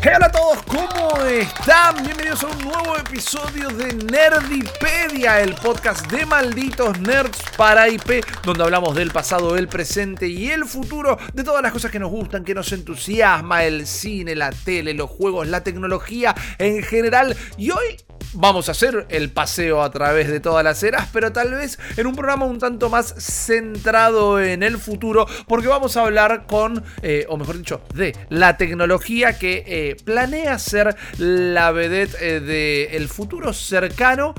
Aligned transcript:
Hola 0.00 0.26
a 0.26 0.30
todos, 0.30 0.62
¿cómo 0.62 1.24
están? 1.24 2.04
Bienvenidos 2.04 2.44
a 2.44 2.46
un 2.46 2.58
nuevo 2.60 2.96
episodio 2.96 3.68
de 3.70 3.92
Nerdipedia, 3.94 5.40
el 5.40 5.56
podcast 5.56 6.08
de 6.12 6.24
malditos 6.24 7.00
nerds 7.00 7.42
para 7.56 7.88
IP, 7.88 8.24
donde 8.44 8.62
hablamos 8.62 8.94
del 8.94 9.10
pasado, 9.10 9.56
el 9.56 9.66
presente 9.66 10.28
y 10.28 10.50
el 10.50 10.66
futuro, 10.66 11.18
de 11.34 11.42
todas 11.42 11.62
las 11.62 11.72
cosas 11.72 11.90
que 11.90 11.98
nos 11.98 12.10
gustan, 12.10 12.44
que 12.44 12.54
nos 12.54 12.70
entusiasma, 12.70 13.64
el 13.64 13.88
cine, 13.88 14.36
la 14.36 14.50
tele, 14.50 14.94
los 14.94 15.10
juegos, 15.10 15.48
la 15.48 15.64
tecnología 15.64 16.32
en 16.58 16.80
general. 16.84 17.36
Y 17.56 17.72
hoy 17.72 17.96
vamos 18.34 18.68
a 18.68 18.72
hacer 18.72 19.06
el 19.08 19.30
paseo 19.30 19.82
a 19.82 19.90
través 19.90 20.28
de 20.28 20.40
todas 20.40 20.64
las 20.64 20.82
eras, 20.82 21.08
pero 21.12 21.32
tal 21.32 21.52
vez 21.52 21.78
en 21.96 22.06
un 22.06 22.14
programa 22.14 22.46
un 22.46 22.58
tanto 22.58 22.88
más 22.88 23.14
centrado 23.18 24.40
en 24.40 24.62
el 24.62 24.78
futuro, 24.78 25.26
porque 25.46 25.68
vamos 25.68 25.96
a 25.96 26.02
hablar 26.02 26.46
con, 26.46 26.84
eh, 27.02 27.26
o 27.28 27.36
mejor 27.36 27.58
dicho, 27.58 27.80
de 27.94 28.16
la 28.28 28.56
tecnología 28.56 29.38
que 29.38 29.64
eh, 29.66 29.87
planea 29.96 30.58
ser 30.58 30.96
la 31.18 31.70
vedette 31.72 32.16
eh, 32.20 32.40
del 32.40 33.08
futuro 33.08 33.52
cercano 33.52 34.34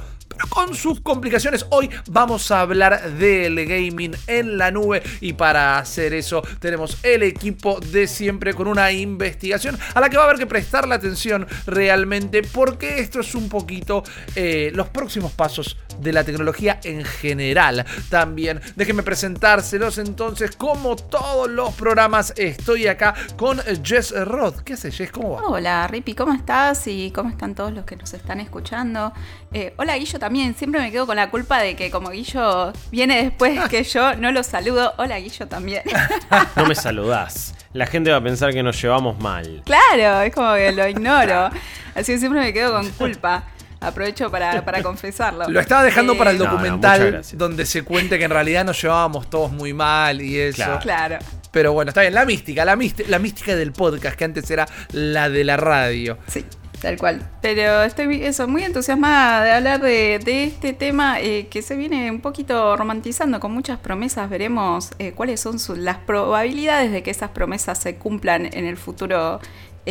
con 0.47 0.73
sus 0.75 1.01
complicaciones. 1.01 1.65
Hoy 1.69 1.89
vamos 2.07 2.49
a 2.51 2.61
hablar 2.61 3.11
del 3.13 3.65
gaming 3.65 4.15
en 4.27 4.57
la 4.57 4.71
nube 4.71 5.03
y 5.21 5.33
para 5.33 5.77
hacer 5.77 6.13
eso 6.13 6.41
tenemos 6.59 6.97
el 7.03 7.23
equipo 7.23 7.79
de 7.79 8.07
siempre 8.07 8.53
con 8.53 8.67
una 8.67 8.91
investigación 8.91 9.77
a 9.93 9.99
la 9.99 10.09
que 10.09 10.17
va 10.17 10.23
a 10.23 10.25
haber 10.27 10.39
que 10.39 10.47
prestarle 10.47 10.95
atención 10.95 11.47
realmente 11.65 12.41
porque 12.43 12.99
esto 12.99 13.19
es 13.19 13.35
un 13.35 13.49
poquito 13.49 14.03
eh, 14.35 14.71
los 14.73 14.87
próximos 14.89 15.33
pasos 15.33 15.77
de 15.99 16.13
la 16.13 16.23
tecnología 16.23 16.79
en 16.83 17.03
general. 17.03 17.85
También 18.09 18.61
déjenme 18.75 19.03
presentárselos 19.03 19.97
entonces 19.97 20.55
como 20.55 20.95
todos 20.95 21.49
los 21.49 21.73
programas 21.73 22.33
estoy 22.37 22.87
acá 22.87 23.13
con 23.37 23.59
Jess 23.83 24.11
Roth. 24.25 24.61
¿Qué 24.61 24.73
haces 24.73 24.95
Jess? 24.95 25.11
¿Cómo 25.11 25.31
va? 25.31 25.47
Hola 25.47 25.87
Rippy, 25.87 26.13
¿cómo 26.13 26.33
estás? 26.33 26.87
Y 26.87 27.11
cómo 27.11 27.29
están 27.29 27.55
todos 27.55 27.73
los 27.73 27.85
que 27.85 27.95
nos 27.95 28.13
están 28.13 28.39
escuchando. 28.39 29.13
Eh, 29.51 29.73
hola 29.77 29.97
Guillo 29.97 30.19
también, 30.19 30.55
siempre 30.55 30.79
me 30.81 30.91
quedo 30.91 31.05
con 31.05 31.15
la 31.15 31.29
culpa 31.29 31.59
de 31.59 31.75
que 31.75 31.91
como 31.91 32.09
Guillo 32.09 32.73
viene 32.91 33.23
después 33.23 33.59
que 33.69 33.83
yo, 33.83 34.15
no 34.15 34.31
lo 34.31 34.43
saludo. 34.43 34.93
Hola 34.97 35.19
Guillo 35.19 35.47
también. 35.47 35.83
No 36.55 36.65
me 36.65 36.75
saludás. 36.75 37.53
La 37.73 37.85
gente 37.85 38.11
va 38.11 38.17
a 38.17 38.23
pensar 38.23 38.51
que 38.51 38.63
nos 38.63 38.81
llevamos 38.81 39.19
mal. 39.19 39.61
Claro, 39.65 40.21
es 40.21 40.33
como 40.33 40.53
que 40.55 40.71
lo 40.71 40.87
ignoro. 40.87 41.49
Así 41.95 42.13
que 42.13 42.17
siempre 42.17 42.41
me 42.41 42.53
quedo 42.53 42.73
con 42.73 42.89
culpa. 42.91 43.43
Aprovecho 43.81 44.29
para, 44.29 44.63
para 44.65 44.83
confesarlo. 44.83 45.47
Lo 45.49 45.59
estaba 45.59 45.83
dejando 45.83 46.17
para 46.17 46.31
el 46.31 46.37
No, 46.37 46.45
no, 46.45 46.51
muchas 46.51 46.63
documental 46.99 47.21
donde 47.35 47.65
se 47.65 47.83
cuente 47.83 48.17
que 48.17 48.25
en 48.25 48.31
realidad 48.31 48.65
nos 48.65 48.81
llevábamos 48.81 49.29
todos 49.29 49.51
muy 49.51 49.73
mal 49.73 50.21
y 50.21 50.37
eso. 50.37 50.57
Claro. 50.57 50.79
Claro. 50.81 51.17
Pero 51.51 51.73
bueno, 51.73 51.89
está 51.89 52.01
bien, 52.01 52.13
la 52.13 52.25
mística, 52.25 52.65
la, 52.65 52.75
místi- 52.75 53.05
la 53.07 53.19
mística 53.19 53.55
del 53.55 53.71
podcast, 53.71 54.15
que 54.17 54.25
antes 54.25 54.49
era 54.51 54.67
la 54.91 55.29
de 55.29 55.43
la 55.43 55.57
radio. 55.57 56.17
Sí, 56.27 56.45
tal 56.81 56.97
cual. 56.97 57.27
Pero 57.41 57.81
estoy 57.83 58.05
muy- 58.07 58.23
eso, 58.23 58.47
muy 58.47 58.63
entusiasmada 58.63 59.43
de 59.45 59.51
hablar 59.51 59.79
de, 59.81 60.19
de 60.23 60.43
este 60.43 60.73
tema 60.73 61.19
eh, 61.19 61.47
que 61.49 61.61
se 61.61 61.75
viene 61.75 62.11
un 62.11 62.21
poquito 62.21 62.75
romantizando 62.77 63.39
con 63.39 63.51
muchas 63.51 63.79
promesas. 63.79 64.29
Veremos 64.29 64.91
eh, 64.99 65.13
cuáles 65.13 65.39
son 65.39 65.57
su- 65.57 65.75
las 65.75 65.97
probabilidades 65.97 66.91
de 66.91 67.01
que 67.01 67.11
esas 67.11 67.31
promesas 67.31 67.79
se 67.79 67.95
cumplan 67.95 68.45
en 68.53 68.65
el 68.65 68.77
futuro 68.77 69.39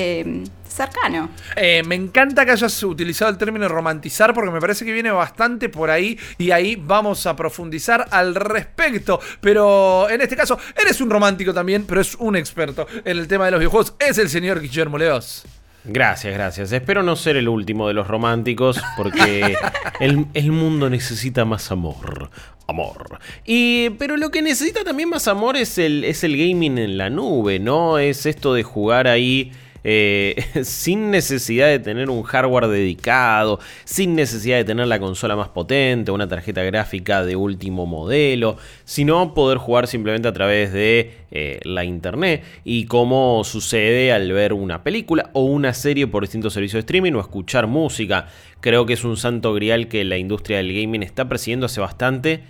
eh, 0.01 0.45
cercano. 0.69 1.31
Eh, 1.57 1.83
me 1.85 1.97
encanta 1.97 2.45
que 2.45 2.53
hayas 2.53 2.83
utilizado 2.85 3.33
el 3.33 3.37
término 3.37 3.67
romantizar 3.69 4.33
porque 4.33 4.53
me 4.53 4.61
parece 4.61 4.85
que 4.85 4.93
viene 4.93 5.11
bastante 5.11 5.69
por 5.69 5.91
ahí 5.91 6.17
y 6.39 6.53
ahí 6.53 6.77
vamos 6.77 7.27
a 7.27 7.35
profundizar 7.35 8.07
al 8.13 8.37
respecto. 8.37 9.19
Pero 9.41 10.09
en 10.09 10.21
este 10.21 10.37
caso, 10.37 10.57
eres 10.81 11.01
un 11.01 11.11
romántico 11.11 11.53
también, 11.53 11.85
pero 11.85 12.01
es 12.01 12.15
un 12.15 12.37
experto 12.37 12.87
en 13.05 13.19
el 13.19 13.27
tema 13.27 13.47
de 13.47 13.51
los 13.51 13.59
videojuegos. 13.59 13.95
Es 13.99 14.19
el 14.19 14.29
señor 14.29 14.61
Guillermo 14.61 14.99
Leos. 14.99 15.45
Gracias, 15.85 16.35
gracias. 16.35 16.71
Espero 16.71 17.03
no 17.03 17.17
ser 17.17 17.37
el 17.37 17.49
último 17.49 17.89
de 17.89 17.95
los 17.95 18.07
románticos 18.07 18.81
porque 18.97 19.57
el, 20.01 20.27
el 20.35 20.53
mundo 20.53 20.91
necesita 20.91 21.45
más 21.45 21.73
amor. 21.73 22.31
Amor. 22.69 23.19
Y, 23.47 23.91
pero 23.91 24.19
lo 24.19 24.31
que 24.31 24.43
necesita 24.43 24.85
también 24.85 25.09
más 25.09 25.27
amor 25.27 25.57
es 25.57 25.79
el, 25.79 26.05
es 26.05 26.23
el 26.23 26.37
gaming 26.37 26.77
en 26.77 26.99
la 26.99 27.09
nube, 27.09 27.59
¿no? 27.59 27.99
Es 27.99 28.27
esto 28.27 28.53
de 28.53 28.63
jugar 28.63 29.09
ahí 29.09 29.53
eh, 29.85 30.37
sin 30.65 31.11
necesidad 31.11 31.69
de 31.69 31.79
tener 31.79 32.11
un 32.11 32.23
hardware 32.23 32.69
dedicado, 32.69 33.61
sin 33.85 34.15
necesidad 34.15 34.57
de 34.57 34.65
tener 34.65 34.87
la 34.87 34.99
consola 34.99 35.37
más 35.37 35.49
potente, 35.49 36.11
una 36.11 36.29
tarjeta 36.29 36.63
gráfica 36.63 37.25
de 37.25 37.37
último 37.37 37.87
modelo, 37.87 38.57
sino 38.85 39.35
poder 39.35 39.59
jugar 39.59 39.87
simplemente 39.87 40.29
a 40.29 40.33
través 40.33 40.73
de 40.73 41.13
eh, 41.31 41.61
la 41.65 41.85
internet 41.85 42.43
y 42.65 42.87
como 42.87 43.43
sucede 43.45 44.13
al 44.13 44.33
ver 44.33 44.53
una 44.53 44.83
película 44.83 45.31
o 45.33 45.43
una 45.45 45.75
serie 45.75 46.07
por 46.07 46.23
distintos 46.23 46.53
servicios 46.53 46.75
de 46.75 46.81
streaming 46.81 47.13
o 47.13 47.21
escuchar 47.21 47.67
música. 47.67 48.29
Creo 48.61 48.87
que 48.87 48.95
es 48.95 49.05
un 49.05 49.17
santo 49.17 49.53
grial 49.55 49.89
que 49.89 50.05
la 50.05 50.17
industria 50.19 50.57
del 50.59 50.73
gaming 50.73 51.03
está 51.03 51.29
persiguiendo 51.29 51.67
hace 51.67 51.81
bastante 51.81 52.43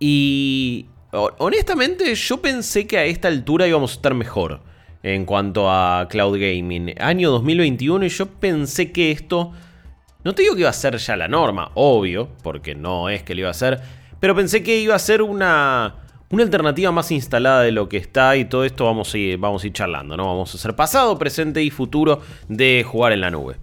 y 0.00 0.86
ho- 1.12 1.32
honestamente 1.38 2.14
yo 2.14 2.40
pensé 2.40 2.86
que 2.86 2.98
a 2.98 3.04
esta 3.04 3.28
altura 3.28 3.66
íbamos 3.68 3.92
a 3.92 3.94
estar 3.94 4.14
mejor 4.14 4.60
en 5.04 5.26
cuanto 5.26 5.70
a 5.70 6.08
cloud 6.08 6.38
gaming. 6.40 6.94
Año 6.98 7.30
2021 7.30 8.06
y 8.06 8.08
yo 8.08 8.26
pensé 8.26 8.90
que 8.90 9.12
esto... 9.12 9.52
No 10.24 10.34
te 10.34 10.42
digo 10.42 10.54
que 10.54 10.62
iba 10.62 10.70
a 10.70 10.72
ser 10.72 10.96
ya 10.96 11.14
la 11.14 11.28
norma, 11.28 11.70
obvio, 11.74 12.30
porque 12.42 12.74
no 12.74 13.10
es 13.10 13.22
que 13.22 13.34
lo 13.34 13.42
iba 13.42 13.50
a 13.50 13.54
ser, 13.54 13.82
pero 14.18 14.34
pensé 14.34 14.62
que 14.62 14.78
iba 14.78 14.94
a 14.94 14.98
ser 14.98 15.20
una, 15.20 15.96
una 16.30 16.42
alternativa 16.42 16.90
más 16.90 17.10
instalada 17.10 17.60
de 17.60 17.72
lo 17.72 17.90
que 17.90 17.98
está 17.98 18.34
y 18.36 18.46
todo 18.46 18.64
esto 18.64 18.86
vamos 18.86 19.12
a 19.12 19.18
ir, 19.18 19.36
vamos 19.36 19.62
a 19.62 19.66
ir 19.66 19.74
charlando, 19.74 20.16
¿no? 20.16 20.24
Vamos 20.24 20.54
a 20.54 20.56
hacer 20.56 20.74
pasado, 20.74 21.18
presente 21.18 21.62
y 21.62 21.68
futuro 21.68 22.22
de 22.48 22.82
jugar 22.88 23.12
en 23.12 23.20
la 23.20 23.30
nube. 23.30 23.56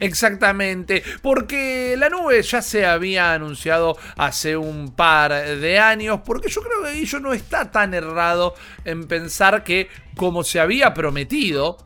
Exactamente, 0.00 1.02
porque 1.20 1.94
la 1.98 2.08
nube 2.08 2.40
ya 2.42 2.62
se 2.62 2.86
había 2.86 3.34
anunciado 3.34 3.98
hace 4.16 4.56
un 4.56 4.94
par 4.94 5.30
de 5.32 5.78
años, 5.78 6.20
porque 6.24 6.48
yo 6.48 6.62
creo 6.62 6.82
que 6.82 6.98
Guillo 6.98 7.20
no 7.20 7.34
está 7.34 7.70
tan 7.70 7.92
errado 7.92 8.54
en 8.86 9.06
pensar 9.06 9.62
que 9.62 9.88
como 10.16 10.42
se 10.42 10.58
había 10.58 10.94
prometido, 10.94 11.76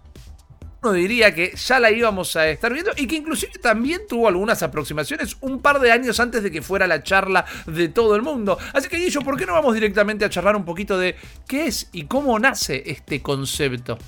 uno 0.84 0.92
diría 0.92 1.34
que 1.34 1.56
ya 1.56 1.80
la 1.80 1.90
íbamos 1.90 2.36
a 2.36 2.48
estar 2.48 2.72
viendo 2.72 2.92
y 2.96 3.08
que 3.08 3.16
inclusive 3.16 3.54
también 3.58 4.02
tuvo 4.08 4.28
algunas 4.28 4.62
aproximaciones 4.62 5.36
un 5.40 5.60
par 5.60 5.80
de 5.80 5.90
años 5.90 6.20
antes 6.20 6.42
de 6.42 6.52
que 6.52 6.62
fuera 6.62 6.86
la 6.86 7.02
charla 7.02 7.44
de 7.66 7.88
todo 7.88 8.14
el 8.14 8.22
mundo. 8.22 8.58
Así 8.74 8.88
que 8.88 8.98
Guillo, 8.98 9.22
¿por 9.22 9.36
qué 9.36 9.46
no 9.46 9.54
vamos 9.54 9.74
directamente 9.74 10.24
a 10.24 10.30
charlar 10.30 10.54
un 10.54 10.64
poquito 10.64 10.98
de 10.98 11.16
qué 11.48 11.66
es 11.66 11.88
y 11.92 12.04
cómo 12.04 12.38
nace 12.38 12.82
este 12.86 13.22
concepto? 13.22 13.98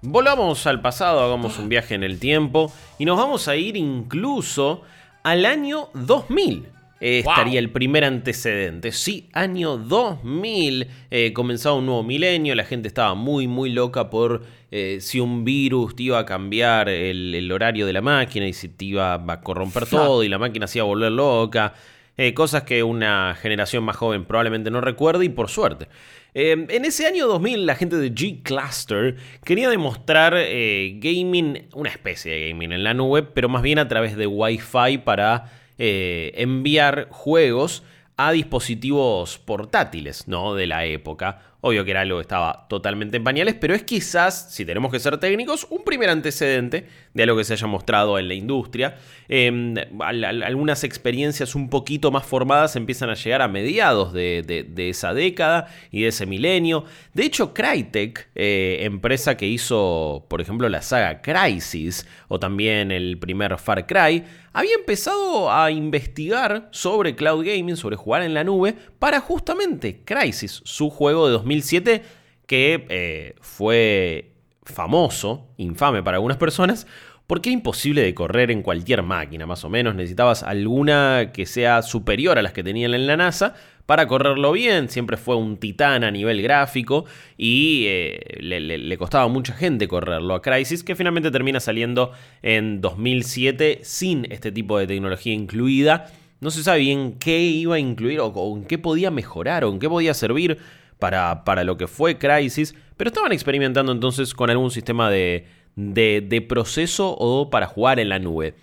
Volvamos 0.00 0.66
al 0.66 0.80
pasado, 0.80 1.20
hagamos 1.22 1.58
un 1.58 1.68
viaje 1.68 1.94
en 1.94 2.04
el 2.04 2.20
tiempo 2.20 2.72
y 2.98 3.04
nos 3.04 3.18
vamos 3.18 3.48
a 3.48 3.56
ir 3.56 3.76
incluso 3.76 4.82
al 5.24 5.44
año 5.44 5.88
2000. 5.94 6.66
Eh, 7.00 7.22
Wow. 7.24 7.32
Estaría 7.32 7.58
el 7.60 7.70
primer 7.70 8.04
antecedente. 8.04 8.90
Sí, 8.92 9.28
año 9.32 9.76
2000. 9.76 10.88
eh, 11.10 11.32
comenzaba 11.32 11.76
un 11.76 11.86
nuevo 11.86 12.02
milenio. 12.02 12.54
La 12.56 12.64
gente 12.64 12.88
estaba 12.88 13.14
muy, 13.14 13.46
muy 13.46 13.70
loca 13.70 14.10
por 14.10 14.42
eh, 14.72 14.98
si 15.00 15.20
un 15.20 15.44
virus 15.44 15.94
te 15.94 16.04
iba 16.04 16.18
a 16.18 16.24
cambiar 16.26 16.88
el, 16.88 17.34
el 17.34 17.50
horario 17.52 17.86
de 17.86 17.92
la 17.92 18.00
máquina 18.00 18.46
y 18.48 18.52
si 18.52 18.68
te 18.68 18.84
iba 18.84 19.14
a 19.14 19.40
corromper 19.40 19.86
todo 19.86 20.22
y 20.24 20.28
la 20.28 20.38
máquina 20.38 20.66
se 20.66 20.78
iba 20.78 20.84
a 20.84 20.88
volver 20.88 21.12
loca. 21.12 21.74
Eh, 22.20 22.34
cosas 22.34 22.64
que 22.64 22.82
una 22.82 23.36
generación 23.40 23.84
más 23.84 23.96
joven 23.96 24.24
probablemente 24.24 24.72
no 24.72 24.80
recuerde 24.80 25.24
y 25.24 25.28
por 25.28 25.48
suerte. 25.48 25.86
Eh, 26.34 26.66
en 26.68 26.84
ese 26.84 27.06
año 27.06 27.28
2000 27.28 27.64
la 27.64 27.76
gente 27.76 27.96
de 27.96 28.12
G-Cluster 28.12 29.14
quería 29.44 29.70
demostrar 29.70 30.34
eh, 30.36 30.94
gaming, 30.96 31.68
una 31.74 31.90
especie 31.90 32.32
de 32.32 32.48
gaming 32.48 32.72
en 32.72 32.82
la 32.82 32.92
nube, 32.92 33.22
pero 33.22 33.48
más 33.48 33.62
bien 33.62 33.78
a 33.78 33.86
través 33.86 34.16
de 34.16 34.26
Wi-Fi 34.26 34.98
para 35.04 35.52
enviar 35.78 37.06
juegos 37.10 37.84
a 38.16 38.32
dispositivos 38.32 39.38
portátiles 39.38 40.26
¿no? 40.26 40.56
de 40.56 40.66
la 40.66 40.86
época. 40.86 41.40
Obvio 41.60 41.84
que 41.84 41.90
era 41.90 42.02
algo 42.02 42.18
que 42.18 42.22
estaba 42.22 42.68
totalmente 42.68 43.16
en 43.16 43.24
pañales, 43.24 43.54
pero 43.54 43.74
es 43.74 43.82
quizás, 43.82 44.54
si 44.54 44.64
tenemos 44.64 44.92
que 44.92 45.00
ser 45.00 45.18
técnicos, 45.18 45.66
un 45.70 45.82
primer 45.82 46.08
antecedente 46.08 46.86
de 47.14 47.22
algo 47.24 47.36
que 47.36 47.42
se 47.42 47.54
haya 47.54 47.66
mostrado 47.66 48.16
en 48.16 48.28
la 48.28 48.34
industria. 48.34 48.96
Em, 49.28 49.74
algunas 50.00 50.84
experiencias 50.84 51.56
un 51.56 51.68
poquito 51.68 52.12
más 52.12 52.24
formadas 52.24 52.76
empiezan 52.76 53.10
a 53.10 53.14
llegar 53.14 53.42
a 53.42 53.48
mediados 53.48 54.12
de, 54.12 54.68
esa 54.76 55.12
década 55.12 55.66
y 55.90 56.02
de 56.02 56.08
ese 56.08 56.26
milenio. 56.26 56.84
De 57.12 57.24
hecho, 57.24 57.52
Crytek, 57.52 58.28
eh, 58.36 58.78
empresa 58.82 59.36
que 59.36 59.48
hizo, 59.48 60.26
por 60.28 60.40
ejemplo, 60.40 60.68
la 60.68 60.80
saga 60.80 61.20
Crisis 61.20 62.06
o 62.28 62.38
también 62.38 62.92
el 62.92 63.18
primer 63.18 63.58
Far 63.58 63.84
Cry, 63.84 64.22
había 64.52 64.74
empezado 64.74 65.52
a 65.52 65.70
investigar 65.70 66.68
sobre 66.72 67.14
cloud 67.14 67.44
gaming, 67.44 67.76
sobre 67.76 67.96
jugar 67.96 68.22
en 68.22 68.34
la 68.34 68.44
nube, 68.44 68.74
para 68.98 69.20
justamente 69.20 70.02
Crisis, 70.04 70.62
su 70.64 70.90
juego 70.90 71.28
de 71.28 71.36
2007 71.48 72.02
que 72.46 72.86
eh, 72.88 73.34
fue 73.40 74.32
famoso, 74.64 75.48
infame 75.56 76.02
para 76.02 76.16
algunas 76.16 76.36
personas, 76.36 76.86
porque 77.26 77.50
era 77.50 77.54
imposible 77.54 78.02
de 78.02 78.14
correr 78.14 78.50
en 78.50 78.62
cualquier 78.62 79.02
máquina, 79.02 79.44
más 79.44 79.64
o 79.64 79.68
menos. 79.68 79.94
Necesitabas 79.94 80.42
alguna 80.42 81.30
que 81.32 81.44
sea 81.44 81.82
superior 81.82 82.38
a 82.38 82.42
las 82.42 82.52
que 82.52 82.62
tenían 82.62 82.94
en 82.94 83.06
la 83.06 83.18
NASA 83.18 83.54
para 83.84 84.06
correrlo 84.06 84.52
bien. 84.52 84.88
Siempre 84.88 85.18
fue 85.18 85.36
un 85.36 85.58
titán 85.58 86.04
a 86.04 86.10
nivel 86.10 86.40
gráfico 86.40 87.04
y 87.36 87.84
eh, 87.86 88.38
le, 88.40 88.96
costaba 88.96 89.28
mucha 89.28 89.52
gente 89.52 89.88
correrlo 89.88 90.34
a 90.34 90.42
Crisis, 90.42 90.82
que 90.82 90.96
finalmente 90.96 91.30
termina 91.30 91.60
saliendo 91.60 92.12
en 92.40 92.80
2007 92.80 93.80
sin 93.82 94.30
este 94.32 94.50
tipo 94.50 94.78
de 94.78 94.86
tecnología 94.86 95.34
incluida. 95.34 96.06
No 96.40 96.50
se 96.50 96.62
sabe 96.62 96.78
bien 96.78 97.16
qué 97.18 97.40
iba 97.40 97.74
a 97.74 97.78
incluir 97.78 98.20
o, 98.20 98.56
en 98.56 98.64
qué 98.64 98.78
podía 98.78 99.10
mejorar 99.10 99.64
o 99.64 99.70
en 99.70 99.80
qué 99.80 99.88
podía 99.88 100.14
servir 100.14 100.58
para, 100.98 101.44
para 101.44 101.64
lo 101.64 101.76
que 101.76 101.86
fue 101.86 102.18
Crisis, 102.18 102.74
pero 102.96 103.08
estaban 103.08 103.32
experimentando 103.32 103.92
entonces 103.92 104.34
con 104.34 104.50
algún 104.50 104.70
sistema 104.70 105.10
de 105.10 105.46
de, 105.78 106.44
proceso 106.48 107.14
o 107.16 107.50
para 107.50 107.66
jugar 107.66 108.00
en 108.00 108.08
la 108.08 108.18
nube. 108.18 108.54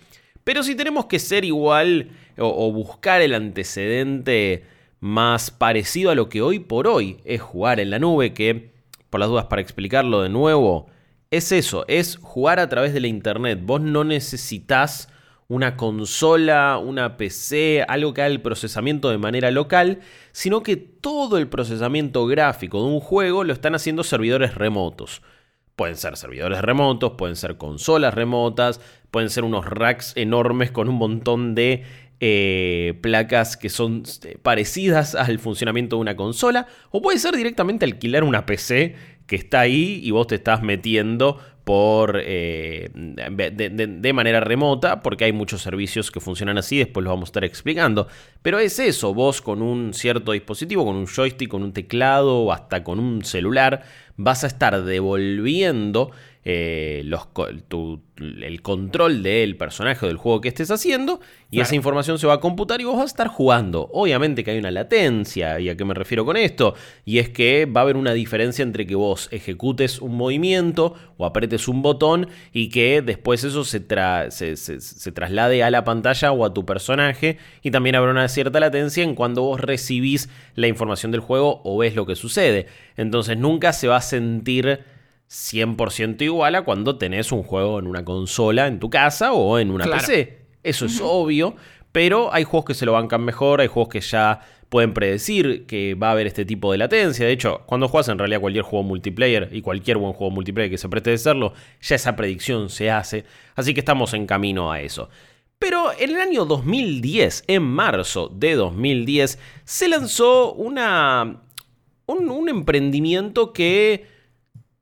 Pero 0.44 0.62
si 0.62 0.74
tenemos 0.74 1.06
que 1.06 1.18
ser 1.18 1.44
igual 1.44 2.10
o, 2.38 2.70
buscar 2.72 3.22
el 3.22 3.34
antecedente 3.34 4.64
más 5.00 5.50
parecido 5.50 6.10
a 6.10 6.14
lo 6.14 6.28
que 6.28 6.42
hoy 6.42 6.58
por 6.58 6.86
hoy 6.86 7.18
es 7.24 7.40
jugar 7.40 7.80
en 7.80 7.90
la 7.90 7.98
nube, 7.98 8.34
que 8.34 8.70
por 9.10 9.20
las 9.20 9.28
dudas 9.28 9.46
para 9.46 9.62
explicarlo 9.62 10.22
de 10.22 10.28
nuevo, 10.28 10.88
es 11.30 11.52
eso, 11.52 11.84
es 11.88 12.16
jugar 12.16 12.60
a 12.60 12.68
través 12.68 12.92
de 12.92 13.00
la 13.00 13.08
internet. 13.08 13.60
Vos 13.62 13.80
no 13.80 14.04
necesitas 14.04 15.08
una 15.48 15.76
consola, 15.76 16.78
una 16.78 17.16
PC, 17.16 17.84
algo 17.86 18.12
que 18.12 18.22
haga 18.22 18.32
el 18.32 18.40
procesamiento 18.40 19.10
de 19.10 19.18
manera 19.18 19.50
local, 19.50 20.00
sino 20.32 20.62
que 20.62 20.76
todo 20.76 21.38
el 21.38 21.48
procesamiento 21.48 22.26
gráfico 22.26 22.78
de 22.78 22.88
un 22.88 23.00
juego 23.00 23.44
lo 23.44 23.52
están 23.52 23.74
haciendo 23.74 24.02
servidores 24.02 24.54
remotos. 24.54 25.22
Pueden 25.76 25.96
ser 25.96 26.16
servidores 26.16 26.62
remotos, 26.62 27.12
pueden 27.12 27.36
ser 27.36 27.58
consolas 27.58 28.14
remotas, 28.14 28.80
pueden 29.10 29.30
ser 29.30 29.44
unos 29.44 29.66
racks 29.66 30.16
enormes 30.16 30.70
con 30.70 30.88
un 30.88 30.96
montón 30.96 31.54
de 31.54 31.84
eh, 32.18 32.98
placas 33.02 33.58
que 33.58 33.68
son 33.68 34.02
eh, 34.24 34.38
parecidas 34.42 35.14
al 35.14 35.38
funcionamiento 35.38 35.96
de 35.96 36.00
una 36.00 36.16
consola, 36.16 36.66
o 36.90 37.02
puede 37.02 37.18
ser 37.18 37.36
directamente 37.36 37.84
alquilar 37.84 38.24
una 38.24 38.46
PC 38.46 38.96
que 39.26 39.36
está 39.36 39.60
ahí 39.60 40.00
y 40.02 40.10
vos 40.12 40.26
te 40.26 40.36
estás 40.36 40.62
metiendo 40.62 41.38
por 41.66 42.20
eh, 42.22 42.90
de, 42.94 44.12
manera 44.12 44.38
remota, 44.38 45.02
porque 45.02 45.24
hay 45.24 45.32
muchos 45.32 45.62
servicios 45.62 46.12
que 46.12 46.20
funcionan 46.20 46.58
así, 46.58 46.78
después 46.78 47.02
los 47.02 47.10
vamos 47.10 47.26
a 47.26 47.30
estar 47.30 47.44
explicando. 47.44 48.06
Pero 48.40 48.60
es 48.60 48.78
eso, 48.78 49.12
vos 49.12 49.42
con 49.42 49.62
un 49.62 49.92
cierto 49.92 50.30
dispositivo, 50.30 50.84
con 50.84 50.94
un 50.94 51.08
joystick, 51.08 51.48
con 51.48 51.64
un 51.64 51.72
teclado 51.72 52.38
o 52.38 52.52
hasta 52.52 52.84
con 52.84 53.00
un 53.00 53.24
celular, 53.24 53.82
vas 54.16 54.44
a 54.44 54.46
estar 54.46 54.84
devolviendo 54.84 56.12
eh, 56.48 57.00
el 57.00 58.62
control 58.62 59.24
del 59.24 59.56
personaje 59.56 60.06
o 60.06 60.08
del 60.08 60.16
juego 60.16 60.40
que 60.40 60.46
estés 60.46 60.70
haciendo 60.70 61.18
y 61.50 61.58
esa 61.58 61.74
información 61.74 62.20
se 62.20 62.28
va 62.28 62.34
a 62.34 62.40
computar 62.40 62.80
y 62.80 62.84
vos 62.84 62.94
vas 62.94 63.02
a 63.02 63.06
estar 63.06 63.26
jugando. 63.26 63.90
Obviamente 63.92 64.44
que 64.44 64.52
hay 64.52 64.58
una 64.58 64.70
latencia, 64.70 65.58
¿y 65.58 65.70
a 65.70 65.76
qué 65.76 65.84
me 65.84 65.92
refiero 65.92 66.24
con 66.24 66.36
esto? 66.36 66.74
Y 67.04 67.18
es 67.18 67.30
que 67.30 67.66
va 67.66 67.80
a 67.80 67.82
haber 67.82 67.96
una 67.96 68.12
diferencia 68.12 68.62
entre 68.62 68.86
que 68.86 68.94
vos 68.94 69.28
ejecutes 69.32 70.00
un 70.00 70.16
movimiento 70.16 70.94
o 71.16 71.26
apretes 71.26 71.66
un 71.66 71.82
botón 71.82 72.28
y 72.52 72.68
que 72.68 73.02
después 73.02 73.42
eso 73.42 73.64
se, 73.64 73.80
se, 74.30 75.12
traslade 75.12 75.64
a 75.64 75.70
la 75.72 75.82
pantalla 75.82 76.30
o 76.30 76.44
a 76.44 76.54
tu 76.54 76.64
personaje 76.64 77.38
y 77.60 77.72
también 77.72 77.96
habrá 77.96 78.12
una 78.12 78.28
cierta 78.28 78.60
latencia 78.60 79.02
en 79.02 79.16
cuando 79.16 79.42
vos 79.42 79.60
recibís 79.60 80.28
la 80.54 80.68
información 80.68 81.10
del 81.10 81.22
juego 81.22 81.60
o 81.64 81.76
ves 81.76 81.96
lo 81.96 82.06
que 82.06 82.14
sucede. 82.14 82.68
Entonces 82.96 83.36
nunca 83.36 83.72
se 83.72 83.88
va 83.88 83.96
a 83.96 84.00
sentir 84.00 84.94
100% 85.28 86.22
igual 86.22 86.54
a 86.54 86.62
cuando 86.62 86.98
tenés 86.98 87.32
un 87.32 87.42
juego 87.42 87.78
en 87.78 87.86
una 87.86 88.04
consola 88.04 88.66
en 88.66 88.78
tu 88.78 88.90
casa 88.90 89.32
o 89.32 89.58
en 89.58 89.70
una 89.70 89.86
PC. 89.86 90.46
Eso 90.62 90.86
es 90.86 91.00
obvio, 91.00 91.56
pero 91.92 92.32
hay 92.32 92.44
juegos 92.44 92.64
que 92.66 92.74
se 92.74 92.86
lo 92.86 92.92
bancan 92.92 93.24
mejor, 93.24 93.60
hay 93.60 93.68
juegos 93.68 93.92
que 93.92 94.00
ya 94.00 94.40
pueden 94.68 94.94
predecir 94.94 95.66
que 95.66 95.94
va 95.94 96.08
a 96.08 96.12
haber 96.12 96.26
este 96.26 96.44
tipo 96.44 96.72
de 96.72 96.78
latencia. 96.78 97.26
De 97.26 97.32
hecho, 97.32 97.62
cuando 97.66 97.88
juegas 97.88 98.08
en 98.08 98.18
realidad 98.18 98.40
cualquier 98.40 98.64
juego 98.64 98.82
multiplayer 98.82 99.48
y 99.52 99.62
cualquier 99.62 99.96
buen 99.98 100.12
juego 100.12 100.32
multiplayer 100.32 100.70
que 100.70 100.78
se 100.78 100.88
preste 100.88 101.10
de 101.10 101.18
serlo, 101.18 101.52
ya 101.80 101.96
esa 101.96 102.16
predicción 102.16 102.68
se 102.68 102.90
hace. 102.90 103.24
Así 103.54 103.74
que 103.74 103.80
estamos 103.80 104.12
en 104.14 104.26
camino 104.26 104.72
a 104.72 104.80
eso. 104.80 105.08
Pero 105.58 105.92
en 105.98 106.10
el 106.10 106.20
año 106.20 106.44
2010, 106.44 107.44
en 107.46 107.62
marzo 107.62 108.28
de 108.28 108.54
2010, 108.54 109.38
se 109.64 109.88
lanzó 109.88 110.52
una, 110.52 111.42
un 112.06 112.48
emprendimiento 112.48 113.52
que 113.52 114.15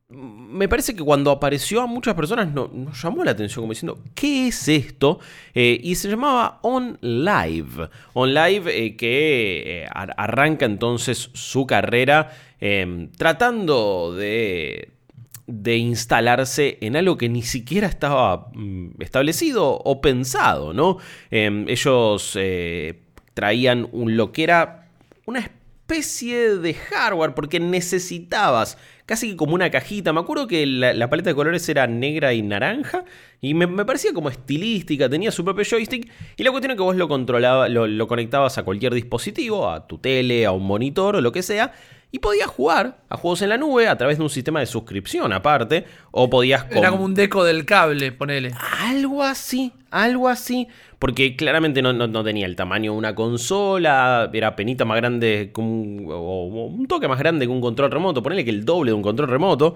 me 0.08 0.68
parece 0.68 0.94
que 0.94 1.02
cuando 1.02 1.30
apareció 1.30 1.80
a 1.80 1.86
muchas 1.86 2.14
personas 2.14 2.52
nos 2.52 3.02
llamó 3.02 3.24
la 3.24 3.30
atención 3.30 3.62
como 3.62 3.72
diciendo, 3.72 3.98
¿qué 4.14 4.48
es 4.48 4.68
esto? 4.68 5.18
Eh, 5.54 5.80
y 5.82 5.94
se 5.94 6.10
llamaba 6.10 6.58
On 6.62 6.98
Live. 7.00 7.88
On 8.12 8.32
Live 8.32 8.70
eh, 8.70 8.96
que 8.96 9.82
eh, 9.84 9.88
arranca 9.92 10.66
entonces 10.66 11.30
su 11.32 11.66
carrera 11.66 12.32
em, 12.60 13.10
tratando 13.12 14.14
de, 14.14 14.90
de 15.46 15.76
instalarse 15.78 16.78
en 16.82 16.96
algo 16.96 17.16
que 17.16 17.30
ni 17.30 17.42
siquiera 17.42 17.88
estaba 17.88 18.50
mm, 18.52 19.00
establecido 19.00 19.72
o 19.72 20.00
pensado, 20.02 20.74
¿no? 20.74 20.98
Em, 21.30 21.66
ellos 21.68 22.38
traían 23.32 23.88
un, 23.90 24.16
lo 24.16 24.32
que 24.32 24.44
era 24.44 24.88
una 25.26 25.40
especie 25.40 26.56
de 26.56 26.74
hardware 26.74 27.34
porque 27.34 27.58
necesitabas 27.58 28.78
casi 29.06 29.36
como 29.36 29.54
una 29.54 29.70
cajita. 29.70 30.12
Me 30.12 30.20
acuerdo 30.20 30.46
que 30.46 30.66
la, 30.66 31.08
paleta 31.10 31.30
de 31.30 31.34
colores 31.34 31.68
era 31.68 31.86
negra 31.86 32.32
y 32.32 32.42
naranja. 32.42 33.04
Y 33.40 33.54
me, 33.54 33.66
parecía 33.84 34.12
como 34.12 34.30
estilística, 34.30 35.08
tenía 35.08 35.30
su 35.30 35.44
propio 35.44 35.64
joystick. 35.64 36.10
Y 36.36 36.42
la 36.42 36.50
cuestión 36.50 36.72
es 36.72 36.76
que 36.76 36.82
vos 36.82 36.96
lo 36.96 37.08
controlabas, 37.08 37.70
lo, 37.70 38.08
conectabas 38.08 38.58
a 38.58 38.62
cualquier 38.62 38.94
dispositivo, 38.94 39.68
a 39.68 39.86
tu 39.86 39.98
tele, 39.98 40.46
a 40.46 40.52
un 40.52 40.64
monitor 40.64 41.16
o 41.16 41.20
lo 41.20 41.32
que 41.32 41.42
sea. 41.42 41.72
Y 42.10 42.20
podías 42.20 42.46
jugar 42.46 42.98
a 43.08 43.16
juegos 43.16 43.42
en 43.42 43.48
la 43.48 43.56
nube 43.56 43.88
a 43.88 43.98
través 43.98 44.18
de 44.18 44.22
un 44.22 44.30
sistema 44.30 44.60
de 44.60 44.66
suscripción 44.66 45.32
aparte. 45.32 45.84
O 46.12 46.30
podías. 46.30 46.66
Era 46.70 46.90
como 46.90 47.04
un 47.04 47.14
deco 47.14 47.44
del 47.44 47.66
cable, 47.66 48.12
ponele. 48.12 48.52
Algo 48.78 49.22
así, 49.22 49.72
algo 49.90 50.28
así. 50.28 50.68
Porque 51.04 51.36
claramente 51.36 51.82
no, 51.82 52.24
tenía 52.24 52.46
el 52.46 52.56
tamaño 52.56 52.92
de 52.92 52.96
una 52.96 53.14
consola. 53.14 54.30
Era 54.32 54.56
penita 54.56 54.86
más 54.86 54.96
grande 54.96 55.52
o 55.54 55.60
un 55.60 56.86
toque 56.88 57.08
más 57.08 57.18
grande 57.18 57.44
que 57.44 57.52
un 57.52 57.60
control 57.60 57.90
remoto. 57.90 58.22
Ponele 58.22 58.42
que 58.42 58.50
el 58.50 58.64
doble 58.64 58.90
de 58.90 58.94
un 58.94 59.02
control 59.02 59.28
remoto. 59.28 59.74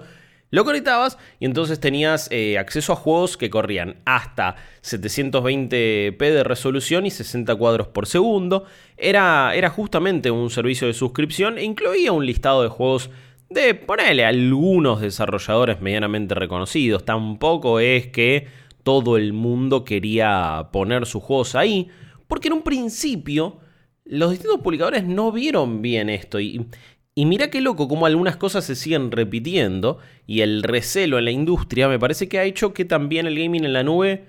Lo 0.49 0.65
conectabas 0.65 1.19
y 1.39 1.45
entonces 1.45 1.79
tenías 1.79 2.29
eh, 2.31 2.57
acceso 2.57 2.93
a 2.93 2.95
juegos 2.95 3.37
que 3.37 3.51
corrían 3.51 3.97
hasta 4.05 4.55
720p 4.81 6.17
de 6.17 6.43
resolución 6.43 7.05
y 7.05 7.11
60 7.11 7.53
cuadros 7.57 7.89
por 7.89 8.07
segundo. 8.07 8.65
Era, 8.97 9.53
era 9.53 9.69
justamente 9.69 10.31
un 10.31 10.49
servicio 10.49 10.87
de 10.87 10.95
suscripción 10.95 11.59
e 11.59 11.63
incluía 11.63 12.11
un 12.11 12.25
listado 12.25 12.63
de 12.63 12.69
juegos 12.69 13.11
de, 13.51 13.75
ponerle, 13.75 14.25
algunos 14.25 15.01
desarrolladores 15.01 15.79
medianamente 15.79 16.33
reconocidos. 16.33 17.05
Tampoco 17.05 17.79
es 17.79 18.07
que 18.07 18.47
todo 18.83 19.17
el 19.17 19.33
mundo 19.33 19.83
quería 19.83 20.69
poner 20.71 21.05
sus 21.05 21.23
juegos 21.23 21.55
ahí, 21.55 21.89
porque 22.27 22.47
en 22.47 22.55
un 22.55 22.63
principio 22.63 23.59
los 24.05 24.31
distintos 24.31 24.61
publicadores 24.61 25.03
no 25.03 25.31
vieron 25.31 25.81
bien 25.81 26.09
esto 26.09 26.39
y, 26.39 26.65
mira 27.15 27.49
qué 27.49 27.61
loco 27.61 27.87
como 27.87 28.05
algunas 28.05 28.37
cosas 28.37 28.63
se 28.63 28.75
siguen 28.75 29.11
repitiendo 29.11 29.99
y 30.25 30.41
el 30.41 30.63
recelo 30.63 31.19
en 31.19 31.25
la 31.25 31.31
industria 31.31 31.89
me 31.89 31.99
parece 31.99 32.29
que 32.29 32.39
ha 32.39 32.43
hecho 32.43 32.73
que 32.73 32.85
también 32.85 33.27
el 33.27 33.37
gaming 33.37 33.65
en 33.65 33.73
la 33.73 33.83
nube 33.83 34.25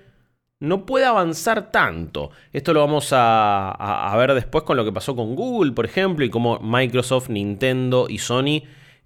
no 0.59 0.85
pueda 0.85 1.09
avanzar 1.09 1.71
tanto. 1.71 2.31
Esto 2.53 2.73
lo 2.73 2.81
vamos 2.81 3.09
a, 3.11 4.13
ver 4.17 4.33
después 4.35 4.63
con 4.63 4.77
lo 4.77 4.85
que 4.85 4.91
pasó 4.91 5.15
con 5.15 5.35
Google, 5.35 5.71
por 5.71 5.85
ejemplo, 5.85 6.23
y 6.23 6.29
cómo 6.29 6.59
Microsoft, 6.59 7.29
Nintendo 7.29 8.07
y 8.07 8.19
Sony 8.19 8.61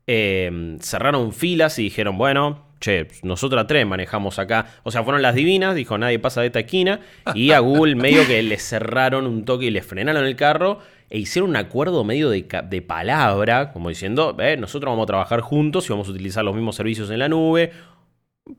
eh, 0.05 0.77
cerraron 0.81 1.31
filas 1.31 1.79
y 1.79 1.83
dijeron, 1.83 2.17
bueno, 2.17 2.64
che, 2.79 3.07
nosotros 3.23 3.65
tres 3.67 3.85
manejamos 3.85 4.39
acá. 4.39 4.67
O 4.83 4.91
sea, 4.91 5.03
fueron 5.03 5.21
las 5.21 5.35
divinas, 5.35 5.75
dijo 5.75 5.97
nadie 5.97 6.19
pasa 6.19 6.41
de 6.41 6.47
esta 6.47 6.59
esquina. 6.59 6.99
Y 7.33 7.51
a 7.51 7.59
Google 7.59 7.95
medio 7.95 8.25
que 8.27 8.41
le 8.43 8.57
cerraron 8.57 9.27
un 9.27 9.45
toque 9.45 9.65
y 9.65 9.71
le 9.71 9.81
frenaron 9.81 10.25
el 10.25 10.35
carro 10.35 10.79
e 11.09 11.19
hicieron 11.19 11.51
un 11.51 11.55
acuerdo 11.55 12.03
medio 12.03 12.29
de, 12.29 12.45
de 12.67 12.81
palabra, 12.81 13.71
como 13.71 13.89
diciendo, 13.89 14.35
eh, 14.39 14.57
nosotros 14.57 14.91
vamos 14.91 15.03
a 15.03 15.07
trabajar 15.07 15.41
juntos 15.41 15.85
y 15.87 15.89
vamos 15.89 16.07
a 16.07 16.11
utilizar 16.11 16.43
los 16.43 16.55
mismos 16.55 16.75
servicios 16.75 17.09
en 17.11 17.19
la 17.19 17.29
nube 17.29 17.71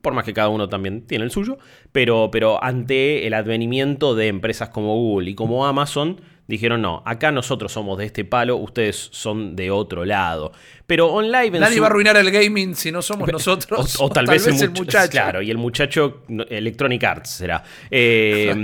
por 0.00 0.14
más 0.14 0.24
que 0.24 0.34
cada 0.34 0.48
uno 0.48 0.68
también 0.68 1.06
tiene 1.06 1.24
el 1.24 1.30
suyo, 1.30 1.58
pero, 1.92 2.30
pero 2.32 2.62
ante 2.62 3.26
el 3.26 3.34
advenimiento 3.34 4.14
de 4.14 4.26
empresas 4.28 4.68
como 4.70 4.96
Google 4.96 5.30
y 5.30 5.34
como 5.34 5.66
Amazon, 5.66 6.20
dijeron 6.48 6.82
no, 6.82 7.02
acá 7.04 7.32
nosotros 7.32 7.72
somos 7.72 7.98
de 7.98 8.06
este 8.06 8.24
palo, 8.24 8.56
ustedes 8.56 9.08
son 9.12 9.56
de 9.56 9.70
otro 9.70 10.04
lado. 10.04 10.52
Pero 10.86 11.08
OnLive... 11.08 11.58
Nadie 11.58 11.80
va 11.80 11.86
a 11.86 11.90
arruinar 11.90 12.16
el 12.16 12.30
gaming 12.30 12.74
si 12.76 12.92
no 12.92 13.02
somos 13.02 13.30
nosotros. 13.30 13.96
O, 14.00 14.08
tal, 14.10 14.26
vez, 14.26 14.46
el, 14.46 14.70
muchacho. 14.70 15.10
Claro, 15.10 15.42
y 15.42 15.50
el 15.50 15.58
muchacho 15.58 16.22
Electronic 16.48 17.02
Arts 17.02 17.30
será. 17.30 17.64
Eh, 17.90 18.54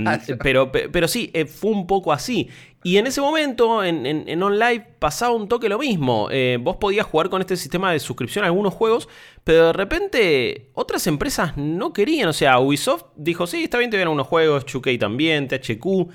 pero, 0.41 0.71
pero 0.71 1.07
sí, 1.07 1.29
eh, 1.33 1.45
fue 1.45 1.71
un 1.71 1.85
poco 1.85 2.13
así. 2.13 2.49
Y 2.85 2.97
en 2.97 3.07
ese 3.07 3.21
momento, 3.21 3.83
en, 3.83 4.05
en, 4.05 4.43
OnLive, 4.43 4.85
pasaba 4.99 5.33
un 5.33 5.47
toque 5.47 5.69
lo 5.69 5.79
mismo. 5.79 6.27
Eh, 6.31 6.57
vos 6.61 6.75
podías 6.77 7.05
jugar 7.05 7.29
con 7.29 7.41
este 7.41 7.55
sistema 7.55 7.91
de 7.93 7.99
suscripción 7.99 8.43
a 8.43 8.47
algunos 8.47 8.73
juegos, 8.73 9.07
pero 9.45 9.67
de 9.67 9.73
repente 9.73 10.69
otras 10.73 11.07
empresas 11.07 11.55
no 11.55 11.93
querían. 11.93 12.27
O 12.27 12.33
sea, 12.33 12.59
Ubisoft 12.59 13.05
dijo, 13.15 13.47
sí, 13.47 13.63
está 13.63 13.77
bien, 13.77 13.89
te 13.89 13.95
vienen 13.95 14.13
unos 14.13 14.27
juegos, 14.27 14.65
2K 14.65 14.99
también, 14.99 15.47
THQ. 15.47 16.09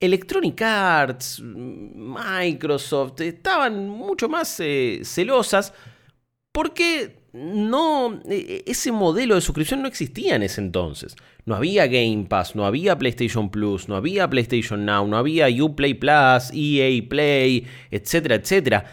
Electronic 0.00 0.62
Arts, 0.62 1.40
Microsoft, 1.42 3.20
estaban 3.20 3.88
mucho 3.88 4.28
más 4.28 4.60
eh, 4.60 5.00
celosas 5.02 5.72
porque 6.52 7.18
no, 7.32 8.20
e, 8.28 8.64
e, 8.66 8.70
ese 8.70 8.92
modelo 8.92 9.34
de 9.34 9.40
suscripción 9.40 9.82
no 9.82 9.88
existía 9.88 10.36
en 10.36 10.42
ese 10.42 10.60
entonces. 10.60 11.16
No 11.44 11.54
había 11.54 11.86
Game 11.86 12.26
Pass, 12.28 12.54
no 12.54 12.64
había 12.64 12.96
PlayStation 12.96 13.50
Plus, 13.50 13.88
no 13.88 13.96
había 13.96 14.28
PlayStation 14.28 14.84
Now, 14.84 15.06
no 15.06 15.16
había 15.16 15.48
Uplay 15.48 15.94
Plus, 15.94 16.50
EA 16.52 17.08
Play, 17.08 17.66
etcétera, 17.90 18.36
etcétera. 18.36 18.84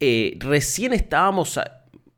Eh, 0.00 0.36
recién 0.40 0.92
estábamos, 0.92 1.58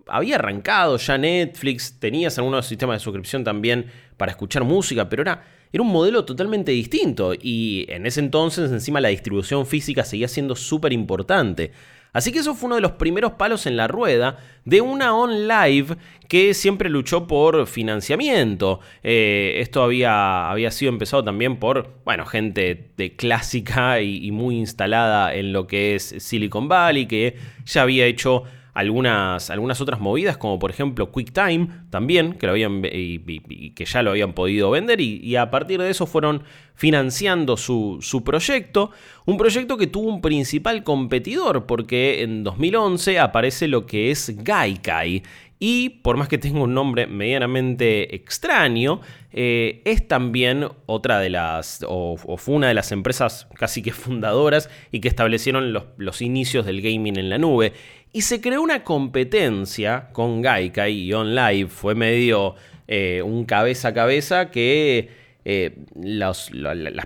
había 0.07 0.37
arrancado 0.37 0.97
ya 0.97 1.19
Netflix, 1.19 1.99
tenías 1.99 2.39
algunos 2.39 2.67
sistemas 2.67 3.01
de 3.01 3.05
suscripción 3.05 3.45
también 3.45 3.87
para 4.17 4.33
escuchar 4.33 4.65
música, 4.65 5.09
pero 5.09 5.23
era, 5.23 5.45
era 5.73 5.83
un 5.83 5.91
modelo 5.91 6.25
totalmente 6.25 6.73
distinto 6.73 7.35
y 7.35 7.87
en 7.89 8.07
ese 8.07 8.21
entonces 8.21 8.71
encima 8.71 9.01
la 9.01 9.09
distribución 9.09 9.67
física 9.67 10.05
seguía 10.05 10.29
siendo 10.29 10.57
súper 10.57 10.93
importante. 10.93 11.73
Así 12.13 12.33
que 12.33 12.39
eso 12.39 12.55
fue 12.55 12.69
uno 12.69 12.77
de 12.77 12.81
los 12.81 12.93
primeros 12.93 13.33
palos 13.33 13.67
en 13.67 13.77
la 13.77 13.87
rueda 13.87 14.39
de 14.65 14.81
una 14.81 15.15
on 15.15 15.47
live 15.47 15.97
que 16.27 16.55
siempre 16.55 16.89
luchó 16.89 17.27
por 17.27 17.67
financiamiento. 17.67 18.81
Eh, 19.03 19.57
esto 19.61 19.83
había, 19.83 20.51
había, 20.51 20.71
sido 20.71 20.91
empezado 20.91 21.23
también 21.23 21.59
por, 21.59 22.01
bueno, 22.05 22.25
gente 22.25 22.91
de 22.97 23.15
clásica 23.15 24.01
y, 24.01 24.27
y 24.27 24.31
muy 24.31 24.57
instalada 24.57 25.35
en 25.35 25.53
lo 25.53 25.67
que 25.67 25.95
es 25.95 26.15
Silicon 26.19 26.67
Valley, 26.67 27.07
que 27.07 27.37
ya 27.67 27.83
había 27.83 28.07
hecho 28.07 28.45
algunas, 28.79 29.51
algunas 29.51 29.81
otras 29.81 29.99
movidas, 29.99 30.37
como 30.37 30.61
por 30.61 30.71
ejemplo 30.71 31.11
QuickTime 31.11 31.69
también, 31.91 32.35
que, 32.35 32.47
lo 32.47 32.53
habían, 32.53 32.81
y, 32.85 33.71
que 33.71 33.85
ya 33.85 34.05
lo 34.05 34.11
habían 34.11 34.35
podido 34.35 34.71
vender, 34.71 35.01
y, 35.01 35.35
a 35.35 35.51
partir 35.51 35.81
de 35.81 35.91
eso 35.91 36.07
fueron 36.07 36.45
financiando 36.77 37.57
su, 37.57 37.99
su, 38.01 38.23
proyecto. 38.23 38.93
Un 39.25 39.37
proyecto 39.37 39.77
que 39.77 39.89
tuvo 39.89 40.09
un 40.09 40.21
principal 40.21 40.85
competidor, 40.85 41.67
porque 41.67 42.23
en 42.23 42.45
2011 42.45 43.19
aparece 43.19 43.67
lo 43.67 43.85
que 43.85 44.13
es 44.13 44.33
Gaikai. 44.45 45.25
Y 45.59 45.89
por 45.89 46.17
más 46.17 46.29
que 46.29 46.39
tenga 46.39 46.61
un 46.61 46.75
nombre 46.75 47.07
medianamente 47.07 48.15
extraño, 48.15 49.01
eh, 49.33 49.83
es 49.85 50.07
también 50.07 50.69
otra 50.87 51.19
de 51.19 51.31
las, 51.31 51.85
o, 51.87 52.17
fue 52.17 52.55
una 52.55 52.69
de 52.69 52.75
las 52.75 52.93
empresas 52.93 53.49
casi 53.55 53.83
que 53.83 53.93
fundadoras 53.93 54.71
y 54.93 55.01
que 55.01 55.09
establecieron 55.09 55.73
los, 55.73 55.85
los 55.97 56.23
inicios 56.23 56.65
del 56.65 56.81
gaming 56.81 57.19
en 57.19 57.31
la 57.31 57.39
nube. 57.39 57.73
Y 58.13 58.23
se 58.23 58.41
creó 58.41 58.63
una 58.63 58.85
competencia 58.85 60.09
con 60.13 60.43
Gaikai 60.43 60.93
y 60.93 61.13
OnLive. 61.13 61.69
Fue 61.69 61.95
medio 61.95 62.55
eh, 62.87 63.21
un 63.23 63.45
cabeza 63.45 63.89
a 63.89 63.95
cabeza 63.95 64.51
que 64.51 65.11
eh, 65.45 65.85
las 65.95 66.51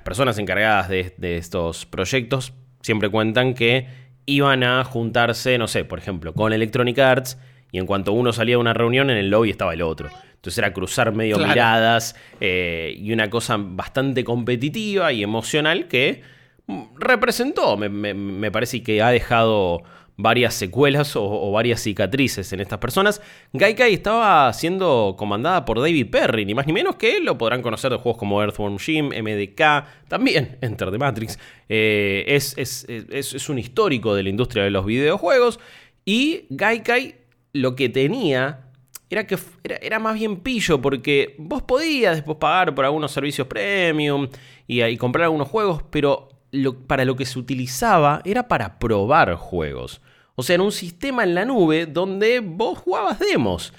personas 0.04 0.38
encargadas 0.38 0.88
de, 0.88 1.36
estos 1.36 1.86
proyectos 1.86 2.52
siempre 2.80 3.08
cuentan 3.08 3.54
que 3.54 3.88
iban 4.26 4.62
a 4.62 4.84
juntarse, 4.84 5.58
no 5.58 5.66
sé, 5.66 5.84
por 5.84 5.98
ejemplo, 5.98 6.34
con 6.34 6.52
Electronic 6.52 6.98
Arts 7.00 7.38
y 7.72 7.78
en 7.78 7.86
cuanto 7.86 8.12
uno 8.12 8.32
salía 8.32 8.54
de 8.54 8.58
una 8.58 8.74
reunión 8.74 9.10
en 9.10 9.16
el 9.16 9.30
lobby 9.30 9.50
estaba 9.50 9.74
el 9.74 9.82
otro. 9.82 10.10
Entonces 10.34 10.58
era 10.58 10.72
cruzar 10.72 11.12
medio 11.12 11.38
miradas 11.38 12.14
eh, 12.40 12.94
y 12.96 13.12
una 13.12 13.30
cosa 13.30 13.56
bastante 13.58 14.22
competitiva 14.22 15.12
y 15.12 15.24
emocional 15.24 15.88
que 15.88 16.22
mm, 16.66 16.82
representó, 16.98 17.76
me, 17.76 17.88
me 17.88 18.50
parece 18.52 18.82
que 18.82 19.02
ha 19.02 19.10
dejado 19.10 19.82
varias 20.16 20.54
secuelas 20.54 21.16
o, 21.16 21.50
varias 21.52 21.80
cicatrices 21.80 22.52
en 22.52 22.60
estas 22.60 22.78
personas. 22.78 23.20
Gaikai 23.52 23.94
estaba 23.94 24.52
siendo 24.52 25.14
comandada 25.18 25.64
por 25.64 25.80
David 25.80 26.10
Perry, 26.10 26.44
ni 26.44 26.54
más 26.54 26.66
ni 26.66 26.72
menos 26.72 26.96
que 26.96 27.20
lo 27.20 27.38
podrán 27.38 27.62
conocer 27.62 27.90
de 27.90 27.98
juegos 27.98 28.18
como 28.18 28.40
Earthworm 28.40 28.78
Jim, 28.78 29.08
MDK, 29.08 30.08
también 30.08 30.58
Enter 30.62 30.90
the 30.90 30.98
Matrix. 30.98 31.38
Eh, 31.68 32.24
es, 32.28 32.54
es, 32.56 33.48
un 33.48 33.58
histórico 33.58 34.14
de 34.14 34.22
la 34.22 34.28
industria 34.28 34.64
de 34.64 34.70
los 34.70 34.84
videojuegos. 34.84 35.58
Y 36.04 36.46
Gaikai 36.50 37.21
lo 37.52 37.74
que 37.76 37.88
tenía 37.88 38.68
era 39.10 39.26
que 39.26 39.38
era, 39.62 39.76
era, 39.76 39.98
más 39.98 40.14
bien 40.14 40.38
pillo, 40.38 40.80
porque 40.80 41.34
vos 41.38 41.62
podías 41.62 42.16
después 42.16 42.38
pagar 42.38 42.74
por 42.74 42.84
algunos 42.84 43.12
servicios 43.12 43.46
premium 43.46 44.28
y, 44.66 44.82
y 44.82 44.96
comprar 44.96 45.24
algunos 45.24 45.48
juegos, 45.48 45.84
pero 45.90 46.30
para 46.86 47.04
lo 47.04 47.16
que 47.16 47.26
se 47.26 47.38
utilizaba 47.38 48.22
era 48.24 48.48
para 48.48 48.78
probar 48.78 49.34
juegos. 49.34 50.00
O 50.34 50.42
sea, 50.42 50.54
en 50.54 50.62
un 50.62 50.72
sistema 50.72 51.24
en 51.24 51.34
la 51.34 51.44
nube 51.44 51.86
donde 51.86 52.40
vos 52.40 52.78
jugabas 52.78 53.18
demos. 53.18 53.72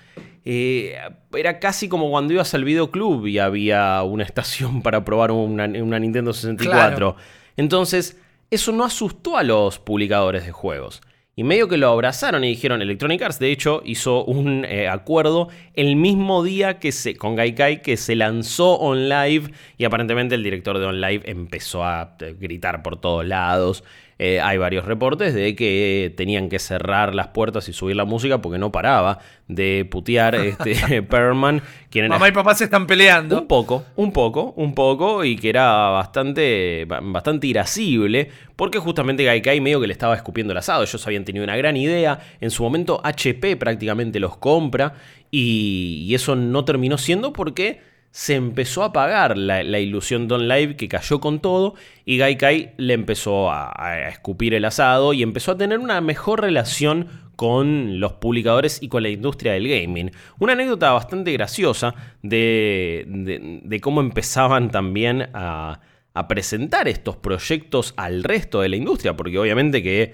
Eh, 0.46 0.98
era 1.34 1.60
casi 1.60 1.88
como 1.88 2.10
cuando 2.10 2.34
ibas 2.34 2.54
al 2.54 2.66
videoclub 2.66 3.28
y 3.28 3.40
había 3.40 4.04
una 4.04 4.24
estación 4.24 4.82
para 4.82 5.06
probar 5.06 5.32
una, 5.32 5.68
Nintendo 5.68 6.34
64. 6.34 7.16
Entonces, 7.56 8.20
eso 8.52 8.72
no 8.72 8.84
asustó 8.84 9.38
a 9.38 9.44
los 9.44 9.80
publicadores 9.80 10.46
de 10.46 10.52
juegos. 10.52 11.02
Y 11.36 11.44
medio 11.44 11.68
que 11.68 11.78
lo 11.78 11.90
abrazaron 11.90 12.44
y 12.44 12.50
dijeron, 12.50 12.84
Electronic 12.84 13.20
Arts 13.24 13.40
de 13.40 13.52
hecho 13.52 13.82
hizo 13.86 14.24
un 14.24 14.66
eh, 14.66 14.88
acuerdo 14.88 15.50
el 15.74 15.96
mismo 15.96 16.44
día 16.44 16.78
que 16.78 16.92
se, 16.92 17.16
con 17.16 17.36
Gaikai 17.36 17.82
que 17.82 17.98
se 17.98 18.16
lanzó 18.16 18.76
OnLive 18.76 19.52
y 19.80 19.86
aparentemente 19.86 20.36
el 20.36 20.44
director 20.44 20.78
de 20.78 20.86
OnLive 20.86 21.24
empezó 21.32 21.84
a 21.84 22.16
eh, 22.20 22.36
gritar 22.40 22.84
por 22.84 23.02
todos 23.02 23.26
lados. 23.26 23.84
Eh, 24.26 24.40
hay 24.40 24.58
varios 24.58 24.86
reportes 24.86 25.34
de 25.34 25.54
que 25.54 26.14
tenían 26.16 26.48
que 26.48 26.58
cerrar 26.58 27.14
las 27.14 27.28
puertas 27.28 27.68
y 27.68 27.74
subir 27.74 27.98
la 27.98 28.06
música 28.06 28.42
porque 28.42 28.58
no 28.58 28.72
paraba 28.72 29.20
de 29.50 29.86
putear 29.92 30.36
este 30.36 31.02
Perman. 31.10 31.62
Mamá 32.08 32.30
y 32.30 32.32
papá 32.32 32.56
se 32.56 32.64
están 32.64 32.88
peleando. 32.88 33.42
Un 33.42 33.50
poco, 33.50 33.84
un 33.98 34.14
poco, 34.14 34.54
un 34.56 34.74
poco, 34.76 35.26
y 35.26 35.36
que 35.36 35.50
era 35.50 35.90
bastante, 35.90 36.86
bastante 36.86 37.48
irascible, 37.48 38.30
porque 38.56 38.80
justamente 38.80 39.26
Gaikai 39.26 39.60
medio 39.60 39.82
que 39.82 39.88
le 39.88 39.94
estaba 39.94 40.16
escupiendo 40.16 40.54
el 40.54 40.58
asado. 40.58 40.84
Ellos 40.84 41.06
habían 41.06 41.26
tenido 41.26 41.44
una 41.44 41.58
gran 41.58 41.76
idea. 41.76 42.18
En 42.40 42.50
su 42.50 42.64
momento 42.64 43.02
HP 43.04 43.58
prácticamente 43.58 44.22
los 44.22 44.38
compra 44.38 44.94
y, 45.32 46.06
y 46.08 46.16
eso 46.16 46.38
no 46.38 46.64
terminó 46.64 46.98
siendo 46.98 47.34
porque 47.34 47.82
se 48.14 48.36
empezó 48.36 48.84
a 48.84 48.88
apagar 48.88 49.40
la, 49.40 49.80
ilusión 49.80 50.28
de 50.28 50.38
Live 50.38 50.76
que 50.76 50.88
cayó 50.88 51.20
con 51.20 51.40
todo 51.40 51.74
y 52.06 52.20
Gaikai 52.20 52.76
le 52.78 52.94
empezó 52.94 53.52
a, 53.52 54.08
escupir 54.08 54.54
el 54.54 54.66
asado 54.66 55.14
y 55.14 55.24
empezó 55.24 55.54
a 55.54 55.58
tener 55.58 55.80
una 55.80 56.00
mejor 56.00 56.42
relación 56.42 57.08
con 57.36 58.00
los 58.00 58.14
publicadores 58.14 58.84
y 58.84 58.88
con 58.88 59.02
la 59.02 59.10
industria 59.10 59.54
del 59.54 59.68
gaming. 59.68 60.12
Una 60.38 60.54
anécdota 60.54 60.92
bastante 60.92 61.32
graciosa 61.32 61.96
de, 62.22 63.80
cómo 63.82 64.00
empezaban 64.00 64.70
también 64.70 65.30
a, 65.34 65.80
a 66.14 66.28
presentar 66.28 66.88
estos 66.88 67.18
proyectos 67.18 67.96
al 67.98 68.24
resto 68.24 68.62
de 68.62 68.70
la 68.70 68.76
industria, 68.76 69.18
porque 69.18 69.40
obviamente 69.40 69.82
que 69.82 70.14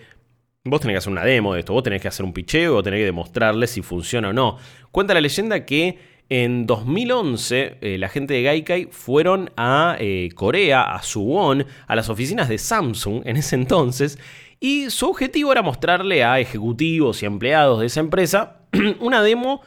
Vos 0.65 0.81
tenés 0.81 0.95
que 0.95 0.97
hacer 0.97 1.11
una 1.13 1.23
demo 1.23 1.53
de 1.53 1.61
esto, 1.61 1.71
vos 1.71 1.83
tenés 1.83 2.01
que 2.01 2.09
hacer 2.09 2.25
un 2.25 2.33
picheo, 2.33 2.83
tenés 2.83 2.99
que 2.99 3.05
demostrarles 3.05 3.71
si 3.71 3.81
funciona 3.81 4.29
o 4.29 4.33
no. 4.33 4.57
Cuenta 4.91 5.13
la 5.13 5.21
leyenda 5.21 5.65
que 5.65 5.97
en 6.29 6.67
2011, 6.67 7.77
eh, 7.81 7.97
la 7.97 8.07
gente 8.07 8.35
de 8.35 8.43
Gaikai 8.43 8.89
fueron 8.91 9.49
a 9.57 9.97
eh, 9.99 10.29
Corea, 10.35 10.93
a 10.93 11.01
Suwon, 11.01 11.65
a 11.87 11.95
las 11.95 12.09
oficinas 12.09 12.47
de 12.47 12.59
Samsung 12.59 13.23
en 13.25 13.35
ese 13.35 13.55
entonces, 13.55 14.19
y 14.59 14.91
su 14.91 15.09
objetivo 15.09 15.51
era 15.51 15.63
mostrarle 15.63 16.23
a 16.23 16.39
ejecutivos 16.39 17.23
y 17.23 17.25
empleados 17.25 17.79
de 17.79 17.87
esa 17.87 17.99
empresa 17.99 18.57
una 18.99 19.23
demo, 19.23 19.61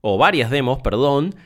o 0.00 0.18
varias 0.18 0.50
demos, 0.50 0.80
perdón, 0.80 1.36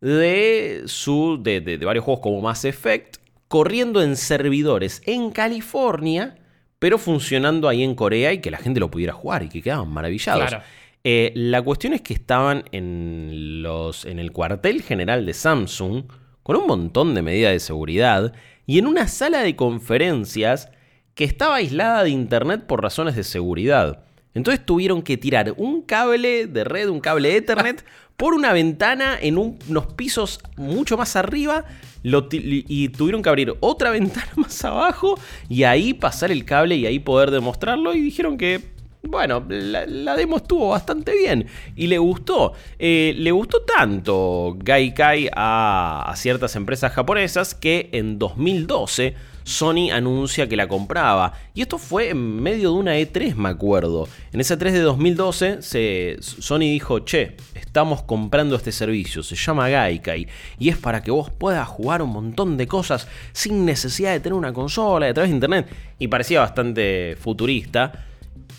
de, 0.00 0.82
su, 0.86 1.38
de, 1.42 1.60
de, 1.60 1.76
varios 1.78 2.04
juegos 2.04 2.22
como 2.22 2.40
Mass 2.40 2.64
Effect, 2.64 3.16
corriendo 3.48 4.02
en 4.02 4.16
servidores 4.16 5.02
en 5.04 5.30
California, 5.30 6.38
pero 6.78 6.96
funcionando 6.96 7.68
ahí 7.68 7.82
en 7.82 7.94
Corea 7.94 8.32
y 8.32 8.40
que 8.40 8.50
la 8.50 8.58
gente 8.58 8.80
lo 8.80 8.90
pudiera 8.90 9.12
jugar 9.12 9.42
y 9.42 9.48
que 9.50 9.60
quedaban 9.60 9.90
maravillados. 9.90 10.56
Eh, 11.04 11.32
la 11.34 11.62
cuestión 11.62 11.94
es 11.94 12.00
que 12.00 12.14
estaban 12.14 12.64
en, 12.70 13.62
los, 13.62 14.04
en 14.04 14.18
el 14.18 14.30
cuartel 14.30 14.82
general 14.82 15.26
de 15.26 15.34
Samsung 15.34 16.04
con 16.42 16.56
un 16.56 16.66
montón 16.66 17.14
de 17.14 17.22
medidas 17.22 17.52
de 17.52 17.60
seguridad 17.60 18.32
y 18.66 18.78
en 18.78 18.86
una 18.86 19.08
sala 19.08 19.40
de 19.40 19.56
conferencias 19.56 20.70
que 21.14 21.24
estaba 21.24 21.56
aislada 21.56 22.04
de 22.04 22.10
internet 22.10 22.66
por 22.66 22.82
razones 22.82 23.16
de 23.16 23.24
seguridad. 23.24 24.04
Entonces 24.34 24.64
tuvieron 24.64 25.02
que 25.02 25.16
tirar 25.16 25.54
un 25.56 25.82
cable 25.82 26.46
de 26.46 26.64
red, 26.64 26.88
un 26.88 27.00
cable 27.00 27.36
Ethernet, 27.36 27.84
por 28.16 28.34
una 28.34 28.52
ventana 28.52 29.18
en 29.20 29.36
unos 29.36 29.86
pisos 29.94 30.38
mucho 30.56 30.96
más 30.96 31.16
arriba 31.16 31.64
y 32.04 32.88
tuvieron 32.90 33.22
que 33.22 33.28
abrir 33.28 33.54
otra 33.60 33.90
ventana 33.98 34.30
más 34.36 34.64
abajo 34.64 35.18
y 35.48 35.64
ahí 35.64 35.94
pasar 35.94 36.30
el 36.30 36.44
cable 36.44 36.76
y 36.76 36.86
ahí 36.86 37.00
poder 37.00 37.30
demostrarlo 37.30 37.94
y 37.94 38.00
dijeron 38.00 38.38
que 38.38 38.71
bueno, 39.02 39.44
la, 39.48 40.16
demo 40.16 40.36
estuvo 40.38 40.70
bastante 40.70 41.16
bien 41.16 41.46
y 41.76 41.86
le 41.86 41.98
gustó. 41.98 42.52
Eh, 42.78 43.14
le 43.16 43.30
gustó 43.30 43.62
tanto 43.62 44.56
Gaikai 44.58 45.28
a, 45.34 46.04
a 46.06 46.16
ciertas 46.16 46.56
empresas 46.56 46.92
japonesas 46.92 47.54
que 47.54 47.90
en 47.92 48.18
2012 48.18 49.14
Sony 49.44 49.90
anuncia 49.92 50.48
que 50.48 50.56
la 50.56 50.68
compraba. 50.68 51.32
Y 51.54 51.62
esto 51.62 51.78
fue 51.78 52.10
en 52.10 52.42
medio 52.42 52.72
de 52.72 52.78
una 52.78 52.96
E3, 52.98 53.34
me 53.34 53.48
acuerdo. 53.48 54.08
En 54.32 54.40
esa 54.40 54.56
E3 54.56 54.72
de 54.72 54.80
2012, 54.80 55.62
se, 55.62 56.16
Sony 56.20 56.60
dijo, 56.60 57.00
che, 57.00 57.36
estamos 57.54 58.02
comprando 58.02 58.56
este 58.56 58.72
servicio, 58.72 59.22
se 59.22 59.36
llama 59.36 59.68
Gaikai. 59.68 60.28
Y 60.58 60.68
es 60.68 60.76
para 60.76 61.02
que 61.02 61.10
vos 61.10 61.30
puedas 61.30 61.68
jugar 61.68 62.02
un 62.02 62.10
montón 62.10 62.56
de 62.56 62.66
cosas 62.66 63.08
sin 63.32 63.64
necesidad 63.64 64.12
de 64.12 64.20
tener 64.20 64.34
una 64.34 64.52
consola, 64.52 65.08
a 65.08 65.14
través 65.14 65.30
de 65.30 65.36
internet. 65.36 65.68
Y 65.98 66.08
parecía 66.08 66.40
bastante 66.40 67.16
futurista. 67.20 68.06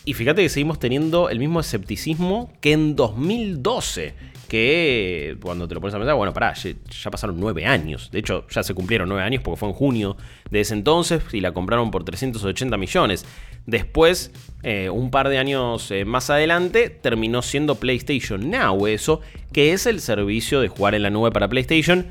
Y 0.05 0.13
fíjate 0.13 0.41
que 0.41 0.49
seguimos 0.49 0.79
teniendo 0.79 1.29
el 1.29 1.39
mismo 1.39 1.59
escepticismo 1.59 2.51
que 2.59 2.73
en 2.73 2.95
2012 2.95 4.33
que 4.53 5.35
cuando 5.41 5.67
te 5.67 5.73
lo 5.73 5.81
pones 5.81 5.95
a 5.95 5.97
pensar, 5.97 6.13
bueno, 6.13 6.31
pará, 6.31 6.53
ya, 6.53 7.09
pasaron 7.09 7.39
nueve 7.39 7.65
años. 7.65 8.11
De 8.11 8.19
hecho, 8.19 8.45
ya 8.51 8.61
se 8.61 8.75
cumplieron 8.75 9.09
nueve 9.09 9.23
años 9.23 9.41
porque 9.43 9.59
fue 9.59 9.69
en 9.69 9.73
junio 9.73 10.15
de 10.51 10.61
ese 10.61 10.75
entonces 10.75 11.23
y 11.31 11.39
la 11.39 11.53
compraron 11.53 11.89
por 11.89 12.03
380 12.03 12.77
millones. 12.77 13.25
Después, 13.65 14.31
eh, 14.61 14.91
un 14.91 15.09
par 15.09 15.29
de 15.29 15.39
años 15.39 15.89
eh, 15.89 16.05
más 16.05 16.29
adelante, 16.29 16.91
terminó 16.91 17.41
siendo 17.41 17.75
PlayStation 17.75 18.51
Now, 18.51 18.85
eso, 18.85 19.21
que 19.51 19.73
es 19.73 19.87
el 19.87 19.99
servicio 19.99 20.61
de 20.61 20.67
jugar 20.67 20.93
en 20.93 21.01
la 21.01 21.09
nube 21.09 21.31
para 21.31 21.47
PlayStation, 21.47 22.05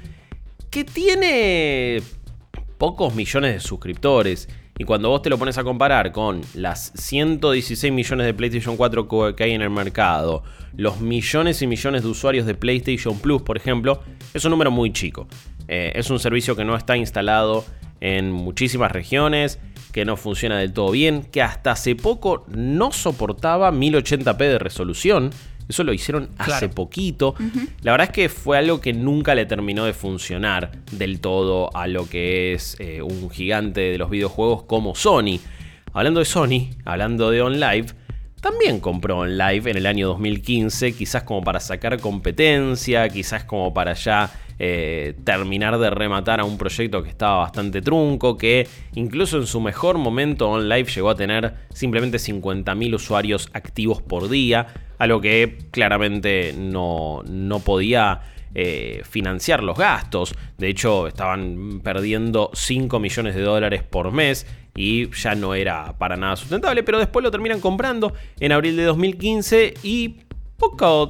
que 0.68 0.82
tiene 0.82 2.02
pocos 2.76 3.14
millones 3.14 3.54
de 3.54 3.60
suscriptores. 3.60 4.48
Y 4.82 4.84
cuando 4.84 5.10
vos 5.10 5.22
te 5.22 5.30
lo 5.30 5.38
pones 5.38 5.56
a 5.58 5.62
comparar 5.62 6.10
con 6.10 6.40
las 6.54 6.90
116 6.96 7.92
millones 7.92 8.26
de 8.26 8.34
PlayStation 8.34 8.76
4 8.76 9.36
que 9.36 9.44
hay 9.44 9.52
en 9.52 9.62
el 9.62 9.70
mercado, 9.70 10.42
los 10.76 11.00
millones 11.00 11.62
y 11.62 11.68
millones 11.68 12.02
de 12.02 12.08
usuarios 12.08 12.46
de 12.46 12.56
PlayStation 12.56 13.16
Plus, 13.20 13.42
por 13.42 13.56
ejemplo, 13.56 14.02
es 14.34 14.44
un 14.44 14.50
número 14.50 14.72
muy 14.72 14.92
chico. 14.92 15.28
Eh, 15.68 15.92
es 15.94 16.10
un 16.10 16.18
servicio 16.18 16.56
que 16.56 16.64
no 16.64 16.74
está 16.74 16.96
instalado 16.96 17.64
en 18.00 18.32
muchísimas 18.32 18.90
regiones, 18.90 19.60
que 19.92 20.04
no 20.04 20.16
funciona 20.16 20.58
del 20.58 20.72
todo 20.72 20.90
bien, 20.90 21.22
que 21.30 21.42
hasta 21.42 21.70
hace 21.70 21.94
poco 21.94 22.44
no 22.48 22.90
soportaba 22.90 23.70
1080p 23.70 24.36
de 24.36 24.58
resolución. 24.58 25.30
Eso 25.72 25.84
lo 25.84 25.94
hicieron 25.94 26.28
hace 26.36 26.68
poquito. 26.68 27.34
La 27.80 27.92
verdad 27.92 28.08
es 28.08 28.12
que 28.12 28.28
fue 28.28 28.58
algo 28.58 28.78
que 28.78 28.92
nunca 28.92 29.34
le 29.34 29.46
terminó 29.46 29.86
de 29.86 29.94
funcionar 29.94 30.70
del 30.90 31.18
todo 31.18 31.74
a 31.74 31.86
lo 31.86 32.06
que 32.06 32.52
es 32.52 32.76
eh, 32.78 33.00
un 33.00 33.30
gigante 33.30 33.80
de 33.80 33.96
los 33.96 34.10
videojuegos 34.10 34.64
como 34.64 34.94
Sony. 34.94 35.40
Hablando 35.94 36.20
de 36.20 36.26
Sony, 36.26 36.68
hablando 36.84 37.30
de 37.30 37.40
OnLive, 37.40 37.86
también 38.42 38.80
compró 38.80 39.20
OnLive 39.20 39.70
en 39.70 39.78
el 39.78 39.86
año 39.86 40.08
2015, 40.08 40.92
quizás 40.92 41.22
como 41.22 41.42
para 41.42 41.58
sacar 41.58 41.98
competencia, 41.98 43.08
quizás 43.08 43.44
como 43.44 43.72
para 43.72 43.94
ya 43.94 44.30
eh, 44.64 45.14
terminar 45.24 45.76
de 45.76 45.90
rematar 45.90 46.38
a 46.38 46.44
un 46.44 46.56
proyecto 46.56 47.02
que 47.02 47.08
estaba 47.08 47.38
bastante 47.38 47.82
trunco, 47.82 48.38
que 48.38 48.68
incluso 48.94 49.38
en 49.38 49.48
su 49.48 49.60
mejor 49.60 49.98
momento 49.98 50.48
OnLive 50.48 50.88
llegó 50.88 51.10
a 51.10 51.16
tener 51.16 51.54
simplemente 51.74 52.18
50.000 52.18 52.94
usuarios 52.94 53.48
activos 53.54 54.00
por 54.00 54.28
día, 54.28 54.68
algo 54.98 55.20
que 55.20 55.58
claramente 55.72 56.54
no, 56.56 57.24
no 57.28 57.58
podía 57.58 58.20
eh, 58.54 59.02
financiar 59.10 59.64
los 59.64 59.76
gastos. 59.76 60.32
De 60.58 60.68
hecho, 60.68 61.08
estaban 61.08 61.80
perdiendo 61.82 62.52
5 62.54 63.00
millones 63.00 63.34
de 63.34 63.42
dólares 63.42 63.82
por 63.82 64.12
mes 64.12 64.46
y 64.76 65.10
ya 65.10 65.34
no 65.34 65.56
era 65.56 65.98
para 65.98 66.16
nada 66.16 66.36
sustentable, 66.36 66.84
pero 66.84 67.00
después 67.00 67.24
lo 67.24 67.32
terminan 67.32 67.58
comprando 67.58 68.14
en 68.38 68.52
abril 68.52 68.76
de 68.76 68.84
2015 68.84 69.74
y 69.82 70.20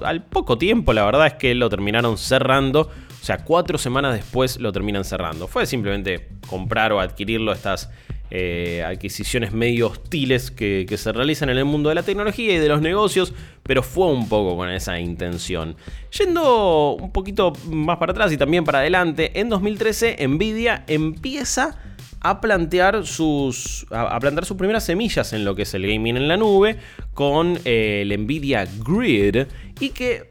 al 0.01 0.25
poco 0.25 0.57
tiempo 0.57 0.95
la 0.95 1.05
verdad 1.05 1.27
es 1.27 1.35
que 1.35 1.55
lo 1.55 1.69
terminaron 1.69 2.17
cerrando 2.17 2.89
o 3.23 3.25
sea, 3.25 3.39
cuatro 3.39 3.79
semanas 3.79 4.15
después 4.15 4.59
lo 4.59 4.73
terminan 4.73 5.05
cerrando. 5.05 5.47
Fue 5.47 5.65
simplemente 5.65 6.29
comprar 6.49 6.93
o 6.93 6.99
adquirirlo 6.99 7.53
estas 7.53 7.89
eh, 8.33 8.83
adquisiciones 8.85 9.53
medio 9.53 9.87
hostiles 9.87 10.51
que, 10.51 10.93
se 10.97 11.13
realizan 11.13 11.49
en 11.49 11.59
el 11.59 11.65
mundo 11.65 11.89
de 11.89 11.95
la 11.95 12.03
tecnología 12.03 12.53
y 12.53 12.59
de 12.59 12.67
los 12.67 12.81
negocios, 12.81 13.33
pero 13.63 13.85
fue 13.85 14.09
un 14.09 14.29
poco 14.29 14.57
con 14.57 14.71
esa 14.71 14.99
intención. 14.99 15.77
Yendo 16.19 16.97
un 17.01 17.13
poquito 17.13 17.53
más 17.71 17.99
para 17.99 18.11
atrás 18.11 18.33
y 18.33 18.37
también 18.37 18.65
para 18.65 18.81
adelante, 18.81 19.39
en 19.39 19.49
2013 19.51 20.27
Nvidia 20.27 20.83
empieza 20.89 21.79
a 22.19 22.41
plantear 22.41 23.07
sus, 23.07 23.87
a, 23.93 24.19
sus 24.43 24.57
primeras 24.57 24.83
semillas 24.83 25.33
en 25.33 25.45
lo 25.45 25.55
que 25.55 25.63
es 25.63 25.75
el 25.75 25.87
gaming 25.87 26.17
en 26.17 26.27
la 26.27 26.37
nube 26.37 26.77
con 27.15 27.57
eh, 27.65 28.01
el 28.03 28.25
Nvidia 28.25 28.67
Grid 28.85 29.47
y 29.79 29.91
que 29.91 30.29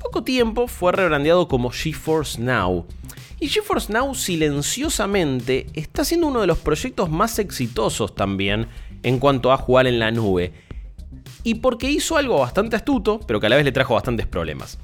poco 0.00 0.24
tiempo 0.24 0.68
fue 0.68 0.92
rebrandeado 0.92 1.48
como 1.48 1.70
GeForce 1.70 2.40
Now. 2.40 2.86
Y 3.40 3.48
GeForce 3.48 3.92
Now 3.92 4.14
silenciosamente 4.14 5.66
está 5.74 6.04
siendo 6.04 6.26
uno 6.26 6.40
de 6.40 6.46
los 6.46 6.58
proyectos 6.58 7.10
más 7.10 7.38
exitosos 7.38 8.14
también 8.14 8.66
en 9.02 9.18
cuanto 9.18 9.52
a 9.52 9.56
jugar 9.56 9.86
en 9.86 9.98
la 9.98 10.10
nube. 10.10 10.52
Y 11.44 11.56
porque 11.56 11.90
hizo 11.90 12.16
algo 12.16 12.38
bastante 12.40 12.76
astuto, 12.76 13.20
pero 13.26 13.40
que 13.40 13.46
a 13.46 13.48
la 13.48 13.56
vez 13.56 13.64
le 13.64 13.72
trajo 13.72 13.94
bastantes 13.94 14.26
problemas. 14.26 14.78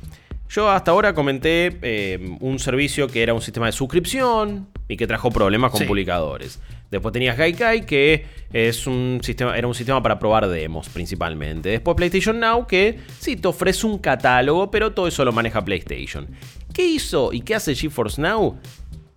Yo 0.49 0.71
hasta 0.71 0.93
ahora 0.93 1.15
comenté 1.15 1.79
eh, 1.83 2.37
un 2.41 2.59
servicio 2.59 3.09
que 3.09 3.23
era 3.23 3.35
un 3.35 3.41
sistema 3.41 3.67
de 3.67 3.73
suscripción 3.73 4.69
y 4.89 4.97
que 4.97 5.07
trajo 5.07 5.31
problemas 5.31 5.73
con 5.73 5.85
publicadores. 5.87 6.61
Después 6.95 7.13
tenías 7.13 7.37
Gaikai, 7.37 7.85
que 7.87 8.25
es 8.53 8.87
un 8.87 9.19
sistema, 9.21 9.59
era 9.59 9.67
un 9.67 9.75
sistema 9.75 10.01
para 10.01 10.19
probar 10.19 10.47
demos 10.49 10.89
principalmente. 10.89 11.71
Después 11.71 11.97
PlayStation 11.97 12.39
Now, 12.39 12.69
que 12.69 13.01
sí 13.19 13.35
te 13.35 13.49
ofrece 13.49 13.85
un 13.85 13.99
catálogo, 13.99 14.71
pero 14.71 14.93
todo 14.93 15.09
eso 15.09 15.25
lo 15.25 15.33
maneja 15.33 15.65
PlayStation. 15.65 16.29
¿Qué 16.73 16.87
hizo 16.87 17.33
y 17.33 17.41
qué 17.41 17.57
hace 17.57 17.75
GeForce 17.75 18.23
Now? 18.23 18.61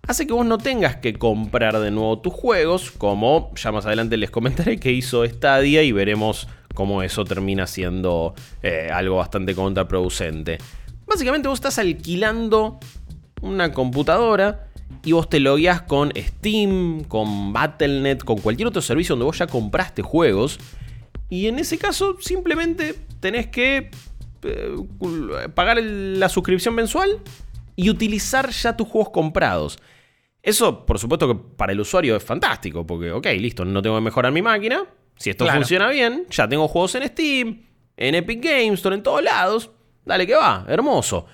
Hace 0.08 0.26
que 0.26 0.32
vos 0.32 0.44
no 0.44 0.58
tengas 0.58 0.96
que 0.96 1.12
comprar 1.14 1.78
de 1.78 1.92
nuevo 1.92 2.18
tus 2.18 2.32
juegos, 2.32 2.90
como 2.90 3.52
ya 3.54 3.70
más 3.70 3.86
adelante 3.86 4.16
les 4.16 4.30
comentaré 4.30 4.80
que 4.80 4.90
hizo 4.90 5.24
Stadia 5.24 5.84
y 5.84 5.92
veremos 5.92 6.48
cómo 6.74 7.04
eso 7.04 7.24
termina 7.24 7.68
siendo 7.68 8.34
eh, 8.62 8.88
algo 8.92 9.16
bastante 9.16 9.54
contraproducente. 9.54 10.58
Básicamente 11.06 11.46
vos 11.46 11.58
estás 11.58 11.78
alquilando 11.78 12.80
una 13.40 13.72
computadora 13.72 14.67
y 15.04 15.12
vos 15.12 15.28
te 15.28 15.40
logueas 15.40 15.82
con 15.82 16.12
Steam, 16.16 17.04
con 17.04 17.52
Battle.net, 17.52 18.18
con 18.18 18.38
cualquier 18.38 18.68
otro 18.68 18.82
servicio 18.82 19.14
donde 19.14 19.26
vos 19.26 19.38
ya 19.38 19.46
compraste 19.46 20.02
juegos. 20.02 20.58
Y 21.30 21.46
en 21.46 21.58
ese 21.58 21.78
caso 21.78 22.16
simplemente 22.20 22.94
tenés 23.20 23.48
que 23.48 23.90
eh, 24.42 24.76
pagar 25.54 25.82
la 25.82 26.28
suscripción 26.28 26.74
mensual 26.74 27.20
y 27.76 27.90
utilizar 27.90 28.50
ya 28.50 28.76
tus 28.76 28.88
juegos 28.88 29.10
comprados. 29.10 29.78
Eso, 30.42 30.86
por 30.86 30.98
supuesto 30.98 31.28
que 31.28 31.40
para 31.56 31.72
el 31.72 31.80
usuario 31.80 32.16
es 32.16 32.24
fantástico, 32.24 32.86
porque, 32.86 33.12
ok, 33.12 33.26
listo, 33.38 33.64
no 33.64 33.82
tengo 33.82 33.96
que 33.96 34.02
mejorar 34.02 34.32
mi 34.32 34.42
máquina. 34.42 34.84
Si 35.16 35.30
esto 35.30 35.46
funciona 35.46 35.88
bien, 35.88 36.26
ya 36.30 36.48
tengo 36.48 36.68
juegos 36.68 36.94
en 36.94 37.08
Steam, 37.08 37.62
en 37.96 38.14
Epic 38.14 38.42
Games 38.42 38.74
Store, 38.74 38.94
en 38.96 39.02
todos 39.02 39.22
lados. 39.22 39.70
Dale 40.04 40.26
que 40.26 40.34
va, 40.34 40.64
hermoso. 40.68 41.26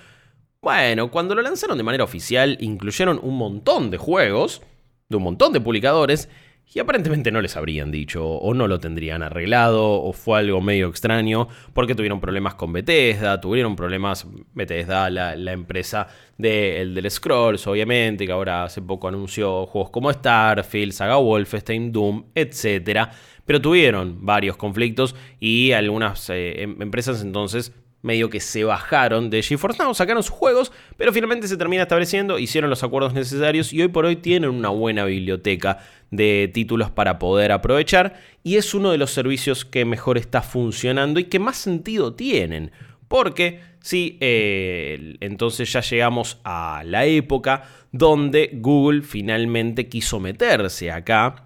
Bueno, 0.65 1.11
cuando 1.11 1.35
lo 1.35 1.43
lanzaron 1.43 1.77
de 1.77 1.83
manera 1.83 2.03
oficial, 2.03 2.57
incluyeron 2.59 3.19
un 3.21 3.37
montón 3.37 3.91
de 3.91 3.99
juegos, 3.99 4.63
de 5.09 5.17
un 5.17 5.21
montón 5.21 5.53
de 5.53 5.61
publicadores, 5.61 6.27
y 6.73 6.79
aparentemente 6.79 7.31
no 7.31 7.39
les 7.39 7.55
habrían 7.55 7.91
dicho, 7.91 8.27
o 8.27 8.51
no 8.55 8.67
lo 8.67 8.79
tendrían 8.79 9.21
arreglado, 9.21 10.01
o 10.01 10.11
fue 10.11 10.39
algo 10.39 10.61
medio 10.61 10.87
extraño, 10.87 11.49
porque 11.73 11.93
tuvieron 11.93 12.19
problemas 12.19 12.55
con 12.55 12.73
Bethesda, 12.73 13.39
tuvieron 13.39 13.75
problemas, 13.75 14.25
Bethesda, 14.55 15.11
la, 15.11 15.51
empresa 15.51 16.07
de, 16.35 16.81
el 16.81 16.95
del 16.95 17.11
Scrolls, 17.11 17.67
obviamente, 17.67 18.25
que 18.25 18.31
ahora 18.31 18.63
hace 18.63 18.81
poco 18.81 19.07
anunció 19.07 19.67
juegos 19.67 19.91
como 19.91 20.11
Starfield, 20.11 20.93
Saga 20.93 21.17
Wolfenstein, 21.17 21.91
Doom, 21.91 22.31
etc. 22.33 23.07
Pero 23.45 23.61
tuvieron 23.61 24.25
varios 24.25 24.57
conflictos 24.57 25.15
y 25.39 25.73
algunas 25.73 26.27
eh, 26.31 26.63
em, 26.63 26.81
empresas 26.81 27.21
entonces 27.21 27.71
medio 28.05 28.29
que 28.29 28.39
se 28.39 28.63
bajaron 28.63 29.29
de 29.29 29.41
GeForce 29.41 29.81
Now, 29.81 29.93
sacaron 29.93 30.23
sus 30.23 30.31
juegos, 30.31 30.71
pero 30.95 31.11
finalmente 31.11 31.47
se 31.47 31.57
termina 31.57 31.83
estableciendo, 31.83 32.39
hicieron 32.39 32.69
los 32.69 32.83
acuerdos 32.83 33.13
necesarios 33.13 33.73
y 33.73 33.81
hoy 33.81 33.87
por 33.87 34.05
hoy 34.05 34.15
tienen 34.15 34.51
una 34.51 34.69
buena 34.69 35.05
biblioteca 35.05 35.79
de 36.11 36.49
títulos 36.53 36.91
para 36.91 37.19
poder 37.19 37.51
aprovechar 37.51 38.21
y 38.43 38.57
es 38.57 38.73
uno 38.73 38.91
de 38.91 38.97
los 38.97 39.11
servicios 39.11 39.65
que 39.65 39.85
mejor 39.85 40.17
está 40.17 40.41
funcionando 40.41 41.19
y 41.19 41.25
que 41.25 41.39
más 41.39 41.57
sentido 41.57 42.13
tienen. 42.13 42.71
Porque 43.07 43.59
sí, 43.81 44.17
eh, 44.21 45.17
entonces 45.19 45.71
ya 45.71 45.81
llegamos 45.81 46.39
a 46.43 46.83
la 46.85 47.05
época 47.05 47.63
donde 47.91 48.51
Google 48.53 49.01
finalmente 49.01 49.89
quiso 49.89 50.19
meterse 50.19 50.91
acá 50.91 51.45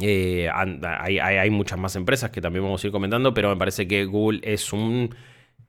eh, 0.00 0.48
hay, 0.52 1.50
muchas 1.50 1.78
más 1.78 1.96
empresas 1.96 2.30
que 2.30 2.40
también 2.40 2.64
vamos 2.64 2.82
a 2.82 2.86
ir 2.86 2.92
comentando, 2.92 3.34
pero 3.34 3.48
me 3.48 3.56
parece 3.56 3.88
que 3.88 4.04
Google 4.04 4.40
es 4.44 4.72
un, 4.72 5.14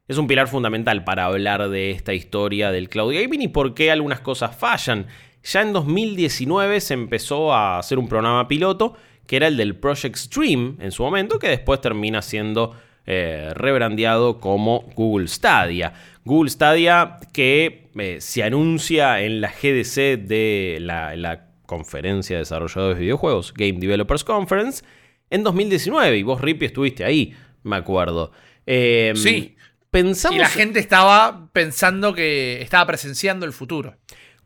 es 0.10 0.18
un 0.18 0.28
pilar 0.28 0.48
fundamental 0.48 1.04
para 1.04 1.26
hablar 1.26 1.70
de 1.70 1.92
esta 1.92 2.16
historia 2.16 2.72
del 2.72 2.90
cloud 2.90 3.14
gaming 3.14 3.44
y 3.44 3.48
por 3.48 3.76
qué 3.76 3.92
algunas 3.92 4.20
cosas 4.20 4.56
fallan. 4.58 5.06
Ya 5.44 5.62
en 5.62 5.72
2019 5.72 6.82
se 6.82 6.96
empezó 6.96 7.54
a 7.54 7.78
hacer 7.78 8.00
un 8.00 8.10
programa 8.10 8.48
piloto 8.48 8.96
que 9.28 9.36
era 9.36 9.48
el 9.48 9.56
del 9.56 9.76
Project 9.76 10.16
Stream 10.16 10.78
en 10.80 10.92
su 10.92 11.04
momento, 11.04 11.38
que 11.38 11.50
después 11.50 11.80
termina 11.80 12.24
siendo 12.24 12.76
eh, 13.06 13.52
rebrandeado 13.54 14.40
como 14.40 14.84
Google 14.96 15.28
Stadia. 15.28 15.94
Google 16.26 16.50
Stadia 16.50 17.18
que 17.32 17.92
eh, 17.96 18.18
se 18.20 18.42
anuncia 18.42 19.22
en 19.22 19.42
la 19.42 19.50
GDC 19.50 20.18
de 20.18 20.80
la, 20.82 21.46
conferencia 21.68 22.38
de 22.38 22.40
desarrolladores 22.40 22.98
de 22.98 23.04
videojuegos, 23.04 23.54
Game 23.54 23.74
Developers 23.74 24.24
Conference, 24.24 24.84
en 25.30 25.44
2019. 25.44 26.18
Y 26.18 26.24
vos, 26.24 26.42
Rippy, 26.42 26.66
estuviste 26.66 27.06
ahí, 27.06 27.36
me 27.62 27.76
acuerdo. 27.76 28.32
Em, 28.66 29.16
sí. 29.16 29.56
Pensamos... 29.92 30.36
Y 30.36 30.40
la 30.40 30.50
gente 30.50 30.80
estaba 30.80 31.48
pensando 31.52 32.14
que 32.14 32.62
estaba 32.62 32.86
presenciando 32.86 33.46
el 33.46 33.54
futuro. 33.54 33.96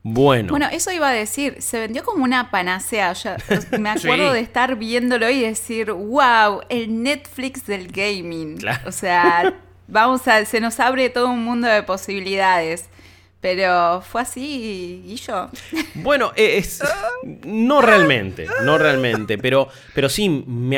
Bueno. 0.04 0.50
Bueno, 0.50 0.68
eso 0.70 0.92
iba 0.92 1.08
a 1.10 1.14
decir, 1.14 1.62
se 1.62 1.80
vendió 1.80 2.04
como 2.04 2.26
una 2.26 2.52
panacea. 2.52 3.14
me 3.80 3.90
acuerdo 3.92 4.34
de 4.34 4.42
estar 4.42 4.76
viéndolo 4.76 5.30
y 5.30 5.42
decir, 5.42 5.92
wow, 5.92 6.62
el 6.70 7.02
Netflix 7.04 7.66
del 7.66 7.88
gaming. 7.88 8.60
O 8.86 8.92
sea, 8.92 9.54
vamos 9.88 10.28
a, 10.28 10.44
se 10.44 10.60
nos 10.60 10.80
abre 10.82 11.10
todo 11.10 11.30
un 11.30 11.44
mundo 11.44 11.68
de 11.68 11.84
posibilidades. 11.84 12.90
Pero 13.44 14.00
fue 14.00 14.22
así 14.22 15.04
y 15.06 15.16
yo. 15.16 15.50
Bueno, 15.96 16.32
eh, 16.38 16.56
es, 16.58 16.82
no 17.46 17.82
realmente, 17.82 18.48
no 18.64 18.78
realmente, 18.78 19.38
pero, 19.38 19.68
pero 19.94 20.08
sí, 20.08 20.30
me, 20.30 20.78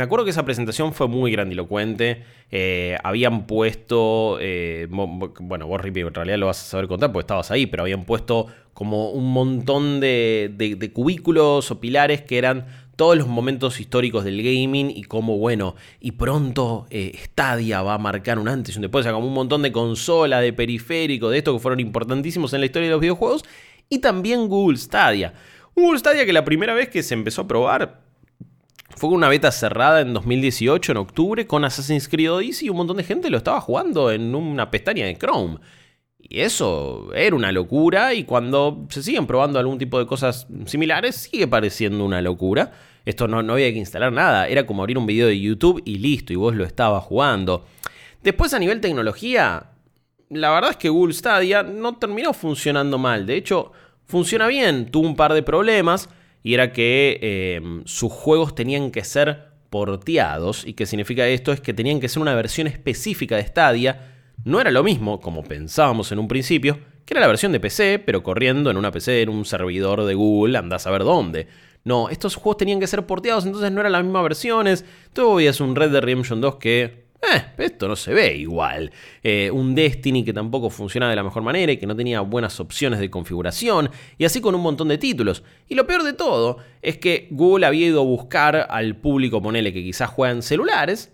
acuerdo 0.00 0.24
que 0.24 0.30
esa 0.30 0.44
presentación 0.44 0.94
fue 0.94 1.08
muy 1.08 1.32
grandilocuente. 1.32 2.22
Eh, 2.52 2.96
habían 3.02 3.46
puesto, 3.46 4.38
eh, 4.40 4.86
bueno, 4.88 5.66
vos 5.66 5.80
Ripi 5.80 6.00
en 6.00 6.14
realidad 6.14 6.38
lo 6.38 6.46
vas 6.46 6.62
a 6.62 6.64
saber 6.64 6.86
contar 6.86 7.10
porque 7.10 7.24
estabas 7.24 7.50
ahí, 7.50 7.66
pero 7.66 7.82
habían 7.82 8.04
puesto 8.04 8.46
como 8.74 9.10
un 9.10 9.32
montón 9.32 9.98
de, 9.98 10.52
de 10.56 10.92
cubículos 10.92 11.68
o 11.72 11.80
pilares 11.80 12.22
que 12.22 12.38
eran 12.38 12.66
todos 12.96 13.16
los 13.16 13.26
momentos 13.26 13.80
históricos 13.80 14.24
del 14.24 14.42
gaming 14.42 14.90
y 14.90 15.04
cómo, 15.04 15.38
bueno, 15.38 15.74
y 16.00 16.12
pronto 16.12 16.86
eh, 16.90 17.18
Stadia 17.24 17.82
va 17.82 17.94
a 17.94 17.98
marcar 17.98 18.38
un 18.38 18.48
antes 18.48 18.74
y 18.74 18.78
un 18.78 18.82
después, 18.82 19.02
o 19.02 19.04
sea, 19.04 19.12
como 19.12 19.26
un 19.26 19.34
montón 19.34 19.62
de 19.62 19.72
consolas, 19.72 20.42
de 20.42 20.52
periféricos, 20.52 21.30
de 21.30 21.38
estos 21.38 21.54
que 21.54 21.60
fueron 21.60 21.80
importantísimos 21.80 22.52
en 22.52 22.60
la 22.60 22.66
historia 22.66 22.88
de 22.88 22.92
los 22.92 23.00
videojuegos, 23.00 23.44
y 23.88 23.98
también 23.98 24.48
Google 24.48 24.78
Stadia. 24.78 25.34
Google 25.74 25.98
Stadia 25.98 26.24
que 26.24 26.32
la 26.32 26.44
primera 26.44 26.74
vez 26.74 26.88
que 26.88 27.02
se 27.02 27.14
empezó 27.14 27.42
a 27.42 27.48
probar 27.48 28.00
fue 28.96 29.08
con 29.08 29.16
una 29.16 29.28
beta 29.28 29.50
cerrada 29.50 30.00
en 30.00 30.14
2018, 30.14 30.92
en 30.92 30.98
octubre, 30.98 31.46
con 31.46 31.64
Assassin's 31.64 32.08
Creed 32.08 32.32
Odyssey 32.32 32.66
y 32.66 32.70
un 32.70 32.76
montón 32.76 32.96
de 32.96 33.04
gente 33.04 33.28
lo 33.28 33.38
estaba 33.38 33.60
jugando 33.60 34.10
en 34.12 34.34
una 34.34 34.70
pestaña 34.70 35.06
de 35.06 35.16
Chrome. 35.16 35.58
Y 36.28 36.40
eso 36.40 37.12
era 37.14 37.36
una 37.36 37.52
locura 37.52 38.14
y 38.14 38.24
cuando 38.24 38.86
se 38.88 39.02
siguen 39.02 39.26
probando 39.26 39.58
algún 39.58 39.78
tipo 39.78 39.98
de 39.98 40.06
cosas 40.06 40.46
similares 40.64 41.16
sigue 41.16 41.46
pareciendo 41.46 42.04
una 42.04 42.22
locura. 42.22 42.72
Esto 43.04 43.28
no, 43.28 43.42
no 43.42 43.52
había 43.54 43.70
que 43.72 43.78
instalar 43.78 44.12
nada, 44.12 44.48
era 44.48 44.64
como 44.64 44.82
abrir 44.82 44.96
un 44.96 45.06
video 45.06 45.26
de 45.26 45.38
YouTube 45.38 45.82
y 45.84 45.98
listo, 45.98 46.32
y 46.32 46.36
vos 46.36 46.54
lo 46.54 46.64
estabas 46.64 47.04
jugando. 47.04 47.66
Después 48.22 48.54
a 48.54 48.58
nivel 48.58 48.80
tecnología, 48.80 49.70
la 50.30 50.50
verdad 50.50 50.70
es 50.70 50.76
que 50.78 50.88
Google 50.88 51.12
Stadia 51.12 51.62
no 51.62 51.98
terminó 51.98 52.32
funcionando 52.32 52.96
mal, 52.96 53.26
de 53.26 53.36
hecho 53.36 53.72
funciona 54.06 54.46
bien, 54.46 54.90
tuvo 54.90 55.06
un 55.06 55.16
par 55.16 55.34
de 55.34 55.42
problemas 55.42 56.08
y 56.42 56.54
era 56.54 56.72
que 56.72 57.18
em, 57.56 57.82
sus 57.84 58.10
juegos 58.10 58.54
tenían 58.54 58.90
que 58.90 59.04
ser 59.04 59.48
porteados 59.68 60.66
y 60.66 60.72
qué 60.72 60.86
significa 60.86 61.26
esto 61.26 61.52
es 61.52 61.60
que 61.60 61.74
tenían 61.74 62.00
que 62.00 62.08
ser 62.08 62.22
una 62.22 62.34
versión 62.34 62.66
específica 62.66 63.36
de 63.36 63.42
Stadia 63.42 64.13
no 64.44 64.60
era 64.60 64.70
lo 64.70 64.82
mismo, 64.84 65.20
como 65.20 65.42
pensábamos 65.42 66.12
en 66.12 66.18
un 66.18 66.28
principio, 66.28 66.78
que 67.04 67.14
era 67.14 67.20
la 67.20 67.26
versión 67.26 67.52
de 67.52 67.60
PC, 67.60 67.98
pero 67.98 68.22
corriendo 68.22 68.70
en 68.70 68.76
una 68.76 68.90
PC, 68.90 69.22
en 69.22 69.28
un 69.28 69.44
servidor 69.44 70.04
de 70.04 70.14
Google, 70.14 70.58
andás 70.58 70.86
a 70.86 70.90
ver 70.90 71.04
dónde. 71.04 71.46
No, 71.84 72.08
estos 72.08 72.36
juegos 72.36 72.56
tenían 72.56 72.80
que 72.80 72.86
ser 72.86 73.04
porteados, 73.06 73.44
entonces 73.44 73.70
no 73.70 73.80
eran 73.80 73.92
las 73.92 74.04
mismas 74.04 74.22
versiones. 74.22 74.84
Todavía 75.12 75.50
es 75.50 75.60
un 75.60 75.76
Red 75.76 75.90
Dead 75.90 76.02
Redemption 76.02 76.40
2 76.40 76.56
que 76.56 77.04
eh, 77.32 77.44
esto 77.58 77.88
no 77.88 77.96
se 77.96 78.12
ve 78.12 78.34
igual. 78.36 78.90
Eh, 79.22 79.50
un 79.50 79.74
Destiny 79.74 80.24
que 80.24 80.32
tampoco 80.32 80.70
funcionaba 80.70 81.10
de 81.10 81.16
la 81.16 81.22
mejor 81.22 81.42
manera 81.42 81.72
y 81.72 81.76
que 81.76 81.86
no 81.86 81.96
tenía 81.96 82.20
buenas 82.20 82.58
opciones 82.60 83.00
de 83.00 83.10
configuración, 83.10 83.90
y 84.18 84.24
así 84.24 84.40
con 84.40 84.54
un 84.54 84.62
montón 84.62 84.88
de 84.88 84.98
títulos. 84.98 85.42
Y 85.68 85.74
lo 85.74 85.86
peor 85.86 86.02
de 86.02 86.12
todo 86.12 86.58
es 86.82 86.98
que 86.98 87.28
Google 87.30 87.66
había 87.66 87.86
ido 87.86 88.00
a 88.00 88.04
buscar 88.04 88.66
al 88.70 88.96
público, 88.96 89.42
ponele 89.42 89.72
que 89.72 89.82
quizás 89.82 90.10
juega 90.10 90.32
en 90.32 90.42
celulares, 90.42 91.12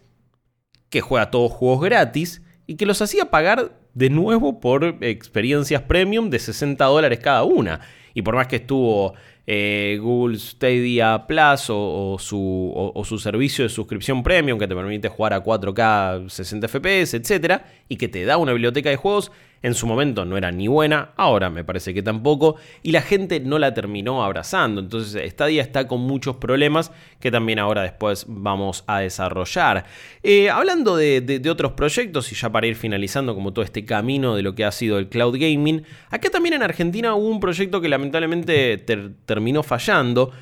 que 0.89 1.01
juega 1.01 1.31
todos 1.31 1.53
juegos 1.53 1.81
gratis, 1.83 2.40
y 2.71 2.77
que 2.77 2.87
los 2.87 3.03
hacía 3.03 3.25
pagar 3.25 3.73
de 3.95 4.11
nuevo 4.11 4.61
por 4.61 4.85
experiencias 5.01 5.83
premium 5.83 6.31
de 6.31 6.39
60 6.39 6.85
dólares 6.85 7.19
cada 7.19 7.43
una. 7.43 7.81
Y 8.15 8.23
por 8.23 8.37
más 8.37 8.47
que 8.47 8.57
estuvo 8.57 9.15
eh, 9.45 9.99
Google 10.01 10.39
Stadia 10.39 11.27
Plus 11.27 11.65
o, 11.69 12.17
su, 12.21 12.73
o, 12.73 13.05
su, 13.05 13.19
servicio 13.19 13.65
de 13.65 13.71
suscripción 13.71 14.23
premium 14.23 14.57
que 14.57 14.69
te 14.69 14.77
permite 14.77 15.09
jugar 15.09 15.33
a 15.33 15.43
4K 15.43 16.29
60 16.29 16.69
FPS, 16.69 17.15
etc. 17.15 17.61
Y 17.89 17.97
que 17.97 18.07
te 18.07 18.25
da 18.25 18.37
una 18.37 18.53
biblioteca 18.53 18.89
de 18.89 18.95
juegos, 18.95 19.33
en 19.63 19.75
su 19.75 19.87
momento 19.87 20.25
no 20.25 20.37
era 20.37 20.51
ni 20.51 20.69
buena, 20.69 21.11
ahora 21.17 21.51
me 21.51 21.65
parece 21.65 21.93
que 21.93 22.03
tampoco, 22.03 22.57
y 22.83 22.93
la 22.93 23.03
gente 23.03 23.41
no 23.41 23.59
la 23.59 23.75
terminó 23.75 24.25
abrazando. 24.25 24.81
Entonces 24.81 25.31
Stadia 25.33 25.63
está 25.63 25.87
con 25.87 26.01
muchos 26.01 26.37
problemas 26.37 26.93
que 27.19 27.31
también 27.31 27.59
ahora 27.59 27.83
después 27.83 28.25
vamos 28.27 28.85
a 28.87 29.01
desarrollar. 29.01 29.85
Eh, 30.23 30.49
hablando 30.49 30.97
de, 30.97 31.43
otros 31.51 31.73
proyectos, 31.73 32.33
y 32.33 32.35
ya 32.35 32.51
para 32.51 32.67
ir 32.67 32.77
finalizando 32.77 33.35
como 33.35 33.53
todo 33.53 33.65
este 33.65 33.85
camino 33.85 34.35
de 34.35 34.43
lo 34.43 34.55
que 34.55 34.65
ha 34.65 34.73
sido 34.73 34.99
el 34.99 35.09
cloud 35.09 35.37
gaming, 35.39 35.83
acá 36.11 36.31
también 36.31 36.55
en 36.55 36.63
Argentina 36.63 37.15
hubo 37.15 37.29
un 37.29 37.41
proyecto 37.41 37.81
que 37.81 37.89
lamentablemente 37.89 38.79
terminó 39.27 39.63
fallando, 39.63 40.33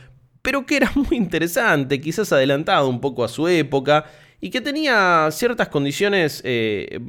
pero 0.42 0.64
que 0.64 0.76
era 0.76 0.92
muy 0.94 1.16
interesante, 1.16 2.00
quizás 2.00 2.33
adelantado 2.33 2.88
un 2.88 3.00
poco 3.00 3.24
a 3.24 3.28
su 3.28 3.48
época, 3.48 4.04
y 4.40 4.50
que 4.50 4.61
tenía 4.61 5.28
ciertas 5.33 5.66
condiciones... 5.68 6.40
Eh, 6.44 7.00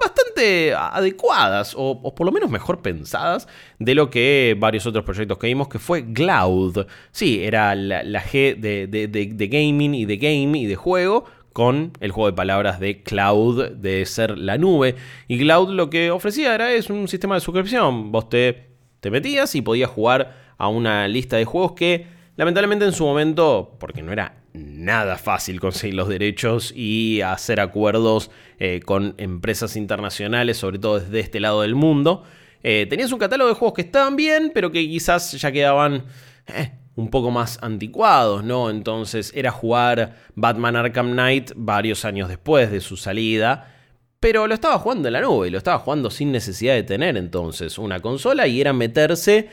bastante 0.00 0.74
adecuadas 0.74 1.74
o, 1.76 2.14
por 2.14 2.26
lo 2.26 2.32
menos 2.32 2.50
mejor 2.50 2.80
pensadas 2.80 3.48
de 3.78 3.94
lo 3.94 4.10
que 4.10 4.56
varios 4.58 4.86
otros 4.86 5.04
proyectos 5.04 5.38
que 5.38 5.46
vimos 5.46 5.68
que 5.68 5.78
fue 5.78 6.12
Cloud. 6.12 6.86
Sí, 7.10 7.42
era 7.42 7.74
la, 7.74 8.22
G 8.22 8.56
de, 8.56 9.48
gaming 9.50 9.94
y 9.94 10.04
de 10.04 10.16
game 10.16 10.58
y 10.58 10.66
de 10.66 10.76
juego 10.76 11.24
con 11.52 11.92
el 12.00 12.12
juego 12.12 12.30
de 12.30 12.36
palabras 12.36 12.78
de 12.78 13.02
cloud, 13.02 13.70
de 13.70 14.06
ser 14.06 14.38
la 14.38 14.58
nube. 14.58 14.94
Y 15.26 15.38
cloud 15.40 15.70
lo 15.70 15.90
que 15.90 16.10
ofrecía 16.12 16.54
era 16.54 16.72
es 16.72 16.88
un 16.88 17.08
sistema 17.08 17.34
de 17.34 17.40
suscripción. 17.40 18.12
Vos 18.12 18.28
te, 18.28 18.68
te 19.00 19.10
metías 19.10 19.54
y 19.56 19.62
podías 19.62 19.90
jugar 19.90 20.36
a 20.56 20.68
una 20.68 21.08
lista 21.08 21.36
de 21.36 21.44
juegos 21.44 21.72
que 21.72 22.06
lamentablemente 22.36 22.84
en 22.84 22.92
su 22.92 23.04
momento, 23.04 23.76
porque 23.80 24.02
no 24.02 24.12
era 24.12 24.36
nada 24.58 25.16
fácil 25.16 25.60
conseguir 25.60 25.94
los 25.94 26.08
derechos 26.08 26.72
y 26.74 27.20
hacer 27.22 27.60
acuerdos 27.60 28.30
eh, 28.58 28.80
con 28.84 29.14
empresas 29.18 29.76
internacionales, 29.76 30.56
sobre 30.56 30.78
todo 30.78 31.00
desde 31.00 31.20
este 31.20 31.40
lado 31.40 31.62
del 31.62 31.74
mundo. 31.74 32.24
Eh, 32.62 32.86
tenías 32.90 33.12
un 33.12 33.18
catálogo 33.18 33.48
de 33.48 33.54
juegos 33.54 33.74
que 33.74 33.82
estaban 33.82 34.16
bien, 34.16 34.50
pero 34.52 34.70
que 34.70 34.86
quizás 34.86 35.32
ya 35.32 35.52
quedaban 35.52 36.04
eh, 36.48 36.72
un 36.96 37.08
poco 37.08 37.30
más 37.30 37.58
anticuados, 37.62 38.42
¿no? 38.42 38.70
Entonces 38.70 39.32
era 39.34 39.50
jugar 39.50 40.16
Batman 40.34 40.76
Arkham 40.76 41.12
Knight 41.12 41.52
varios 41.54 42.04
años 42.04 42.28
después 42.28 42.70
de 42.70 42.80
su 42.80 42.96
salida. 42.96 43.74
Pero 44.20 44.48
lo 44.48 44.54
estaba 44.54 44.80
jugando 44.80 45.06
en 45.06 45.12
la 45.12 45.20
nube 45.20 45.46
y 45.46 45.50
lo 45.52 45.58
estaba 45.58 45.78
jugando 45.78 46.10
sin 46.10 46.32
necesidad 46.32 46.74
de 46.74 46.82
tener 46.82 47.16
entonces 47.16 47.78
una 47.78 48.00
consola 48.00 48.48
y 48.48 48.60
era 48.60 48.72
meterse 48.72 49.48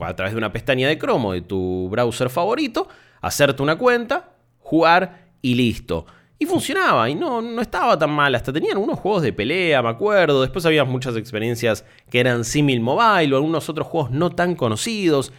a 0.00 0.16
través 0.16 0.32
de 0.32 0.38
una 0.38 0.52
pestaña 0.52 0.88
de 0.88 0.98
cromo 0.98 1.32
de 1.32 1.42
tu 1.42 1.88
browser 1.90 2.28
favorito 2.28 2.88
hacerte 3.26 3.62
una 3.62 3.76
cuenta, 3.76 4.34
jugar 4.58 5.28
y 5.40 5.54
listo. 5.54 6.06
Y 6.38 6.46
funcionaba, 6.46 7.08
y 7.08 7.14
no, 7.14 7.40
no 7.40 7.62
estaba 7.62 7.98
tan 7.98 8.10
mal. 8.10 8.34
Hasta 8.34 8.52
tenían 8.52 8.76
unos 8.76 8.98
juegos 8.98 9.22
de 9.22 9.32
pelea, 9.32 9.82
me 9.82 9.88
acuerdo. 9.88 10.42
Después 10.42 10.66
había 10.66 10.84
muchas 10.84 11.16
experiencias 11.16 11.84
que 12.10 12.20
eran 12.20 12.44
simil 12.44 12.80
mobile 12.80 13.32
o 13.32 13.36
algunos 13.36 13.68
otros 13.68 13.86
juegos 13.86 14.10
no 14.10 14.30
tan 14.30 14.54
conocidos. 14.54 15.32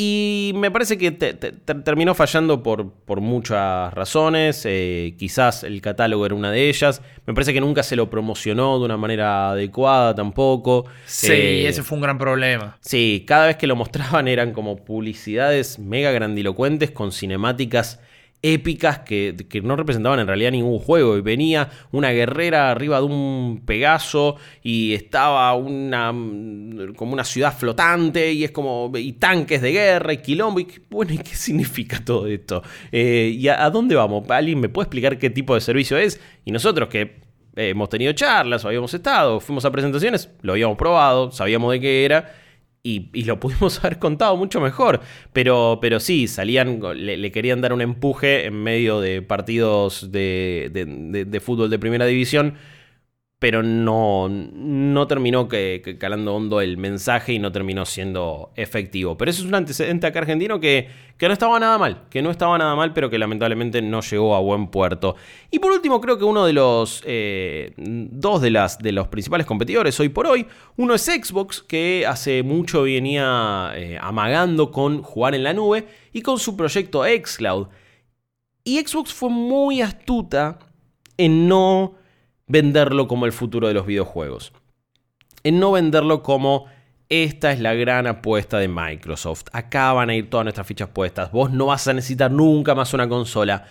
Y 0.00 0.52
me 0.54 0.70
parece 0.70 0.96
que 0.96 1.10
terminó 1.10 2.14
fallando 2.14 2.62
por, 2.62 2.92
por 2.92 3.20
muchas 3.20 3.92
razones. 3.92 4.62
Eh, 4.64 5.16
quizás 5.18 5.64
el 5.64 5.80
catálogo 5.80 6.24
era 6.24 6.36
una 6.36 6.52
de 6.52 6.68
ellas. 6.68 7.02
Me 7.26 7.34
parece 7.34 7.52
que 7.52 7.60
nunca 7.60 7.82
se 7.82 7.96
lo 7.96 8.08
promocionó 8.08 8.78
de 8.78 8.84
una 8.84 8.96
manera 8.96 9.50
adecuada 9.50 10.14
tampoco. 10.14 10.84
Sí, 11.04 11.32
eh, 11.32 11.66
ese 11.66 11.82
fue 11.82 11.96
un 11.96 12.02
gran 12.02 12.16
problema. 12.16 12.78
Sí, 12.80 13.24
cada 13.26 13.48
vez 13.48 13.56
que 13.56 13.66
lo 13.66 13.74
mostraban 13.74 14.28
eran 14.28 14.52
como 14.52 14.76
publicidades 14.84 15.80
mega 15.80 16.12
grandilocuentes 16.12 16.92
con 16.92 17.10
cinemáticas 17.10 17.98
épicas 18.42 19.00
que, 19.00 19.34
no 19.62 19.74
representaban 19.76 20.20
en 20.20 20.26
realidad 20.26 20.52
ningún 20.52 20.78
juego. 20.78 21.16
Y 21.16 21.20
venía 21.20 21.70
una 21.90 22.10
guerrera 22.10 22.70
arriba 22.70 22.98
de 22.98 23.06
un 23.06 23.62
Pegaso 23.64 24.36
y 24.62 24.94
estaba 24.94 25.54
una 25.54 26.08
como 26.96 27.12
una 27.12 27.24
ciudad 27.24 27.56
flotante 27.56 28.32
y 28.32 28.44
es 28.44 28.50
como 28.50 28.92
y 28.96 29.14
tanques 29.14 29.60
de 29.60 29.72
guerra 29.72 30.12
y 30.12 30.18
quilombo. 30.18 30.60
Y, 30.60 30.68
bueno, 30.88 31.12
¿y 31.12 31.18
qué 31.18 31.34
significa 31.34 32.00
todo 32.04 32.26
esto? 32.26 32.62
Eh, 32.92 33.32
¿Y 33.34 33.48
a, 33.48 33.68
dónde 33.70 33.94
vamos? 33.94 34.28
¿Alguien 34.30 34.60
me 34.60 34.68
puede 34.68 34.84
explicar 34.84 35.18
qué 35.18 35.30
tipo 35.30 35.54
de 35.54 35.60
servicio 35.60 35.96
es? 35.96 36.20
Y 36.44 36.52
nosotros 36.52 36.88
que 36.88 37.28
hemos 37.56 37.88
tenido 37.88 38.12
charlas, 38.12 38.64
o 38.64 38.68
habíamos 38.68 38.94
estado, 38.94 39.40
fuimos 39.40 39.64
a 39.64 39.72
presentaciones, 39.72 40.30
lo 40.42 40.52
habíamos 40.52 40.78
probado, 40.78 41.32
sabíamos 41.32 41.72
de 41.72 41.80
qué 41.80 42.04
era 42.04 42.32
y, 42.88 43.24
lo 43.24 43.38
pudimos 43.40 43.78
haber 43.84 43.98
contado 43.98 44.36
mucho 44.36 44.60
mejor. 44.60 45.00
Pero, 45.32 45.78
pero 45.80 46.00
sí, 46.00 46.28
salían, 46.28 46.80
le, 46.94 47.32
querían 47.32 47.60
dar 47.60 47.72
un 47.72 47.80
empuje 47.80 48.46
en 48.46 48.62
medio 48.62 49.00
de 49.00 49.22
partidos 49.22 50.10
de 50.10 51.42
fútbol 51.44 51.70
de 51.70 51.78
primera 51.78 52.06
división 52.06 52.54
pero 53.38 53.62
no, 53.62 54.28
no 54.28 55.06
terminó 55.06 55.46
que, 55.46 55.96
calando 56.00 56.34
hondo 56.34 56.60
el 56.60 56.76
mensaje 56.76 57.34
y 57.34 57.38
no 57.38 57.52
terminó 57.52 57.86
siendo 57.86 58.50
efectivo. 58.56 59.16
Pero 59.16 59.30
eso 59.30 59.42
es 59.42 59.48
un 59.48 59.54
antecedente 59.54 60.08
acá 60.08 60.18
argentino 60.18 60.58
que, 60.58 60.88
que, 61.16 61.28
no 61.28 61.32
estaba 61.32 61.60
nada 61.60 61.78
mal, 61.78 62.02
que 62.10 62.20
no 62.20 62.32
estaba 62.32 62.58
nada 62.58 62.74
mal, 62.74 62.92
pero 62.92 63.10
que 63.10 63.18
lamentablemente 63.18 63.80
no 63.80 64.00
llegó 64.00 64.34
a 64.34 64.40
buen 64.40 64.66
puerto. 64.66 65.14
Y 65.52 65.60
por 65.60 65.70
último, 65.70 66.00
creo 66.00 66.18
que 66.18 66.24
uno 66.24 66.44
de 66.46 66.52
los 66.52 67.04
eh, 67.06 67.74
dos 67.76 68.42
de, 68.42 68.50
las, 68.50 68.78
de 68.78 68.90
los 68.90 69.06
principales 69.06 69.46
competidores 69.46 70.00
hoy 70.00 70.08
por 70.08 70.26
hoy, 70.26 70.46
uno 70.76 70.94
es 70.94 71.02
Xbox, 71.02 71.62
que 71.62 72.06
hace 72.08 72.42
mucho 72.42 72.82
venía 72.82 73.70
eh, 73.76 73.98
amagando 74.00 74.72
con 74.72 75.02
jugar 75.02 75.36
en 75.36 75.44
la 75.44 75.52
nube 75.52 75.86
y 76.12 76.22
con 76.22 76.40
su 76.40 76.56
proyecto 76.56 77.04
Xcloud. 77.04 77.68
Y 78.64 78.80
Xbox 78.80 79.14
fue 79.14 79.30
muy 79.30 79.80
astuta 79.80 80.58
en 81.16 81.46
no 81.46 81.94
venderlo 82.48 83.06
como 83.06 83.26
el 83.26 83.32
futuro 83.32 83.68
de 83.68 83.74
los 83.74 83.86
videojuegos. 83.86 84.52
En 85.44 85.60
no 85.60 85.72
venderlo 85.72 86.22
como 86.22 86.66
esta 87.08 87.52
es 87.52 87.60
la 87.60 87.74
gran 87.74 88.06
apuesta 88.06 88.58
de 88.58 88.68
Microsoft. 88.68 89.44
Acá 89.52 89.92
van 89.92 90.10
a 90.10 90.14
ir 90.14 90.28
todas 90.28 90.44
nuestras 90.44 90.66
fichas 90.66 90.88
puestas. 90.88 91.32
Vos 91.32 91.50
no 91.50 91.66
vas 91.66 91.86
a 91.88 91.94
necesitar 91.94 92.30
nunca 92.30 92.74
más 92.74 92.92
una 92.92 93.08
consola. 93.08 93.64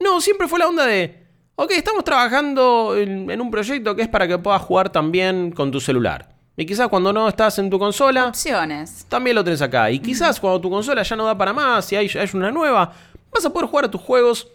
No, 0.00 0.20
siempre 0.20 0.48
fue 0.48 0.58
la 0.58 0.66
onda 0.66 0.84
de, 0.86 1.24
ok, 1.54 1.70
estamos 1.72 2.02
trabajando 2.02 2.96
en, 2.96 3.40
un 3.40 3.50
proyecto 3.50 3.94
que 3.94 4.02
es 4.02 4.08
para 4.08 4.26
que 4.26 4.38
puedas 4.38 4.62
jugar 4.62 4.90
también 4.90 5.52
con 5.52 5.70
tu 5.70 5.80
celular. 5.80 6.28
Y 6.56 6.66
quizás 6.66 6.88
cuando 6.88 7.12
no 7.12 7.28
estás 7.28 7.58
en 7.60 7.70
tu 7.70 7.78
consola... 7.78 8.26
Opciones. 8.26 9.06
También 9.08 9.36
lo 9.36 9.44
tenés 9.44 9.62
acá. 9.62 9.90
Y 9.90 10.00
quizás 10.00 10.40
cuando 10.40 10.60
tu 10.60 10.68
consola 10.68 11.02
ya 11.02 11.16
no 11.16 11.24
da 11.24 11.38
para 11.38 11.52
más 11.52 11.90
y 11.92 11.96
hay, 11.96 12.08
hay 12.08 12.28
una 12.34 12.50
nueva, 12.50 12.92
vas 13.32 13.44
a 13.44 13.52
poder 13.52 13.68
jugar 13.68 13.84
a 13.86 13.90
tus 13.90 14.00
juegos 14.00 14.48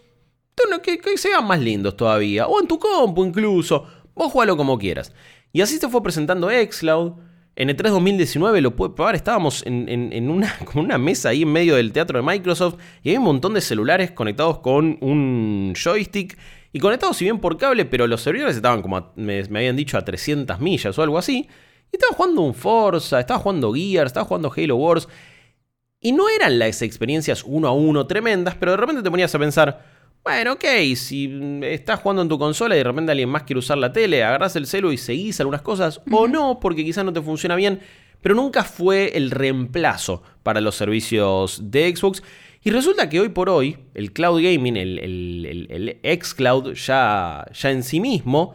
que, 0.82 0.98
que 0.98 1.18
sean 1.18 1.46
más 1.46 1.60
lindos 1.60 1.96
todavía. 1.96 2.46
O 2.46 2.60
en 2.60 2.66
tu 2.66 2.78
compu 2.78 3.24
incluso. 3.24 3.86
Vos 4.14 4.32
jugalo 4.32 4.56
como 4.56 4.78
quieras. 4.78 5.12
Y 5.52 5.60
así 5.60 5.78
se 5.78 5.88
fue 5.88 6.02
presentando 6.02 6.48
Xcloud. 6.50 7.14
En 7.56 7.70
el 7.70 7.76
3 7.76 7.90
2019 7.90 8.60
lo 8.60 8.76
pude 8.76 8.90
probar, 8.90 9.16
estábamos 9.16 9.64
en, 9.66 10.30
una, 10.30 10.54
una 10.76 10.96
mesa 10.96 11.30
ahí 11.30 11.42
en 11.42 11.50
medio 11.50 11.74
del 11.74 11.92
teatro 11.92 12.20
de 12.20 12.24
Microsoft 12.24 12.76
y 13.02 13.10
hay 13.10 13.16
un 13.16 13.24
montón 13.24 13.52
de 13.52 13.60
celulares 13.60 14.12
conectados 14.12 14.60
con 14.60 14.96
un 15.00 15.74
joystick 15.74 16.38
y 16.72 16.78
conectados 16.78 17.16
si 17.16 17.24
bien 17.24 17.40
por 17.40 17.56
cable, 17.56 17.84
pero 17.84 18.06
los 18.06 18.20
servidores 18.20 18.54
estaban 18.54 18.80
como, 18.80 19.12
me, 19.16 19.40
habían 19.40 19.74
dicho, 19.74 19.98
a 19.98 20.04
300 20.04 20.60
millas 20.60 20.96
o 20.96 21.02
algo 21.02 21.18
así. 21.18 21.48
Y 21.90 21.96
estaba 21.96 22.14
jugando 22.14 22.42
un 22.42 22.54
Forza, 22.54 23.18
estaba 23.18 23.40
jugando 23.40 23.72
Gears, 23.72 24.10
estaba 24.10 24.26
jugando 24.26 24.52
Halo 24.54 24.76
Wars. 24.76 25.08
Y 26.00 26.12
no 26.12 26.28
eran 26.28 26.60
las 26.60 26.82
experiencias 26.82 27.42
uno 27.44 27.66
a 27.66 27.72
uno 27.72 28.06
tremendas, 28.06 28.54
pero 28.54 28.72
de 28.72 28.76
repente 28.76 29.02
te 29.02 29.10
ponías 29.10 29.34
a 29.34 29.38
pensar, 29.40 29.84
bueno, 30.28 30.52
ok, 30.52 30.64
si 30.94 31.58
estás 31.62 32.00
jugando 32.00 32.20
en 32.20 32.28
tu 32.28 32.38
consola 32.38 32.74
y 32.74 32.78
de 32.78 32.84
repente 32.84 33.12
alguien 33.12 33.30
más 33.30 33.44
quiere 33.44 33.60
usar 33.60 33.78
la 33.78 33.94
tele, 33.94 34.22
agarras 34.22 34.56
el 34.56 34.66
celu 34.66 34.92
y 34.92 34.98
seguís 34.98 35.40
algunas 35.40 35.62
cosas, 35.62 36.02
o 36.10 36.28
no, 36.28 36.60
porque 36.60 36.84
quizás 36.84 37.02
no 37.02 37.14
te 37.14 37.22
funciona 37.22 37.56
bien, 37.56 37.80
pero 38.20 38.34
nunca 38.34 38.62
fue 38.62 39.16
el 39.16 39.30
reemplazo 39.30 40.22
para 40.42 40.60
los 40.60 40.74
servicios 40.74 41.70
de 41.70 41.96
Xbox. 41.96 42.22
Y 42.62 42.68
resulta 42.68 43.08
que 43.08 43.20
hoy 43.20 43.30
por 43.30 43.48
hoy, 43.48 43.78
el 43.94 44.12
cloud 44.12 44.42
gaming, 44.42 44.76
el, 44.76 44.98
el, 45.70 46.20
xCloud 46.20 46.74
ya, 46.74 47.46
ya 47.50 47.70
en 47.70 47.82
sí 47.82 47.98
mismo, 47.98 48.54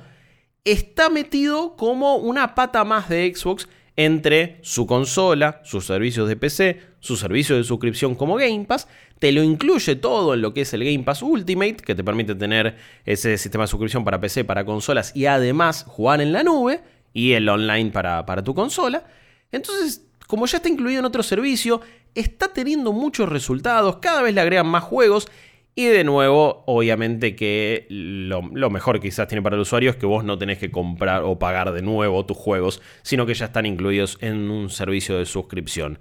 está 0.65 1.09
metido 1.09 1.75
como 1.75 2.17
una 2.17 2.53
pata 2.53 2.83
más 2.83 3.09
de 3.09 3.33
Xbox 3.33 3.67
entre 3.95 4.59
su 4.61 4.85
consola, 4.85 5.59
sus 5.63 5.87
servicios 5.87 6.29
de 6.29 6.35
PC, 6.35 6.81
su 7.03 7.17
servicio 7.17 7.57
de 7.57 7.65
suscripción 7.65 8.15
como 8.15 8.35
Game 8.35 8.63
Pass, 8.63 8.87
te 9.19 9.33
lo 9.33 9.43
incluye 9.43 9.97
todo 9.97 10.35
en 10.35 10.41
lo 10.41 10.53
que 10.53 10.61
es 10.61 10.73
el 10.73 10.85
Game 10.85 11.03
Pass 11.03 11.21
Ultimate, 11.21 11.75
que 11.75 11.95
te 11.95 12.03
permite 12.03 12.33
tener 12.33 12.77
ese 13.05 13.37
sistema 13.37 13.65
de 13.65 13.67
suscripción 13.67 14.05
para 14.05 14.21
PC, 14.21 14.45
para 14.45 14.63
consolas 14.63 15.13
y 15.13 15.25
además 15.25 15.83
jugar 15.85 16.21
en 16.21 16.31
la 16.31 16.43
nube 16.43 16.79
y 17.11 17.33
el 17.33 17.49
online 17.49 17.91
para, 17.91 18.25
para 18.25 18.41
tu 18.41 18.55
consola. 18.55 19.03
Entonces, 19.51 20.05
como 20.27 20.45
ya 20.45 20.57
está 20.57 20.69
incluido 20.69 20.99
en 20.99 21.05
otro 21.05 21.23
servicio, 21.23 21.81
está 22.15 22.53
teniendo 22.53 22.93
muchos 22.93 23.27
resultados, 23.27 23.97
cada 23.97 24.21
vez 24.21 24.33
le 24.33 24.39
agregan 24.39 24.67
más 24.67 24.83
juegos 24.85 25.27
y 25.75 25.85
de 25.87 26.03
nuevo, 26.03 26.63
obviamente 26.67 27.35
que 27.35 27.87
lo, 27.89 28.69
mejor 28.69 28.99
que 28.99 29.09
quizás 29.09 29.27
tiene 29.27 29.41
para 29.41 29.55
el 29.55 29.63
usuario 29.63 29.89
es 29.89 29.95
que 29.95 30.05
vos 30.05 30.23
no 30.23 30.37
tenés 30.37 30.59
que 30.59 30.69
comprar 30.69 31.23
o 31.23 31.39
pagar 31.39 31.73
de 31.73 31.81
nuevo 31.81 32.25
tus 32.27 32.37
juegos, 32.37 32.79
sino 33.01 33.25
que 33.25 33.33
ya 33.33 33.45
están 33.45 33.65
incluidos 33.65 34.19
en 34.21 34.51
un 34.51 34.69
servicio 34.69 35.17
de 35.17 35.25
suscripción. 35.25 35.97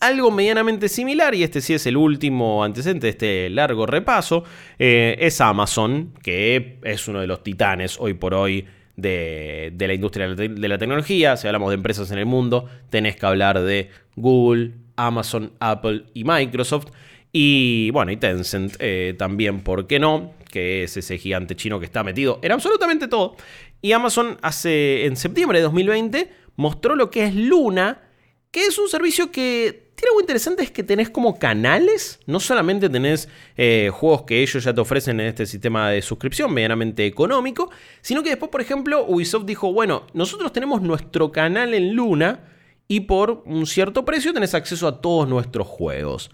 Algo 0.00 0.30
medianamente 0.30 0.88
similar, 0.88 1.34
y 1.34 1.42
este 1.42 1.60
sí 1.60 1.72
es 1.72 1.86
el 1.86 1.96
último 1.96 2.62
antecedente 2.62 3.06
de 3.06 3.10
este 3.10 3.50
largo 3.50 3.86
repaso, 3.86 4.44
eh, 4.78 5.16
es 5.20 5.40
Amazon, 5.40 6.12
que 6.22 6.78
es 6.84 7.08
uno 7.08 7.20
de 7.20 7.26
los 7.26 7.42
titanes 7.42 7.96
hoy 7.98 8.12
por 8.14 8.34
hoy 8.34 8.66
de, 8.96 9.72
de 9.74 9.88
la 9.88 9.94
industria 9.94 10.28
de 10.34 10.68
la 10.68 10.78
tecnología. 10.78 11.36
Si 11.36 11.46
hablamos 11.46 11.70
de 11.70 11.76
empresas 11.76 12.10
en 12.10 12.18
el 12.18 12.26
mundo, 12.26 12.68
tenés 12.90 13.16
que 13.16 13.24
hablar 13.26 13.60
de 13.62 13.90
Google, 14.16 14.72
Amazon, 14.96 15.52
Apple 15.60 16.04
y 16.14 16.24
Microsoft. 16.24 16.88
Y 17.32 17.90
bueno, 17.90 18.12
y 18.12 18.16
Tencent 18.16 18.76
eh, 18.78 19.14
también, 19.18 19.60
¿por 19.60 19.86
qué 19.86 19.98
no? 19.98 20.34
Que 20.50 20.84
es 20.84 20.96
ese 20.96 21.18
gigante 21.18 21.54
chino 21.54 21.78
que 21.78 21.84
está 21.84 22.02
metido 22.02 22.38
en 22.42 22.52
absolutamente 22.52 23.08
todo. 23.08 23.36
Y 23.82 23.92
Amazon 23.92 24.38
hace, 24.42 25.04
en 25.04 25.16
septiembre 25.16 25.58
de 25.58 25.64
2020, 25.64 26.30
mostró 26.56 26.96
lo 26.96 27.10
que 27.10 27.24
es 27.24 27.34
Luna, 27.34 28.02
que 28.50 28.64
es 28.64 28.78
un 28.78 28.88
servicio 28.88 29.30
que 29.30 29.85
tiene 29.96 30.10
algo 30.10 30.20
interesante, 30.20 30.62
es 30.62 30.70
que 30.70 30.82
tenés 30.82 31.08
como 31.08 31.38
canales, 31.38 32.20
no 32.26 32.38
solamente 32.38 32.90
tenés 32.90 33.28
eh, 33.56 33.90
juegos 33.92 34.22
que 34.22 34.42
ellos 34.42 34.62
ya 34.62 34.74
te 34.74 34.80
ofrecen 34.80 35.18
en 35.20 35.28
este 35.28 35.46
sistema 35.46 35.90
de 35.90 36.02
suscripción 36.02 36.52
medianamente 36.52 37.06
económico, 37.06 37.70
sino 38.02 38.22
que 38.22 38.28
después, 38.28 38.50
por 38.50 38.60
ejemplo, 38.60 39.06
Ubisoft 39.06 39.46
dijo, 39.46 39.72
bueno, 39.72 40.06
nosotros 40.12 40.52
tenemos 40.52 40.82
nuestro 40.82 41.32
canal 41.32 41.72
en 41.72 41.94
Luna 41.94 42.44
y 42.86 43.00
por 43.00 43.42
un 43.46 43.66
cierto 43.66 44.04
precio 44.04 44.34
tenés 44.34 44.54
acceso 44.54 44.86
a 44.86 45.00
todos 45.00 45.26
nuestros 45.28 45.66
juegos. 45.66 46.30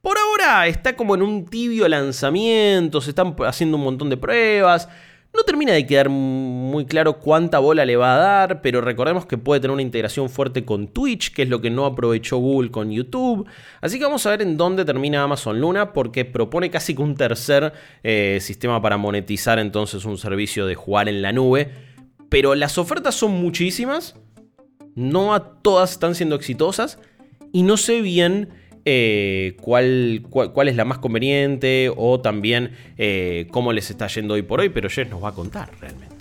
Por 0.00 0.16
ahora 0.18 0.66
está 0.66 0.96
como 0.96 1.14
en 1.14 1.22
un 1.22 1.44
tibio 1.44 1.86
lanzamiento, 1.88 3.02
se 3.02 3.10
están 3.10 3.36
haciendo 3.46 3.76
un 3.76 3.84
montón 3.84 4.08
de 4.10 4.16
pruebas. 4.16 4.88
No 5.34 5.42
termina 5.42 5.72
de 5.72 5.84
quedar 5.84 6.10
muy 6.10 6.86
claro 6.86 7.18
cuánta 7.18 7.58
bola 7.58 7.84
le 7.84 7.96
va 7.96 8.14
a 8.14 8.18
dar, 8.18 8.62
pero 8.62 8.80
recordemos 8.80 9.26
que 9.26 9.36
puede 9.36 9.60
tener 9.60 9.72
una 9.72 9.82
integración 9.82 10.30
fuerte 10.30 10.64
con 10.64 10.86
Twitch, 10.86 11.32
que 11.32 11.42
es 11.42 11.48
lo 11.48 11.60
que 11.60 11.70
no 11.70 11.86
aprovechó 11.86 12.36
Google 12.38 12.70
con 12.70 12.92
YouTube. 12.92 13.44
Así 13.80 13.98
que 13.98 14.04
vamos 14.04 14.24
a 14.26 14.30
ver 14.30 14.42
en 14.42 14.56
dónde 14.56 14.84
termina 14.84 15.24
Amazon 15.24 15.60
Luna, 15.60 15.92
porque 15.92 16.24
propone 16.24 16.70
casi 16.70 16.94
que 16.94 17.02
un 17.02 17.16
tercer 17.16 17.72
eh, 18.04 18.38
sistema 18.40 18.80
para 18.80 18.96
monetizar 18.96 19.58
entonces 19.58 20.04
un 20.04 20.18
servicio 20.18 20.66
de 20.66 20.76
jugar 20.76 21.08
en 21.08 21.20
la 21.20 21.32
nube. 21.32 21.72
Pero 22.28 22.54
las 22.54 22.78
ofertas 22.78 23.16
son 23.16 23.32
muchísimas, 23.32 24.14
no 24.94 25.34
a 25.34 25.60
todas 25.62 25.90
están 25.90 26.14
siendo 26.14 26.36
exitosas, 26.36 27.00
y 27.52 27.64
no 27.64 27.76
sé 27.76 28.02
bien 28.02 28.50
eh, 28.84 29.56
cuál, 29.60 30.22
cuál, 30.30 30.68
es 30.68 30.76
la 30.76 30.84
más 30.84 30.98
conveniente 30.98 31.90
o 31.96 32.20
también 32.20 32.76
eh, 32.98 33.46
cómo 33.50 33.72
les 33.72 33.90
está 33.90 34.06
yendo 34.08 34.34
hoy 34.34 34.42
por 34.42 34.60
hoy, 34.60 34.68
pero 34.68 34.90
Jess 34.90 35.08
nos 35.08 35.22
va 35.22 35.30
a 35.30 35.32
contar 35.32 35.70
realmente. 35.80 36.14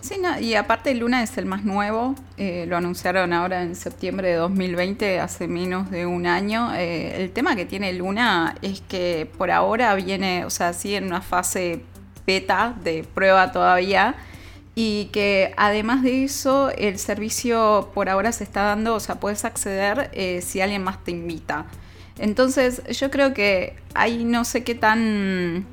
Sí, 0.00 0.16
y 0.42 0.54
aparte 0.54 0.94
Luna 0.94 1.22
es 1.22 1.38
el 1.38 1.46
más 1.46 1.64
nuevo, 1.64 2.14
eh, 2.36 2.66
lo 2.68 2.76
anunciaron 2.76 3.32
ahora 3.32 3.62
en 3.62 3.74
septiembre 3.74 4.28
de 4.28 4.34
2020, 4.34 5.18
hace 5.18 5.48
menos 5.48 5.90
de 5.90 6.04
un 6.04 6.26
año. 6.26 6.74
el 6.74 7.30
tema 7.30 7.56
que 7.56 7.64
tiene 7.64 7.90
Luna 7.94 8.54
es 8.60 8.82
que 8.82 9.26
por 9.38 9.50
ahora 9.50 9.94
viene, 9.94 10.44
o 10.44 10.50
sea, 10.50 10.74
sigue 10.74 10.98
en 10.98 11.04
una 11.04 11.22
fase 11.22 11.80
beta 12.26 12.76
de 12.84 13.04
prueba 13.14 13.50
todavía 13.52 14.14
y 14.74 15.06
que 15.06 15.54
además 15.56 16.02
de 16.02 16.24
eso 16.24 16.70
el 16.70 16.98
servicio 16.98 17.90
por 17.94 18.08
ahora 18.08 18.32
se 18.32 18.44
está 18.44 18.62
dando, 18.62 18.94
o 18.94 19.00
sea, 19.00 19.16
puedes 19.16 19.44
acceder 19.44 20.10
eh, 20.12 20.40
si 20.42 20.60
alguien 20.60 20.82
más 20.82 21.02
te 21.04 21.12
invita. 21.12 21.66
Entonces 22.18 22.82
yo 22.98 23.10
creo 23.10 23.34
que 23.34 23.76
ahí 23.94 24.24
no 24.24 24.44
sé 24.44 24.64
qué 24.64 24.74
tan 24.74 25.66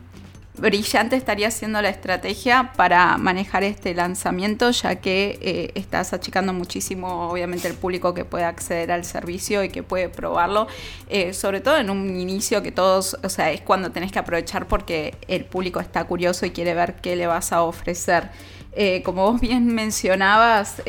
brillante 0.58 1.16
estaría 1.16 1.50
siendo 1.50 1.82
la 1.82 1.90
estrategia 1.90 2.74
para 2.76 3.18
manejar 3.18 3.64
este 3.64 3.94
lanzamiento, 3.96 4.70
ya 4.72 4.96
que 4.96 5.40
eh, 5.42 5.72
estás 5.76 6.14
achicando 6.14 6.54
muchísimo, 6.54 7.30
obviamente, 7.30 7.68
el 7.68 7.74
público 7.74 8.14
que 8.14 8.26
puede 8.26 8.44
acceder 8.44 8.92
al 8.92 9.06
servicio 9.06 9.64
y 9.64 9.70
que 9.70 9.82
puede 9.82 10.10
probarlo, 10.10 10.68
eh, 11.10 11.34
sobre 11.34 11.62
todo 11.62 11.78
en 11.78 11.90
un 11.90 12.20
inicio 12.20 12.62
que 12.62 12.72
todos, 12.72 13.18
o 13.24 13.30
sea, 13.30 13.52
es 13.52 13.62
cuando 13.62 13.92
tenés 13.92 14.12
que 14.12 14.20
aprovechar 14.20 14.68
porque 14.68 15.16
el 15.28 15.46
público 15.46 15.80
está 15.80 16.04
curioso 16.04 16.46
y 16.46 16.52
quiere 16.52 16.74
ver 16.74 16.96
qué 16.96 17.16
le 17.16 17.28
vas 17.28 17.52
a 17.52 17.64
ofrecer. 17.64 18.30
Eh, 18.74 19.02
como 19.04 19.32
vos 19.32 19.42
bien 19.42 19.68
mencionabas, 19.74 20.82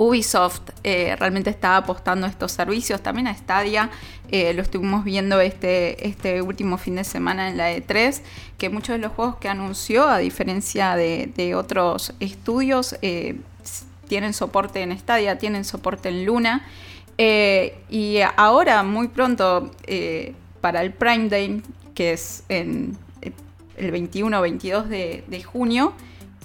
Ubisoft 0.00 0.62
eh, 0.82 1.14
realmente 1.18 1.50
está 1.50 1.76
apostando 1.76 2.26
estos 2.26 2.52
servicios, 2.52 3.02
también 3.02 3.26
a 3.26 3.34
Stadia, 3.34 3.90
eh, 4.30 4.54
lo 4.54 4.62
estuvimos 4.62 5.04
viendo 5.04 5.38
este, 5.42 6.08
este 6.08 6.40
último 6.40 6.78
fin 6.78 6.94
de 6.94 7.04
semana 7.04 7.50
en 7.50 7.58
la 7.58 7.70
E3, 7.70 8.22
que 8.56 8.70
muchos 8.70 8.94
de 8.94 8.98
los 8.98 9.12
juegos 9.12 9.36
que 9.36 9.48
anunció, 9.50 10.08
a 10.08 10.16
diferencia 10.16 10.96
de, 10.96 11.54
otros 11.54 12.14
estudios, 12.18 12.96
eh, 13.02 13.40
tienen 14.08 14.32
soporte 14.32 14.80
en 14.80 14.98
Stadia, 14.98 15.36
tienen 15.36 15.66
soporte 15.66 16.08
en 16.08 16.24
Luna, 16.24 16.66
y 17.18 18.20
ahora, 18.38 18.82
muy 18.82 19.08
pronto, 19.08 19.70
para 20.62 20.80
el 20.80 20.94
Prime 20.94 21.28
Day, 21.28 21.62
que 21.94 22.14
es 22.14 22.44
el 22.48 22.96
21 23.76 24.38
o 24.38 24.40
22 24.40 24.88
de 24.88 25.44
junio, 25.44 25.92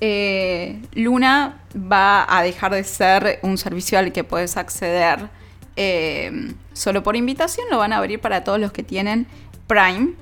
eh, 0.02 0.82
Luna 0.94 1.62
va 1.76 2.26
a 2.28 2.44
dejar 2.44 2.74
de 2.74 2.84
ser 2.84 3.40
un 3.42 3.58
servicio 3.58 3.98
al 3.98 4.12
que 4.12 4.24
puedes 4.24 4.58
acceder 4.58 5.30
eh, 5.76 6.54
solo 6.74 7.04
por 7.04 7.16
invitación, 7.16 7.68
lo 7.70 7.78
van 7.78 7.94
a 7.94 7.98
abrir 7.98 8.20
para 8.20 8.44
todos 8.44 8.60
los 8.60 8.72
que 8.72 8.84
tienen 8.84 9.28
Prime. 9.68 10.14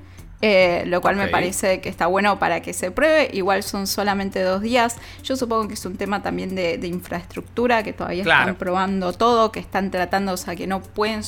Eh, 0.45 0.83
lo 0.87 0.99
cual 0.99 1.15
me 1.15 1.29
parece 1.29 1.79
que 1.79 1.87
está 1.87 2.07
bueno 2.07 2.37
para 2.37 2.61
que 2.61 2.73
se 2.73 2.91
pruebe. 2.91 3.29
Igual 3.31 3.63
son 3.63 3.87
solamente 3.87 4.41
dos 4.41 4.61
días. 4.61 4.97
Yo 5.23 5.37
supongo 5.37 5.69
que 5.69 5.75
es 5.75 5.85
un 5.85 5.95
tema 5.95 6.21
también 6.21 6.53
de, 6.53 6.85
infraestructura, 6.85 7.81
que 7.81 7.93
todavía 7.93 8.23
están 8.23 8.55
probando 8.55 9.13
todo, 9.13 9.53
que 9.53 9.61
están 9.61 9.89
tratando, 9.89 10.33
o 10.33 10.37
sea, 10.37 10.57
que 10.57 10.67
no 10.67 10.81
pueden, 10.83 11.21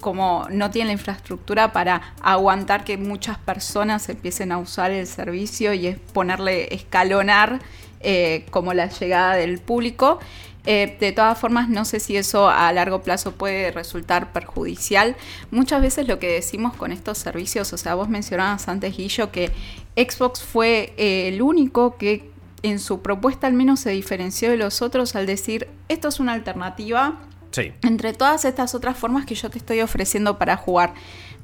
como 0.00 0.46
no 0.50 0.70
tienen 0.70 0.86
la 0.86 0.92
infraestructura 0.94 1.74
para 1.74 2.14
aguantar 2.22 2.82
que 2.84 2.96
muchas 2.96 3.36
personas 3.36 4.08
empiecen 4.08 4.52
a 4.52 4.56
usar 4.56 4.90
el 4.90 5.06
servicio 5.06 5.74
y 5.74 5.88
es 5.88 5.98
ponerle, 5.98 6.74
escalonar 6.74 7.60
eh, 8.02 8.46
como 8.50 8.74
la 8.74 8.88
llegada 8.88 9.36
del 9.36 9.58
público. 9.58 10.18
Eh, 10.64 10.96
de 11.00 11.10
todas 11.10 11.38
formas, 11.38 11.68
no 11.68 11.84
sé 11.84 11.98
si 11.98 12.16
eso 12.16 12.48
a 12.48 12.72
largo 12.72 13.02
plazo 13.02 13.32
puede 13.32 13.72
resultar 13.72 14.32
perjudicial. 14.32 15.16
Muchas 15.50 15.82
veces 15.82 16.06
lo 16.06 16.18
que 16.20 16.28
decimos 16.28 16.76
con 16.76 16.92
estos 16.92 17.18
servicios, 17.18 17.72
o 17.72 17.76
sea, 17.76 17.96
vos 17.96 18.08
mencionabas 18.08 18.68
antes, 18.68 18.96
Guillo, 18.96 19.32
que 19.32 19.50
Xbox 19.96 20.42
fue 20.42 20.94
eh, 20.96 21.28
el 21.28 21.42
único 21.42 21.96
que 21.96 22.30
en 22.62 22.78
su 22.78 23.02
propuesta 23.02 23.48
al 23.48 23.54
menos 23.54 23.80
se 23.80 23.90
diferenció 23.90 24.50
de 24.50 24.56
los 24.56 24.82
otros 24.82 25.16
al 25.16 25.26
decir, 25.26 25.68
esto 25.88 26.08
es 26.08 26.20
una 26.20 26.32
alternativa 26.32 27.18
entre 27.82 28.14
todas 28.14 28.46
estas 28.46 28.74
otras 28.74 28.96
formas 28.96 29.26
que 29.26 29.34
yo 29.34 29.50
te 29.50 29.58
estoy 29.58 29.80
ofreciendo 29.80 30.38
para 30.38 30.56
jugar. 30.56 30.94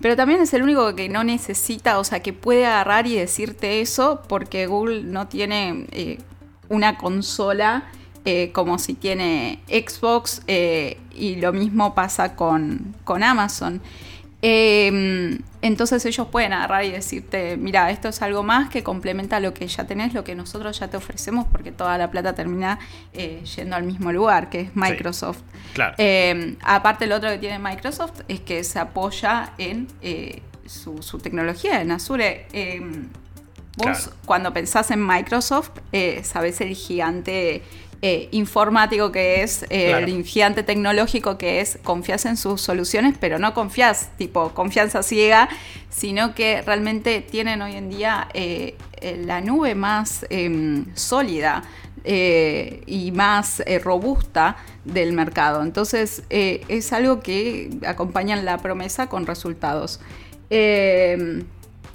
Pero 0.00 0.16
también 0.16 0.40
es 0.40 0.54
el 0.54 0.62
único 0.62 0.94
que 0.94 1.08
no 1.08 1.24
necesita, 1.24 1.98
o 1.98 2.04
sea, 2.04 2.20
que 2.20 2.32
puede 2.32 2.64
agarrar 2.64 3.06
y 3.06 3.16
decirte 3.16 3.80
eso 3.80 4.22
porque 4.28 4.66
Google 4.66 5.02
no 5.02 5.26
tiene 5.26 5.86
una 6.68 6.98
consola 6.98 7.84
eh, 8.24 8.50
como 8.52 8.78
si 8.78 8.94
tiene 8.94 9.60
Xbox 9.68 10.42
eh, 10.48 10.98
y 11.14 11.36
lo 11.36 11.52
mismo 11.52 11.94
pasa 11.94 12.36
con, 12.36 12.94
Amazon. 13.06 13.80
Em, 14.42 15.38
entonces 15.62 16.04
ellos 16.04 16.28
pueden 16.28 16.52
agarrar 16.52 16.84
y 16.84 16.90
decirte, 16.90 17.56
mira, 17.56 17.90
esto 17.90 18.08
es 18.08 18.20
algo 18.20 18.42
más 18.42 18.68
que 18.68 18.82
complementa 18.82 19.40
lo 19.40 19.54
que 19.54 19.66
ya 19.66 19.86
tenés, 19.86 20.12
lo 20.12 20.24
que 20.24 20.34
nosotros 20.34 20.78
ya 20.78 20.88
te 20.88 20.96
ofrecemos, 20.98 21.46
porque 21.50 21.72
toda 21.72 21.96
la 21.96 22.10
plata 22.10 22.34
termina 22.34 22.78
eh, 23.14 23.42
yendo 23.56 23.76
al 23.76 23.84
mismo 23.84 24.12
lugar, 24.12 24.50
que 24.50 24.60
es 24.60 24.76
Microsoft. 24.76 25.40
claro. 25.72 25.94
Em, 25.96 26.56
aparte, 26.62 27.06
lo 27.06 27.16
otro 27.16 27.30
que 27.30 27.38
tiene 27.38 27.58
Microsoft 27.58 28.20
es 28.28 28.40
que 28.40 28.62
se 28.62 28.78
apoya 28.78 29.54
en 29.56 29.88
su, 30.66 31.02
su, 31.02 31.18
tecnología, 31.18 31.80
en 31.80 31.92
Azure 31.92 32.46
em, 33.78 33.92
Vos, 33.92 34.10
cuando 34.24 34.52
pensás 34.52 34.90
en 34.90 35.04
Microsoft, 35.06 35.70
eh, 35.92 36.22
sabés 36.24 36.60
el 36.60 36.74
gigante 36.74 37.62
eh, 38.00 38.28
informático 38.30 39.10
que 39.10 39.42
es, 39.42 39.64
eh, 39.70 39.90
el 39.92 40.24
gigante 40.24 40.62
tecnológico 40.62 41.36
que 41.36 41.60
es, 41.60 41.78
confías 41.82 42.26
en 42.26 42.36
sus 42.36 42.60
soluciones, 42.60 43.16
pero 43.18 43.38
no 43.38 43.54
confías, 43.54 44.10
tipo, 44.16 44.50
confianza 44.50 45.02
ciega, 45.02 45.48
sino 45.90 46.34
que 46.34 46.62
realmente 46.62 47.20
tienen 47.20 47.62
hoy 47.62 47.74
en 47.74 47.90
día 47.90 48.28
la 49.02 49.40
nube 49.40 49.74
más 49.74 50.26
em, 50.30 50.86
sólida. 50.94 51.62
y 52.04 53.10
más 53.12 53.62
robusta 53.82 54.56
del 54.84 55.12
mercado. 55.12 55.62
Entonces 55.62 56.22
es 56.30 56.92
algo 56.92 57.20
que 57.20 57.70
acompaña 57.84 58.36
la 58.36 58.56
promesa 58.58 59.08
con 59.08 59.26
resultados. 59.26 60.00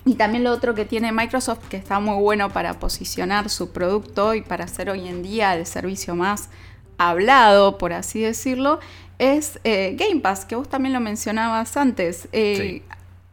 Em, 0.05 0.11
y 0.11 0.15
también 0.15 0.43
lo 0.43 0.51
otro 0.51 0.73
que 0.75 0.85
tiene 0.85 1.11
Microsoft, 1.11 1.67
que 1.69 1.77
está 1.77 1.99
muy 1.99 2.21
bueno 2.21 2.49
para 2.49 2.79
posicionar 2.79 3.49
su 3.49 3.71
producto 3.71 4.33
y 4.33 4.41
para 4.41 4.65
hacer 4.65 4.89
hoy 4.89 5.07
en 5.07 5.23
día 5.23 5.55
el 5.55 5.65
servicio 5.65 6.15
más 6.15 6.49
hablado, 6.97 7.77
por 7.77 7.93
así 7.93 8.21
decirlo, 8.21 8.79
es 9.19 9.59
eh, 9.63 9.95
Game 9.97 10.21
Pass, 10.21 10.45
que 10.45 10.55
vos 10.55 10.69
también 10.69 10.93
lo 10.93 10.99
mencionabas 10.99 11.77
antes. 11.77 12.27
Eh, 12.31 12.81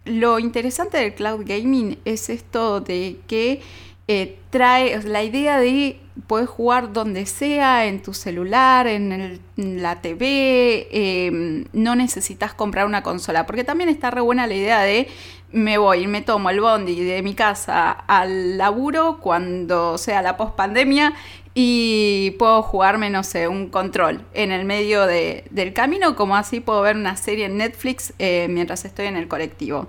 lo 0.04 0.38
interesante 0.38 0.98
del 0.98 1.14
cloud 1.14 1.44
gaming 1.44 1.98
es 2.04 2.30
esto 2.30 2.80
de 2.80 3.18
que 3.26 3.60
eh, 4.08 4.38
trae 4.50 5.00
la 5.02 5.22
idea 5.22 5.60
de 5.60 6.00
poder 6.26 6.46
jugar 6.46 6.92
donde 6.92 7.26
sea, 7.26 7.86
en 7.86 8.02
tu 8.02 8.12
celular, 8.12 8.86
en, 8.86 9.40
la 9.56 10.00
TV, 10.00 11.66
no 11.72 11.94
necesitas 11.94 12.54
comprar 12.54 12.86
una 12.86 13.02
consola, 13.02 13.46
porque 13.46 13.62
también 13.62 13.90
está 13.90 14.10
re 14.10 14.22
buena 14.22 14.46
la 14.46 14.54
idea 14.54 14.80
de 14.80 15.06
me 15.52 15.78
voy, 15.78 16.06
me 16.06 16.22
tomo 16.22 16.50
el 16.50 16.60
bondi 16.60 17.02
de 17.02 17.22
mi 17.22 17.34
casa 17.34 17.90
al 17.90 18.56
laburo 18.56 19.18
cuando 19.20 19.98
sea 19.98 20.22
la 20.22 20.36
pospandemia 20.36 21.14
y 21.54 22.32
puedo 22.38 22.62
jugarme, 22.62 23.10
no 23.10 23.24
sé, 23.24 23.48
un 23.48 23.68
control 23.68 24.24
en 24.34 24.52
el 24.52 24.64
medio 24.64 25.06
del 25.06 25.72
camino, 25.72 26.14
como 26.14 26.36
así 26.36 26.60
puedo 26.60 26.82
ver 26.82 26.96
una 26.96 27.16
serie 27.16 27.46
en 27.46 27.56
Netflix 27.56 28.12
eh, 28.18 28.46
mientras 28.48 28.84
estoy 28.84 29.06
en 29.06 29.16
el 29.16 29.26
colectivo. 29.26 29.88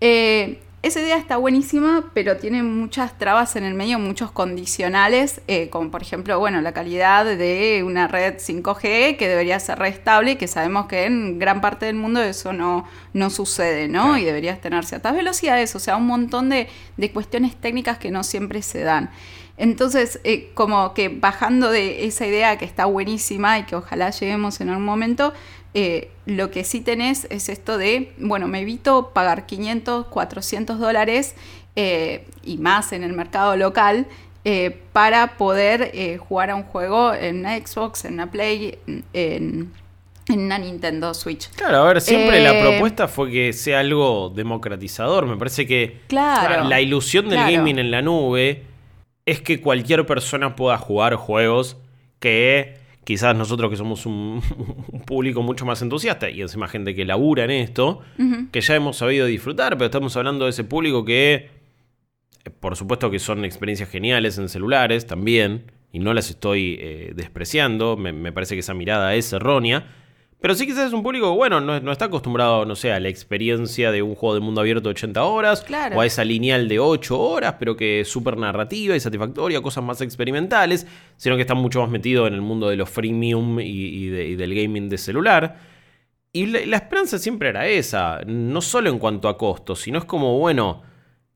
Eh, 0.00 0.60
esa 0.82 1.00
idea 1.00 1.18
está 1.18 1.36
buenísima, 1.36 2.10
pero 2.14 2.38
tiene 2.38 2.62
muchas 2.62 3.18
trabas 3.18 3.54
en 3.54 3.64
el 3.64 3.74
medio, 3.74 3.98
muchos 3.98 4.32
condicionales, 4.32 5.42
eh, 5.46 5.68
como 5.68 5.90
por 5.90 6.00
ejemplo, 6.00 6.38
bueno, 6.38 6.62
la 6.62 6.72
calidad 6.72 7.26
de 7.26 7.82
una 7.84 8.08
red 8.08 8.36
5G 8.38 9.18
que 9.18 9.28
debería 9.28 9.60
ser 9.60 9.78
restable, 9.78 10.38
que 10.38 10.48
sabemos 10.48 10.86
que 10.86 11.04
en 11.04 11.38
gran 11.38 11.60
parte 11.60 11.84
del 11.84 11.96
mundo 11.96 12.22
eso 12.22 12.54
no, 12.54 12.86
no 13.12 13.28
sucede, 13.28 13.88
¿no? 13.88 14.16
Y 14.16 14.24
deberías 14.24 14.58
tener 14.62 14.86
ciertas 14.86 15.14
velocidades, 15.14 15.76
o 15.76 15.78
sea, 15.78 15.96
un 15.96 16.06
montón 16.06 16.48
de, 16.48 16.66
de 16.96 17.12
cuestiones 17.12 17.56
técnicas 17.56 17.98
que 17.98 18.10
no 18.10 18.24
siempre 18.24 18.62
se 18.62 18.82
dan. 18.82 19.10
Entonces, 19.60 20.20
eh, 20.24 20.50
como 20.54 20.94
que 20.94 21.10
bajando 21.10 21.70
de 21.70 22.06
esa 22.06 22.26
idea 22.26 22.56
que 22.56 22.64
está 22.64 22.86
buenísima 22.86 23.58
y 23.58 23.64
que 23.64 23.76
ojalá 23.76 24.08
lleguemos 24.08 24.58
en 24.62 24.70
algún 24.70 24.86
momento, 24.86 25.34
eh, 25.72 26.10
lo 26.26 26.50
que 26.50 26.64
sí 26.64 26.80
tenés 26.80 27.26
es 27.30 27.48
esto 27.48 27.78
de, 27.78 28.12
bueno, 28.18 28.48
me 28.48 28.60
evito 28.60 29.10
pagar 29.14 29.46
500, 29.46 30.06
400 30.06 30.78
dólares 30.78 31.34
eh, 31.76 32.26
y 32.42 32.58
más 32.58 32.92
en 32.92 33.04
el 33.04 33.12
mercado 33.12 33.56
local 33.56 34.06
eh, 34.44 34.76
para 34.92 35.36
poder 35.36 36.18
jugar 36.18 36.50
a 36.50 36.56
un 36.56 36.64
juego 36.64 37.14
en 37.14 37.40
una 37.40 37.56
Xbox, 37.56 38.04
en 38.04 38.14
una 38.14 38.30
Play, 38.30 38.78
en, 39.12 39.72
una 40.28 40.58
Nintendo 40.58 41.12
Switch. 41.14 41.50
Claro, 41.50 41.78
a 41.78 41.84
ver, 41.84 42.00
siempre 42.00 42.40
la 42.40 42.60
propuesta 42.60 43.08
fue 43.08 43.30
que 43.30 43.52
sea 43.52 43.80
algo 43.80 44.32
democratizador. 44.34 45.26
Me 45.26 45.36
parece 45.36 45.66
que 45.66 46.00
la 46.10 46.80
ilusión 46.80 47.28
del 47.28 47.38
gaming 47.38 47.78
en 47.78 47.90
la 47.90 48.02
nube 48.02 48.64
es 49.26 49.40
que 49.40 49.60
cualquier 49.60 50.06
persona 50.06 50.56
pueda 50.56 50.78
jugar 50.78 51.14
juegos 51.14 51.76
que 52.18 52.79
quizás 53.04 53.34
nosotros 53.36 53.70
que 53.70 53.76
somos 53.76 54.06
un, 54.06 54.42
público 55.06 55.42
mucho 55.42 55.66
más 55.66 55.82
entusiasta 55.82 56.30
y 56.30 56.42
encima 56.42 56.68
gente 56.68 56.94
que 56.94 57.04
labura 57.04 57.44
en 57.44 57.50
esto, 57.50 58.00
que 58.52 58.60
ya 58.60 58.74
hemos 58.76 58.96
sabido 58.96 59.26
disfrutar, 59.26 59.76
pero 59.76 59.86
estamos 59.86 60.16
hablando 60.16 60.44
de 60.44 60.50
ese 60.50 60.64
público 60.64 61.04
que, 61.04 61.50
eh, 62.44 62.50
por 62.60 62.76
supuesto 62.76 63.10
que 63.10 63.18
son 63.18 63.44
experiencias 63.44 63.88
geniales 63.88 64.38
en 64.38 64.48
celulares 64.48 65.06
también, 65.06 65.64
y 65.92 65.98
no 65.98 66.14
las 66.14 66.30
estoy 66.30 66.78
eh, 66.80 67.12
despreciando, 67.16 67.96
me 67.96 68.30
parece 68.30 68.54
que 68.54 68.60
esa 68.60 68.74
mirada 68.74 69.14
es 69.16 69.32
errónea, 69.32 69.86
pero 70.40 70.54
sí 70.54 70.66
quizás 70.66 70.86
es 70.86 70.92
un 70.94 71.02
público, 71.02 71.34
bueno, 71.34 71.60
no, 71.60 71.92
está 71.92 72.06
acostumbrado, 72.06 72.64
no 72.64 72.74
sé, 72.74 72.92
a 72.92 72.98
la 72.98 73.10
experiencia 73.10 73.92
de 73.92 74.00
un 74.00 74.14
juego 74.14 74.34
de 74.34 74.40
mundo 74.40 74.62
abierto 74.62 74.88
de 74.88 74.90
80 74.90 75.22
horas, 75.22 75.66
o 75.94 76.00
a 76.00 76.06
esa 76.06 76.24
lineal 76.24 76.66
de 76.66 76.78
8 76.78 77.20
horas, 77.20 77.56
pero 77.58 77.76
que 77.76 78.00
es 78.00 78.08
súper 78.08 78.38
narrativa 78.38 78.96
y 78.96 79.00
satisfactoria, 79.00 79.60
cosas 79.60 79.84
más 79.84 80.00
experimentales, 80.00 80.86
sino 81.18 81.36
que 81.36 81.42
está 81.42 81.54
mucho 81.54 81.82
más 81.82 81.90
metido 81.90 82.26
en 82.26 82.32
el 82.32 82.40
mundo 82.40 82.70
de 82.70 82.76
los 82.76 82.88
freemium 82.88 83.60
y, 83.60 84.08
del 84.08 84.54
gaming 84.54 84.88
de 84.88 84.96
celular. 84.96 85.58
Y 86.32 86.46
la, 86.46 86.76
esperanza 86.76 87.18
siempre 87.18 87.50
era 87.50 87.66
esa, 87.66 88.20
no 88.24 88.62
solo 88.62 88.88
en 88.88 88.98
cuanto 88.98 89.28
a 89.28 89.36
costos, 89.36 89.80
sino 89.80 89.98
es 89.98 90.06
como, 90.06 90.38
bueno, 90.38 90.82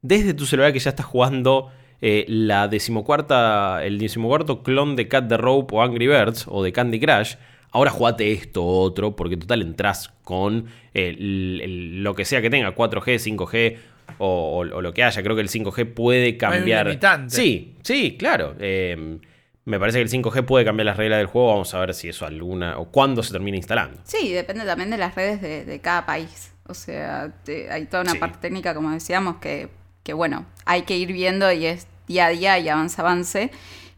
desde 0.00 0.32
tu 0.32 0.46
celular 0.46 0.72
que 0.72 0.78
ya 0.78 0.90
estás 0.90 1.04
jugando 1.04 1.70
eh, 2.00 2.24
la 2.26 2.68
decimocuarta, 2.68 3.84
el 3.84 3.98
decimocuarto 3.98 4.62
clon 4.62 4.96
de 4.96 5.08
Cat 5.08 5.28
the 5.28 5.36
Rope 5.36 5.76
o 5.76 5.82
Angry 5.82 6.06
Birds 6.06 6.46
o 6.48 6.62
de 6.62 6.72
Candy 6.72 7.00
Crush, 7.00 7.34
ahora 7.74 7.90
jugate 7.90 8.32
esto 8.32 8.64
otro, 8.64 9.14
porque 9.14 9.36
total 9.36 9.60
entras 9.60 10.08
con 10.22 10.68
lo 10.94 12.14
que 12.14 12.24
sea 12.24 12.40
que 12.40 12.48
tenga, 12.48 12.74
4G, 12.74 13.36
5G 13.36 13.76
o, 14.18 14.64
lo 14.64 14.94
que 14.94 15.04
haya. 15.04 15.22
Creo 15.22 15.34
que 15.36 15.42
el 15.42 15.50
5G 15.50 15.92
puede 15.92 16.38
cambiar. 16.38 16.98
sí, 17.28 17.74
sí, 17.82 18.16
claro. 18.16 18.54
Eh, 18.60 19.18
me 19.64 19.80
parece 19.80 19.98
que 19.98 20.02
el 20.02 20.10
5G 20.10 20.44
puede 20.44 20.64
cambiar 20.64 20.86
las 20.86 20.96
reglas 20.96 21.18
del 21.18 21.26
juego. 21.26 21.48
Vamos 21.48 21.74
a 21.74 21.80
ver 21.80 21.94
si 21.94 22.08
eso 22.08 22.24
alguna 22.26 22.78
o 22.78 22.86
cuándo 22.86 23.22
se 23.22 23.32
termina 23.32 23.56
instalando. 23.56 24.00
Sí, 24.04 24.32
depende 24.32 24.64
también 24.64 24.90
de 24.90 24.98
las 24.98 25.14
redes 25.14 25.40
de, 25.40 25.80
cada 25.80 26.06
país. 26.06 26.52
O 26.66 26.74
sea, 26.74 27.32
hay 27.70 27.86
toda 27.86 28.04
una 28.04 28.14
parte 28.14 28.38
técnica, 28.40 28.72
como 28.74 28.90
decíamos, 28.90 29.36
que, 29.36 29.68
que, 30.02 30.12
bueno, 30.12 30.46
hay 30.64 30.82
que 30.82 30.96
ir 30.96 31.12
viendo 31.12 31.50
y 31.50 31.66
es 31.66 31.88
día 32.06 32.26
a 32.26 32.30
día 32.30 32.58
y 32.58 32.68
avance, 32.68 33.00
avance. 33.00 33.50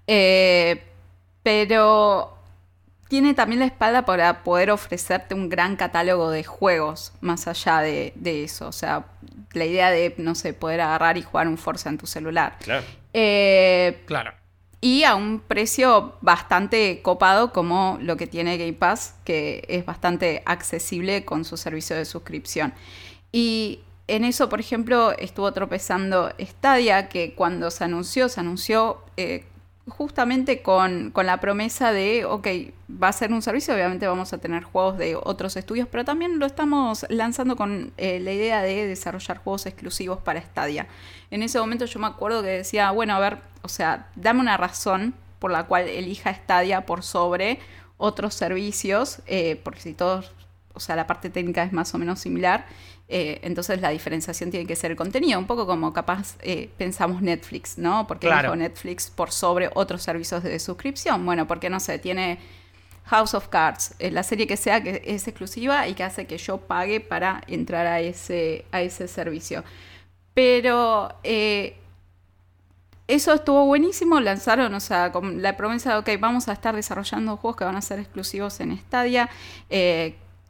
Eh, 0.07 0.83
pero 1.43 2.36
tiene 3.09 3.35
también 3.35 3.61
la 3.61 3.67
espalda 3.67 4.05
para 4.05 4.43
poder 4.43 4.71
ofrecerte 4.71 5.35
un 5.35 5.49
gran 5.49 5.77
catálogo 5.77 6.31
de 6.31 6.45
juegos 6.45 7.13
más 7.21 7.47
allá 7.49 7.81
de, 7.81 8.13
eso. 8.25 8.69
O 8.69 8.73
sea, 8.73 9.07
la 9.53 9.65
idea 9.65 9.91
de, 9.91 10.15
no 10.19 10.35
sé, 10.35 10.53
poder 10.53 10.81
agarrar 10.81 11.17
y 11.19 11.23
jugar 11.23 11.49
un 11.49 11.59
Forza 11.59 11.89
en 11.89 11.99
tu 11.99 12.07
celular. 12.07 12.57
Claro. 12.61 12.85
Eh, 13.13 14.03
claro 14.07 14.33
y 14.81 15.05
a 15.05 15.15
un 15.15 15.41
precio 15.41 16.15
bastante 16.21 17.01
copado 17.03 17.53
como 17.53 17.99
lo 18.01 18.17
que 18.17 18.27
tiene 18.27 18.59
Game 18.59 18.75
Pass, 18.75 19.15
que 19.25 19.65
es 19.69 19.85
bastante 19.85 20.43
accesible 20.47 21.25
con 21.25 21.45
su 21.45 21.57
servicio 21.57 21.97
de 21.97 22.05
suscripción. 22.05 22.75
Y 23.33 23.81
en 24.07 24.25
eso, 24.25 24.49
por 24.49 24.61
ejemplo, 24.61 25.13
estuvo 25.19 25.53
tropezando 25.53 26.33
Stadia, 26.39 27.09
que 27.09 27.35
cuando 27.35 27.71
se 27.71 27.85
anunció, 27.85 28.29
se 28.29 28.41
anunció 28.41 29.03
eh, 29.17 29.45
justamente 29.89 30.63
con, 30.63 31.13
la 31.15 31.41
promesa 31.41 31.93
de, 31.93 32.25
ok, 32.25 32.49
va 33.03 33.09
a 33.09 33.13
ser 33.13 33.33
un 33.33 33.41
servicio, 33.41 33.75
obviamente 33.75 34.07
vamos 34.07 34.33
a 34.33 34.39
tener 34.39 34.65
juegos 34.65 34.99
de 34.99 35.17
otros 35.17 35.57
estudios, 35.57 35.89
pero 35.89 36.05
también 36.05 36.39
lo 36.39 36.47
estamos 36.47 37.07
lanzando 37.09 37.57
con 37.57 37.93
eh, 37.97 38.19
la 38.21 38.33
idea 38.33 38.63
de 38.63 38.87
desarrollar 38.87 39.39
juegos 39.39 39.67
exclusivos 39.67 40.19
para 40.19 40.41
Stadia. 40.41 40.89
En 41.31 41.43
ese 41.43 41.59
momento 41.61 41.85
yo 41.85 42.01
me 42.01 42.09
acuerdo 42.09 42.43
que 42.43 42.49
decía, 42.49 42.91
bueno, 42.91 43.15
a 43.15 43.21
ver, 43.21 43.39
o 43.63 43.69
sea, 43.69 44.09
dame 44.17 44.41
una 44.41 44.57
razón 44.57 45.15
por 45.39 45.53
la 45.53 45.65
cual 45.65 45.89
elija 45.89 46.35
Stadia 46.35 46.85
por 46.85 47.03
sobre 47.03 47.61
otros 47.97 48.35
servicios, 48.35 49.21
eh, 49.27 49.61
porque 49.63 49.81
si 49.81 49.95
todos, 49.95 50.33
o 50.75 50.81
sea, 50.81 50.97
la 50.97 51.07
parte 51.07 51.31
técnica 51.31 51.63
es 51.63 51.73
más 51.73 51.95
o 51.95 51.99
menos 51.99 52.19
similar, 52.19 52.67
eh, 53.09 53.39
entonces 53.43 53.81
la 53.81 53.91
diferenciación 53.91 54.51
tiene 54.51 54.67
que 54.67 54.75
ser 54.75 54.91
el 54.91 54.97
contenido, 54.97 55.39
un 55.39 55.47
poco 55.47 55.67
como 55.67 55.93
capaz 55.93 56.37
eh, 56.43 56.71
pensamos 56.77 57.23
Netflix, 57.23 57.79
¿no? 57.79 58.07
Porque 58.07 58.27
claro. 58.27 58.57
Netflix 58.57 59.11
por 59.11 59.31
sobre 59.31 59.71
otros 59.75 60.03
servicios 60.03 60.43
de 60.43 60.59
suscripción. 60.59 61.25
Bueno, 61.25 61.47
porque 61.47 61.71
no 61.71 61.79
sé, 61.79 62.01
tiene 62.01 62.41
House 63.05 63.35
of 63.35 63.47
Cards, 63.47 63.95
eh, 64.01 64.11
la 64.11 64.25
serie 64.25 64.49
que 64.49 64.57
sea 64.57 64.83
que 64.83 65.03
es 65.07 65.29
exclusiva 65.29 65.87
y 65.87 65.95
que 65.95 66.03
hace 66.03 66.27
que 66.27 66.39
yo 66.39 66.59
pague 66.59 67.01
para 67.01 67.43
entrar 67.47 67.87
a 67.87 68.01
ese, 68.01 68.65
a 68.73 68.83
ese 68.83 69.07
servicio. 69.07 69.63
Pero 70.35 71.15
eso 71.23 73.33
estuvo 73.33 73.67
buenísimo, 73.67 74.19
lanzaron, 74.19 74.75
o 74.75 74.81
sea, 74.81 75.13
con 75.13 75.41
la 75.41 75.57
promesa 75.57 75.93
de, 75.93 75.99
ok, 75.99 76.21
vamos 76.21 76.49
a 76.49 76.53
estar 76.53 76.75
desarrollando 76.75 77.37
juegos 77.37 77.57
que 77.57 77.65
van 77.65 77.77
a 77.77 77.81
ser 77.81 78.01
exclusivos 78.01 78.59
en 78.59 78.77
Stadia, 78.77 79.31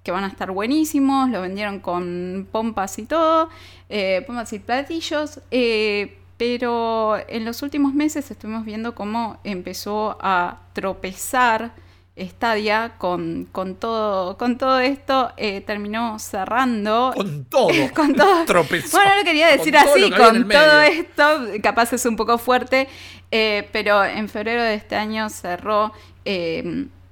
que 0.07 0.13
van 0.13 0.23
a 0.23 0.29
estar 0.29 0.53
buenísimos, 0.53 1.31
lo 1.31 1.43
vendieron 1.43 1.81
con 1.81 2.47
pompas 2.53 2.97
y 3.01 3.07
todo, 3.07 3.49
eh, 3.89 4.23
pompas 4.25 4.53
y 4.53 4.61
platillos, 4.61 5.41
eh, 5.51 6.17
pero 6.37 7.17
en 7.27 7.45
los 7.45 7.61
últimos 7.63 7.93
meses 7.93 8.31
estuvimos 8.31 8.65
viendo 8.65 8.95
cómo 8.95 9.41
empezó 9.43 10.17
a 10.21 10.61
tropezar 10.75 11.73
Stadia 12.17 12.95
con, 12.99 13.49
con, 13.51 13.75
todo, 13.75 14.39
con 14.39 14.59
todo 14.59 14.79
esto, 14.79 15.33
eh, 15.37 15.61
terminó 15.63 16.21
cerrando. 16.21 17.13
Con 17.13 17.45
todo. 17.47 17.69
con 17.95 18.15
todo. 18.15 18.45
Tropezó. 18.45 18.99
Bueno, 18.99 19.17
lo 19.17 19.25
quería 19.25 19.49
decir 19.49 19.77
así, 19.77 20.09
con 20.13 20.49
todo 20.49 20.83
esto, 20.83 21.25
capaz 21.65 21.93
es 21.95 22.07
un 22.07 22.15
poco 22.15 22.39
fuerte, 22.39 22.87
pero 23.29 24.05
en 24.05 24.29
febrero 24.29 24.63
de 24.63 24.75
este 24.75 24.95
año 24.95 25.29
cerró 25.31 25.93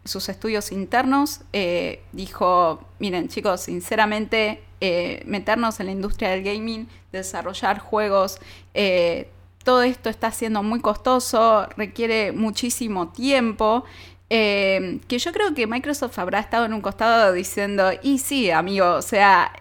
sus 0.05 0.29
estudios 0.29 0.71
internos, 0.71 1.41
eh, 1.53 2.03
dijo, 2.13 2.85
miren 2.99 3.29
chicos, 3.29 3.63
sinceramente, 3.63 4.63
eh, 4.81 5.23
meternos 5.27 5.81
en 5.81 5.87
la 5.87 5.93
industria 5.93 6.31
del 6.31 6.43
gaming, 6.43 6.89
desarrollar 7.11 7.79
juegos, 7.79 8.39
eh, 8.75 9.29
todo 9.65 9.83
esto 9.83 10.11
está 10.11 10.31
siendo 10.31 10.63
muy 10.63 10.81
costoso, 10.81 11.67
requiere 11.77 12.33
muchísimo 12.33 13.09
tiempo. 13.09 13.85
que 14.29 15.19
yo 15.19 15.33
creo 15.33 15.55
que 15.55 15.67
Microsoft 15.69 16.19
habrá 16.19 16.41
estado 16.41 16.65
en 16.65 16.73
un 16.73 16.81
costado 16.81 17.33
diciendo, 17.33 17.93
y 18.03 18.19
sí, 18.19 18.51
amigo, 18.51 18.95
o 18.95 19.03
sea, 19.03 19.53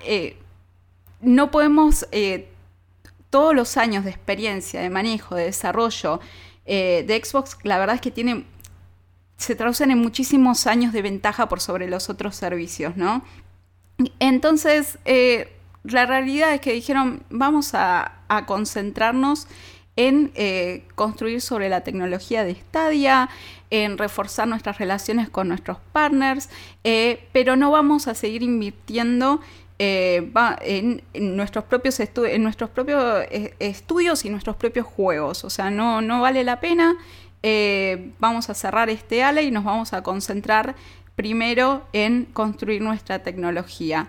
no 1.21 1.51
podemos 1.51 2.07
todos 3.29 3.53
los 3.53 3.77
años 3.77 4.03
de 4.03 4.09
experiencia, 4.09 4.81
de 4.81 4.89
manejo, 4.89 5.35
de 5.35 5.43
desarrollo 5.45 6.19
de 6.65 7.21
Xbox, 7.23 7.57
la 7.63 7.77
verdad 7.77 7.95
es 7.95 8.01
que 8.01 8.09
tiene 8.09 8.45
se 9.37 9.55
traducen 9.55 9.91
en 9.91 9.99
muchísimos 9.99 10.67
años 10.67 10.93
de 10.93 11.01
ventaja 11.01 11.49
por 11.49 11.59
sobre 11.59 11.89
los 11.89 12.09
otros 12.09 12.35
servicios, 12.35 12.95
¿no? 12.95 13.23
Entonces, 14.19 14.97
eh, 15.05 15.51
la 15.83 16.05
realidad 16.05 16.53
es 16.53 16.61
que 16.61 16.73
dijeron, 16.73 17.23
vamos 17.29 17.71
a, 17.73 18.19
concentrarnos 18.47 19.47
en 19.95 20.31
eh, 20.33 20.87
construir 20.95 21.39
sobre 21.39 21.69
la 21.69 21.81
tecnología 21.81 22.43
de 22.43 22.55
Stadia, 22.55 23.29
en 23.69 23.99
reforzar 23.99 24.47
nuestras 24.47 24.79
relaciones 24.79 25.29
con 25.29 25.47
nuestros 25.47 25.77
partners, 25.91 26.49
eh, 26.83 27.27
pero 27.31 27.55
no 27.55 27.69
vamos 27.69 28.07
a 28.07 28.15
seguir 28.15 28.41
invirtiendo 28.41 29.39
en, 29.77 31.03
nuestros 31.13 31.65
propios 31.65 31.99
en 31.99 32.43
nuestros 32.43 32.71
propios 32.71 33.25
estudios 33.59 34.25
y 34.25 34.29
nuestros 34.29 34.55
propios 34.55 34.87
juegos. 34.87 35.43
O 35.43 35.51
sea, 35.51 35.69
no, 35.69 36.01
no 36.01 36.21
vale 36.21 36.43
la 36.43 36.59
pena. 36.59 36.95
Eh, 37.45 38.11
vamos 38.19 38.49
a 38.49 38.53
cerrar 38.53 38.89
este 38.89 39.21
ala 39.21 39.41
y 39.41 39.51
nos 39.51 39.65
vamos 39.65 39.91
a 39.91 40.01
concentrar 40.01 40.75
primero 41.15 41.85
en 41.91 42.25
construir 42.25 42.81
nuestra 42.81 43.19
tecnología. 43.19 44.07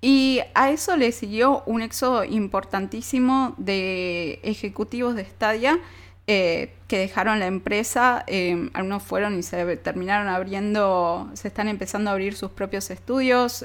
Y 0.00 0.40
a 0.54 0.70
eso 0.70 0.96
le 0.96 1.12
siguió 1.12 1.62
un 1.64 1.80
éxodo 1.80 2.24
importantísimo 2.24 3.54
de 3.56 4.40
ejecutivos 4.42 5.14
de 5.14 5.24
Stadia 5.24 5.78
eh, 6.26 6.74
que 6.88 6.98
dejaron 6.98 7.38
la 7.38 7.46
empresa. 7.46 8.24
Eh, 8.26 8.68
algunos 8.74 9.04
fueron 9.04 9.38
y 9.38 9.44
se 9.44 9.76
terminaron 9.76 10.26
abriendo, 10.26 11.30
se 11.34 11.46
están 11.46 11.68
empezando 11.68 12.10
a 12.10 12.14
abrir 12.14 12.34
sus 12.34 12.50
propios 12.50 12.90
estudios, 12.90 13.64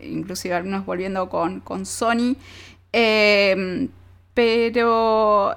inclusive 0.00 0.54
algunos 0.54 0.86
volviendo 0.86 1.28
con, 1.28 1.58
con 1.58 1.86
Sony. 1.86 2.36
pero 4.32 5.54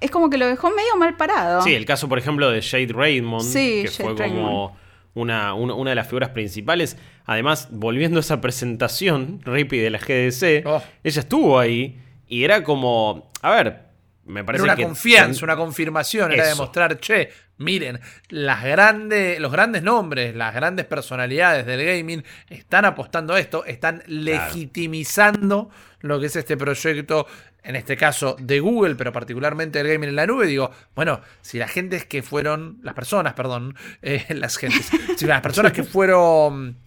es 0.00 0.10
como 0.10 0.30
que 0.30 0.38
lo 0.38 0.46
dejó 0.46 0.70
medio 0.70 0.96
mal 0.96 1.16
parado. 1.16 1.62
Sí, 1.62 1.74
el 1.74 1.84
caso, 1.84 2.08
por 2.08 2.18
ejemplo, 2.18 2.50
de 2.50 2.62
Jade 2.62 2.92
Raymond, 2.92 3.52
que 3.52 3.90
fue 3.90 4.14
como 4.14 4.76
una, 5.14 5.54
de 5.90 5.94
las 5.94 6.06
figuras 6.06 6.30
principales. 6.30 6.96
Además, 7.24 7.68
volviendo 7.70 8.18
a 8.18 8.20
esa 8.20 8.40
presentación, 8.40 9.40
Rippy 9.44 9.78
de 9.78 9.90
la 9.90 9.98
GDC, 9.98 10.66
oh. 10.66 10.82
ella 11.04 11.20
estuvo 11.20 11.58
ahí 11.58 12.00
y 12.26 12.44
era 12.44 12.62
como, 12.62 13.30
a 13.42 13.50
ver, 13.50 13.87
me 14.28 14.44
parece 14.44 14.64
era 14.64 14.74
una 14.74 14.82
confianza, 14.82 15.44
una 15.44 15.56
confirmación, 15.56 16.32
era 16.32 16.46
demostrar, 16.46 16.98
che, 17.00 17.30
miren, 17.56 18.00
las 18.28 18.62
grandes, 18.62 19.40
los 19.40 19.50
grandes 19.50 19.82
nombres, 19.82 20.34
las 20.36 20.54
grandes 20.54 20.86
personalidades 20.86 21.66
del 21.66 21.84
gaming 21.84 22.22
están 22.48 22.84
apostando 22.84 23.34
a 23.34 23.40
esto, 23.40 23.64
están 23.64 24.02
legitimizando 24.06 25.70
lo 26.00 26.20
que 26.20 26.26
es 26.26 26.36
este 26.36 26.56
proyecto 26.56 27.26
en 27.62 27.76
este 27.76 27.96
caso 27.96 28.36
de 28.38 28.60
Google, 28.60 28.94
pero 28.94 29.12
particularmente 29.12 29.80
el 29.80 29.88
gaming 29.88 30.10
en 30.10 30.16
la 30.16 30.26
nube, 30.26 30.46
digo, 30.46 30.70
bueno, 30.94 31.20
si 31.42 31.58
las 31.58 31.70
gentes 31.70 32.04
que 32.04 32.22
fueron, 32.22 32.78
las 32.82 32.94
personas, 32.94 33.34
perdón, 33.34 33.74
eh, 34.02 34.24
las 34.34 34.56
gentes, 34.56 34.90
si 35.16 35.26
las 35.26 35.40
personas 35.40 35.72
que 35.72 35.82
fueron 35.84 36.78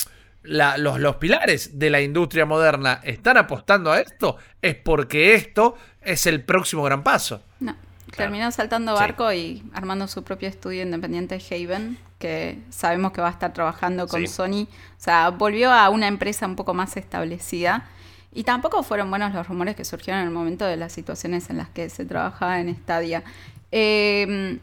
los, 0.44 1.00
los 1.00 1.16
pilares 1.18 1.78
de 1.78 1.90
la 1.90 2.02
industria 2.02 2.46
moderna 2.46 3.00
están 3.04 3.38
apostando 3.38 3.92
a 3.92 4.00
esto, 4.00 4.38
es 4.62 4.76
porque 4.76 5.36
esto 5.36 5.76
es 6.02 6.26
el 6.26 6.44
próximo 6.44 6.84
gran 6.84 7.04
paso. 7.04 7.44
No. 7.60 7.76
Terminó 8.16 8.52
saltando 8.52 8.94
barco 8.94 9.32
y 9.32 9.64
armando 9.74 10.08
su 10.08 10.24
propio 10.24 10.50
estudio 10.50 10.82
independiente 10.82 11.42
Haven, 11.50 11.98
que 12.20 12.60
sabemos 12.70 13.14
que 13.14 13.22
va 13.22 13.30
a 13.30 13.32
estar 13.32 13.54
trabajando 13.54 14.08
con 14.08 14.28
Sony. 14.28 14.64
O 14.64 15.02
sea, 15.02 15.30
volvió 15.30 15.72
a 15.72 15.90
una 15.90 16.08
empresa 16.08 16.46
un 16.46 16.58
poco 16.58 16.74
más 16.74 16.98
establecida 16.98 17.88
y 18.34 18.44
tampoco 18.44 18.84
fueron 18.84 19.10
buenos 19.10 19.34
los 19.34 19.48
rumores 19.48 19.76
que 19.76 19.86
surgieron 19.86 20.22
en 20.22 20.28
el 20.28 20.34
momento 20.34 20.66
de 20.66 20.78
las 20.78 20.92
situaciones 20.92 21.50
en 21.50 21.58
las 21.58 21.70
que 21.70 21.90
se 21.90 22.06
trabajaba 22.06 22.60
en 22.60 22.76
Stadia. 22.76 23.24
Em, 23.72 24.60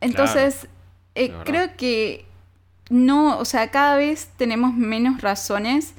entonces, 0.00 0.66
eh, 1.14 1.32
creo 1.44 1.76
que 1.76 2.26
no, 2.90 3.38
o 3.38 3.44
sea, 3.44 3.70
cada 3.70 3.96
vez 3.96 4.28
tenemos 4.36 4.74
menos 4.74 5.20
razones 5.20 5.94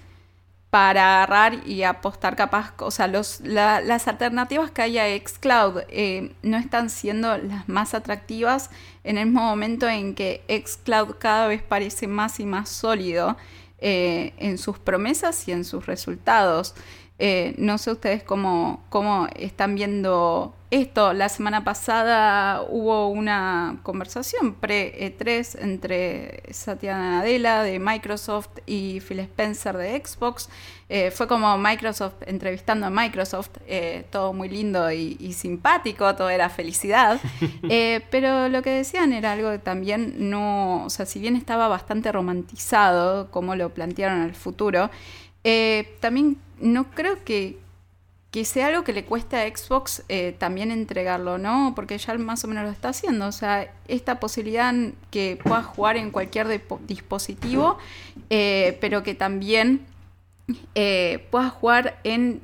para 0.70 1.24
agarrar 1.24 1.66
y 1.66 1.84
apostar 1.84 2.36
capaz, 2.36 2.74
o 2.80 2.92
sea, 2.92 3.08
los, 3.08 3.40
las 3.40 4.08
alternativas 4.10 4.72
que 4.72 4.82
hay 4.82 4.98
a 4.98 5.08
Xcloud 5.18 5.84
eh, 5.88 6.34
no 6.44 6.58
están 6.58 6.90
siendo 6.90 7.38
las 7.38 7.70
más 7.70 7.94
atractivas 7.94 8.70
en 9.06 9.18
el 9.18 9.32
momento 9.32 9.88
en 9.88 10.16
que 10.16 10.44
Xcloud 10.50 11.16
cada 11.18 11.48
vez 11.48 11.64
parece 11.64 12.08
más 12.08 12.42
y 12.42 12.46
más 12.46 12.68
sólido 12.68 13.38
eh, 13.80 14.34
en 14.38 14.58
sus 14.58 14.78
promesas 14.78 15.48
y 15.48 15.54
en 15.54 15.64
sus 15.64 15.86
resultados. 15.86 16.76
Eh, 17.18 17.56
no 17.58 17.78
sé 17.78 17.92
ustedes 17.92 18.24
cómo, 18.24 18.84
cómo 18.90 19.28
están 19.36 19.76
viendo 19.76 20.54
esto. 20.70 21.14
La 21.14 21.30
semana 21.30 21.64
pasada 21.64 22.62
hubo 22.68 23.08
una 23.08 23.80
conversación 23.84 24.56
pre-E3 24.56 25.62
entre 25.62 26.44
Satya 26.52 26.98
Nadella 26.98 27.64
de 27.64 27.80
Microsoft 27.80 28.50
y 28.66 29.00
Phil 29.00 29.22
Spencer 29.22 29.78
de 29.78 30.04
Xbox. 30.04 30.50
Eh, 30.90 31.10
fue 31.10 31.28
como 31.28 31.58
Microsoft 31.58 32.16
entrevistando 32.28 32.88
a 32.88 32.90
Microsoft, 32.90 33.52
eh, 33.66 34.06
todo 34.12 34.34
muy 34.34 34.50
lindo 34.50 34.92
y, 34.92 35.32
simpático, 35.32 36.14
todo 36.16 36.30
era 36.30 36.50
felicidad. 36.50 37.22
pero 38.12 38.50
lo 38.50 38.62
que 38.62 38.72
decían 38.72 39.14
era 39.14 39.32
algo 39.32 39.52
que 39.52 39.60
también 39.60 40.30
no, 40.30 40.84
o 40.84 40.90
sea, 40.90 41.06
si 41.06 41.20
bien 41.20 41.38
estaba 41.38 41.70
bastante 41.70 42.12
romantizado, 42.12 43.32
como 43.32 43.56
lo 43.56 43.74
plantearon 43.74 44.22
al 44.22 44.36
futuro, 44.36 44.90
también 46.02 46.38
no 46.60 46.92
creo 46.92 47.24
que, 47.24 47.58
sea 48.44 48.68
algo 48.68 48.84
que 48.84 48.92
le 48.92 49.06
cueste 49.06 49.38
a 49.38 49.48
Xbox 49.48 50.04
eh, 50.10 50.36
también 50.38 50.70
entregarlo, 50.70 51.38
¿no? 51.38 51.72
Porque 51.74 51.98
ya 51.98 52.18
más 52.18 52.44
o 52.44 52.50
menos 52.50 52.66
lo 52.66 52.70
está 52.70 52.90
haciendo. 52.90 53.28
O 53.28 53.32
sea, 53.32 53.74
esta 53.88 54.20
posibilidad 54.20 54.74
que 55.10 55.40
puedas 55.42 55.66
jugar 55.66 55.96
en 55.96 56.12
cualquier 56.12 56.62
dispositivo, 56.86 57.78
eh, 58.30 58.78
pero 58.82 59.04
que 59.04 59.16
también 59.16 59.86
eh, 60.76 61.26
puedas 61.32 61.54
jugar 61.54 62.02
en 62.04 62.42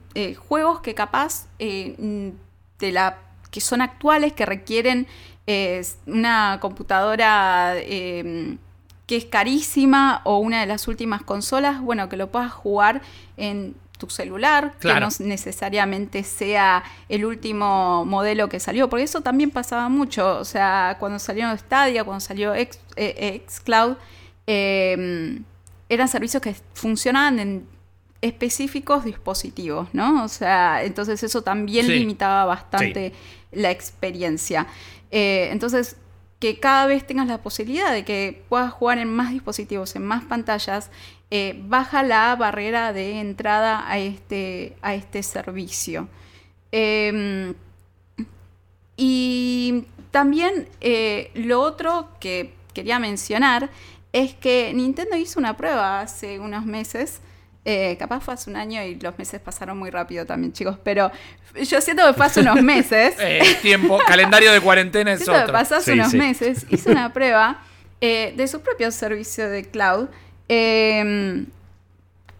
juegos 0.47 0.79
que 0.79 0.95
capaz 0.95 1.47
de 1.59 2.33
la 2.79 3.17
que 3.51 3.59
son 3.59 3.81
actuales, 3.81 4.31
que 4.31 4.45
requieren 4.45 5.07
una 6.07 6.59
computadora 6.61 7.75
que 9.11 9.17
es 9.17 9.25
carísima 9.25 10.21
o 10.23 10.37
una 10.37 10.61
de 10.61 10.67
las 10.67 10.87
últimas 10.87 11.21
consolas, 11.21 11.81
bueno, 11.81 12.07
que 12.07 12.15
lo 12.15 12.31
puedas 12.31 12.53
jugar 12.53 13.01
en 13.35 13.75
tu 14.01 14.09
celular, 14.09 14.73
que 14.79 14.99
no 14.99 15.09
necesariamente 15.19 16.23
sea 16.23 16.83
el 17.07 17.23
último 17.23 18.03
modelo 18.03 18.49
que 18.49 18.59
salió, 18.59 18.89
porque 18.89 19.03
eso 19.03 19.21
también 19.21 19.51
pasaba 19.51 19.89
mucho, 19.89 20.39
o 20.39 20.43
sea, 20.43 20.97
cuando 20.99 21.19
salió 21.19 21.55
Stadia, 21.55 22.03
cuando 22.03 22.19
salió 22.19 22.55
X, 22.55 22.79
eh, 22.95 23.43
Xcloud, 23.47 23.97
em, 24.47 25.43
eran 25.87 26.07
servicios 26.07 26.41
que 26.41 26.55
funcionaban 26.73 27.39
en 27.39 27.67
específicos 28.21 29.05
dispositivos, 29.05 29.89
¿no? 29.93 30.23
O 30.23 30.27
sea, 30.27 30.83
entonces 30.83 31.21
eso 31.21 31.43
también 31.43 31.87
limitaba 31.87 32.45
bastante 32.45 33.13
la 33.51 33.69
experiencia. 33.69 34.65
Eh, 35.11 35.49
entonces, 35.51 35.97
que 36.41 36.59
cada 36.59 36.87
vez 36.87 37.05
tengas 37.05 37.27
la 37.27 37.43
posibilidad 37.43 37.93
de 37.93 38.03
que 38.03 38.43
puedas 38.49 38.73
jugar 38.73 38.97
en 38.97 39.13
más 39.13 39.31
dispositivos, 39.31 39.95
en 39.95 40.03
más 40.03 40.23
pantallas, 40.23 40.89
eh, 41.29 41.61
baja 41.65 42.01
la 42.01 42.35
barrera 42.35 42.93
de 42.93 43.19
entrada 43.19 43.87
a 43.87 43.99
este, 43.99 44.75
a 44.81 44.95
este 44.95 45.21
servicio. 45.21 46.09
Em, 46.71 47.53
y 48.97 49.85
también 50.09 50.67
eh, 50.81 51.29
lo 51.35 51.61
otro 51.61 52.09
que 52.19 52.55
quería 52.73 52.97
mencionar 52.97 53.69
es 54.11 54.33
que 54.33 54.73
Nintendo 54.73 55.17
hizo 55.17 55.39
una 55.39 55.55
prueba 55.55 56.01
hace 56.01 56.39
unos 56.39 56.65
meses 56.65 57.21
eh, 57.63 57.95
capaz 57.99 58.21
fue 58.21 58.33
hace 58.33 58.49
un 58.49 58.55
año 58.55 58.83
y 58.83 58.95
los 58.95 59.17
meses 59.19 59.39
pasaron 59.39 59.77
muy 59.77 59.91
rápido 59.91 60.25
también, 60.25 60.51
chicos, 60.51 60.77
pero 60.83 61.11
yo 61.55 61.79
siento 61.79 62.05
que 62.07 62.13
fue 62.13 62.25
hace 62.25 62.41
unos 62.41 62.61
meses. 62.63 63.15
eh, 63.19 63.41
tiempo, 63.61 63.99
calendario 64.07 64.51
de 64.51 64.59
cuarentena 64.61 65.13
es 65.13 65.21
otro. 65.21 65.45
Que 65.45 65.51
pasó 65.51 65.75
hace 65.75 65.93
unos 65.93 66.13
meses, 66.13 66.65
hice 66.69 66.89
una 66.89 67.13
prueba 67.13 67.61
eh, 67.99 68.33
de 68.35 68.47
su 68.47 68.61
propio 68.61 68.89
servicio 68.89 69.47
de 69.47 69.69
cloud, 69.69 70.07
em, 70.47 71.45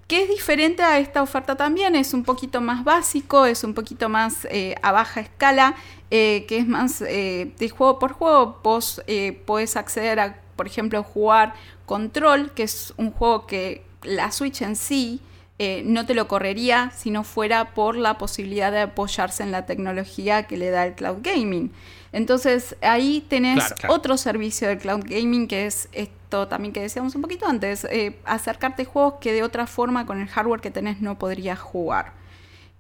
que 0.08 0.24
es 0.24 0.30
diferente 0.30 0.82
a 0.82 0.98
esta 0.98 1.22
oferta 1.22 1.56
también, 1.56 1.96
es 1.96 2.16
un 2.16 2.24
poquito 2.24 2.60
más 2.60 2.84
básico, 2.84 3.46
es 3.46 3.64
un 3.64 3.76
poquito 3.76 4.10
más 4.10 4.48
eh, 4.50 4.76
a 4.82 4.92
baja 4.92 5.22
escala, 5.22 5.76
que 6.10 6.46
es 6.50 6.68
más 6.68 7.00
de 7.00 7.74
juego 7.74 7.98
por 7.98 8.12
juego, 8.12 8.60
vos 8.62 9.02
podés 9.46 9.78
acceder 9.78 10.20
a, 10.20 10.36
por 10.58 10.68
ejemplo, 10.68 11.02
jugar 11.04 11.54
Control, 11.86 12.52
que 12.52 12.64
es 12.64 12.94
un 12.98 13.12
juego 13.12 13.48
que 13.48 13.86
la 14.04 14.32
Switch 14.32 14.62
en 14.62 14.76
sí 14.76 15.22
eh, 15.64 15.84
no 15.86 16.08
te 16.08 16.16
lo 16.16 16.28
correría 16.28 16.92
si 16.96 17.12
no 17.12 17.24
fuera 17.24 17.76
por 17.76 17.96
la 17.96 18.18
posibilidad 18.18 18.72
de 18.72 18.80
apoyarse 18.82 19.44
en 19.44 19.52
la 19.52 19.68
tecnología 19.68 20.44
que 20.48 20.58
le 20.58 20.72
da 20.72 20.88
el 20.88 20.96
cloud 20.96 21.20
gaming. 21.22 21.72
Entonces 22.14 22.76
ahí 22.82 23.24
tenés 23.30 23.74
otro 23.88 24.18
servicio 24.18 24.68
del 24.68 24.80
cloud 24.80 25.04
gaming 25.06 25.48
que 25.48 25.68
es 25.68 25.88
esto 25.92 26.48
también 26.48 26.74
que 26.74 26.82
decíamos 26.82 27.14
un 27.14 27.22
poquito 27.22 27.46
antes, 27.46 27.86
eh, 27.86 28.18
acercarte 28.26 28.86
juegos 28.86 29.16
que 29.22 29.34
de 29.34 29.44
otra 29.44 29.68
forma 29.68 30.06
con 30.06 30.20
el 30.20 30.28
hardware 30.28 30.62
que 30.62 30.72
tenés 30.72 31.00
no 31.00 31.20
podrías 31.20 31.60
jugar. 31.60 32.14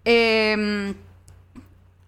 Em, 0.03 0.95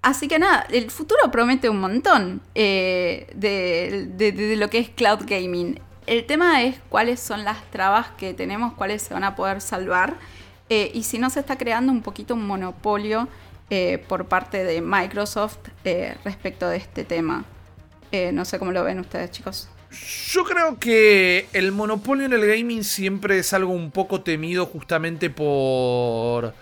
así 0.01 0.27
que 0.27 0.39
nada, 0.39 0.65
el 0.71 0.89
futuro 0.89 1.29
promete 1.31 1.69
un 1.69 1.79
montón 1.79 2.41
eh, 2.55 3.27
de, 3.35 4.55
lo 4.57 4.69
que 4.69 4.79
es 4.79 4.89
cloud 4.89 5.19
gaming. 5.27 5.79
El 6.05 6.25
tema 6.25 6.63
es 6.63 6.75
cuáles 6.89 7.19
son 7.19 7.43
las 7.43 7.63
trabas 7.71 8.07
que 8.17 8.33
tenemos, 8.33 8.73
cuáles 8.73 9.01
se 9.01 9.13
van 9.13 9.23
a 9.23 9.35
poder 9.35 9.61
salvar 9.61 10.15
eh, 10.69 10.91
y 10.93 11.03
si 11.03 11.19
no 11.19 11.29
se 11.29 11.39
está 11.39 11.57
creando 11.57 11.91
un 11.91 12.01
poquito 12.01 12.33
un 12.33 12.45
monopolio 12.45 13.27
eh, 13.69 14.03
por 14.07 14.25
parte 14.25 14.63
de 14.63 14.81
Microsoft 14.81 15.57
eh, 15.83 16.15
respecto 16.25 16.67
de 16.67 16.77
este 16.77 17.03
tema. 17.03 17.45
no 18.31 18.45
sé 18.45 18.59
cómo 18.59 18.71
lo 18.71 18.83
ven 18.83 18.99
ustedes, 18.99 19.31
chicos. 19.31 19.69
Yo 20.27 20.43
creo 20.43 20.79
que 20.79 21.47
el 21.53 21.71
monopolio 21.71 22.25
en 22.25 22.33
el 22.33 22.45
gaming 22.45 22.83
siempre 22.83 23.39
es 23.39 23.53
algo 23.53 23.71
un 23.73 23.91
poco 23.91 24.21
temido 24.21 24.65
justamente 24.65 25.29
por 25.29 26.53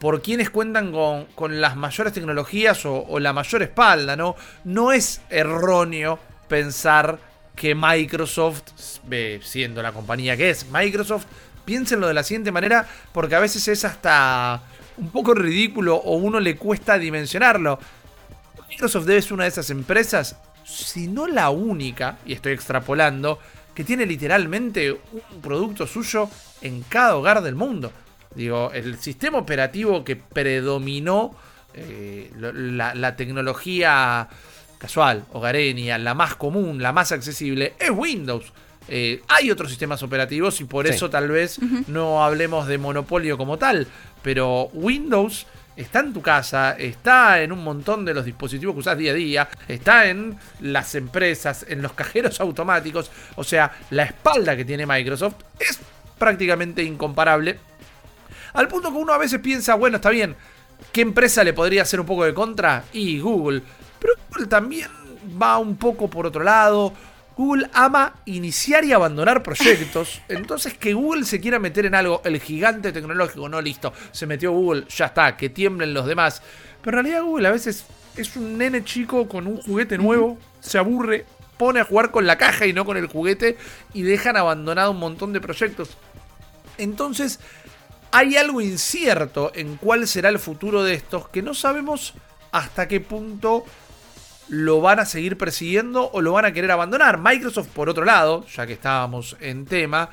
por 0.00 0.22
quienes 0.22 0.48
cuentan 0.48 0.92
con, 0.92 1.60
las 1.60 1.76
mayores 1.76 2.14
tecnologías 2.14 2.86
o, 2.86 3.18
la 3.20 3.34
mayor 3.34 3.62
espalda, 3.62 4.16
¿no? 4.16 4.34
No 4.64 4.92
es 4.92 5.20
erróneo 5.28 6.18
pensar 6.48 7.18
que 7.60 7.74
Microsoft, 7.74 8.62
siendo 9.42 9.82
la 9.82 9.92
compañía 9.92 10.34
que 10.34 10.48
es 10.48 10.64
Microsoft, 10.72 11.26
piénsenlo 11.66 12.08
de 12.08 12.14
la 12.14 12.22
siguiente 12.22 12.50
manera, 12.50 12.88
porque 13.12 13.34
a 13.34 13.38
veces 13.38 13.68
es 13.68 13.84
hasta 13.84 14.62
un 14.96 15.10
poco 15.10 15.34
ridículo 15.34 15.96
o 15.96 16.16
uno 16.16 16.40
le 16.40 16.56
cuesta 16.56 16.96
dimensionarlo. 16.96 17.78
Microsoft 18.66 19.04
debe 19.04 19.20
ser 19.20 19.34
una 19.34 19.42
de 19.42 19.50
esas 19.50 19.68
empresas, 19.68 20.36
si 20.64 21.06
no 21.06 21.26
la 21.26 21.50
única, 21.50 22.16
y 22.24 22.32
estoy 22.32 22.52
extrapolando, 22.52 23.38
que 23.74 23.84
tiene 23.84 24.06
literalmente 24.06 24.92
un 24.92 25.42
producto 25.42 25.86
suyo 25.86 26.30
en 26.62 26.80
cada 26.84 27.14
hogar 27.14 27.42
del 27.42 27.56
mundo. 27.56 27.92
Digo, 28.34 28.70
el 28.72 28.98
sistema 28.98 29.36
operativo 29.36 30.02
que 30.02 30.16
predominó 30.16 31.36
eh, 31.74 32.32
la 32.38 33.16
tecnología 33.16 34.30
casual, 34.80 35.24
hogareña, 35.32 35.98
la 35.98 36.14
más 36.14 36.34
común, 36.34 36.82
la 36.82 36.92
más 36.92 37.12
accesible, 37.12 37.74
es 37.78 37.90
Windows. 37.90 38.52
Eh, 38.88 39.22
hay 39.28 39.50
otros 39.50 39.68
sistemas 39.68 40.02
operativos 40.02 40.60
y 40.60 40.64
por 40.64 40.86
eso 40.86 41.10
tal 41.10 41.28
vez 41.28 41.60
no 41.86 42.24
hablemos 42.24 42.66
de 42.66 42.78
monopolio 42.78 43.36
como 43.36 43.58
tal, 43.58 43.86
pero 44.22 44.70
Windows 44.72 45.46
está 45.76 46.00
en 46.00 46.12
tu 46.12 46.22
casa, 46.22 46.72
está 46.72 47.42
en 47.42 47.52
un 47.52 47.62
montón 47.62 48.04
de 48.04 48.14
los 48.14 48.24
dispositivos 48.24 48.74
que 48.74 48.80
usas 48.80 48.98
día 48.98 49.12
a 49.12 49.14
día, 49.14 49.48
está 49.68 50.08
en 50.08 50.36
las 50.60 50.94
empresas, 50.94 51.66
en 51.68 51.82
los 51.82 51.92
cajeros 51.92 52.40
automáticos, 52.40 53.10
o 53.36 53.44
sea, 53.44 53.70
la 53.90 54.04
espalda 54.04 54.56
que 54.56 54.64
tiene 54.64 54.86
Microsoft 54.86 55.36
es 55.58 55.78
prácticamente 56.18 56.82
incomparable. 56.82 57.58
Al 58.54 58.66
punto 58.66 58.90
que 58.90 58.96
uno 58.96 59.12
a 59.12 59.18
veces 59.18 59.40
piensa, 59.40 59.74
bueno, 59.74 59.96
está 59.96 60.10
bien, 60.10 60.34
¿qué 60.90 61.02
empresa 61.02 61.44
le 61.44 61.52
podría 61.52 61.82
hacer 61.82 62.00
un 62.00 62.06
poco 62.06 62.24
de 62.24 62.34
contra? 62.34 62.84
Y 62.92 63.20
Google. 63.20 63.62
Pero 64.00 64.14
Google 64.28 64.46
también 64.46 64.88
va 65.40 65.58
un 65.58 65.76
poco 65.76 66.08
por 66.08 66.26
otro 66.26 66.42
lado. 66.42 66.92
Google 67.36 67.70
ama 67.72 68.14
iniciar 68.26 68.84
y 68.84 68.92
abandonar 68.92 69.42
proyectos. 69.42 70.20
Entonces 70.28 70.76
que 70.76 70.92
Google 70.92 71.24
se 71.24 71.40
quiera 71.40 71.58
meter 71.58 71.86
en 71.86 71.94
algo, 71.94 72.20
el 72.24 72.40
gigante 72.40 72.92
tecnológico, 72.92 73.48
no 73.48 73.60
listo, 73.60 73.92
se 74.12 74.26
metió 74.26 74.52
Google, 74.52 74.84
ya 74.88 75.06
está, 75.06 75.36
que 75.36 75.48
tiemblen 75.48 75.94
los 75.94 76.06
demás. 76.06 76.42
Pero 76.82 76.98
en 76.98 77.04
realidad 77.04 77.24
Google 77.24 77.48
a 77.48 77.52
veces 77.52 77.86
es 78.16 78.36
un 78.36 78.58
nene 78.58 78.84
chico 78.84 79.28
con 79.28 79.46
un 79.46 79.62
juguete 79.62 79.96
nuevo, 79.96 80.38
se 80.60 80.78
aburre, 80.78 81.24
pone 81.56 81.80
a 81.80 81.84
jugar 81.84 82.10
con 82.10 82.26
la 82.26 82.38
caja 82.38 82.66
y 82.66 82.72
no 82.72 82.84
con 82.84 82.96
el 82.96 83.06
juguete 83.06 83.56
y 83.94 84.02
dejan 84.02 84.36
abandonado 84.36 84.90
un 84.90 84.98
montón 84.98 85.32
de 85.32 85.40
proyectos. 85.40 85.96
Entonces 86.78 87.40
hay 88.12 88.36
algo 88.36 88.60
incierto 88.60 89.52
en 89.54 89.76
cuál 89.76 90.08
será 90.08 90.28
el 90.30 90.38
futuro 90.38 90.82
de 90.82 90.94
estos 90.94 91.28
que 91.28 91.42
no 91.42 91.54
sabemos 91.54 92.14
hasta 92.52 92.88
qué 92.88 93.00
punto 93.00 93.64
lo 94.50 94.80
van 94.80 94.98
a 94.98 95.06
seguir 95.06 95.38
persiguiendo 95.38 96.10
o 96.12 96.20
lo 96.20 96.32
van 96.32 96.44
a 96.44 96.52
querer 96.52 96.70
abandonar. 96.72 97.18
Microsoft, 97.18 97.68
por 97.68 97.88
otro 97.88 98.04
lado, 98.04 98.44
ya 98.46 98.66
que 98.66 98.74
estábamos 98.74 99.36
en 99.40 99.64
tema, 99.64 100.10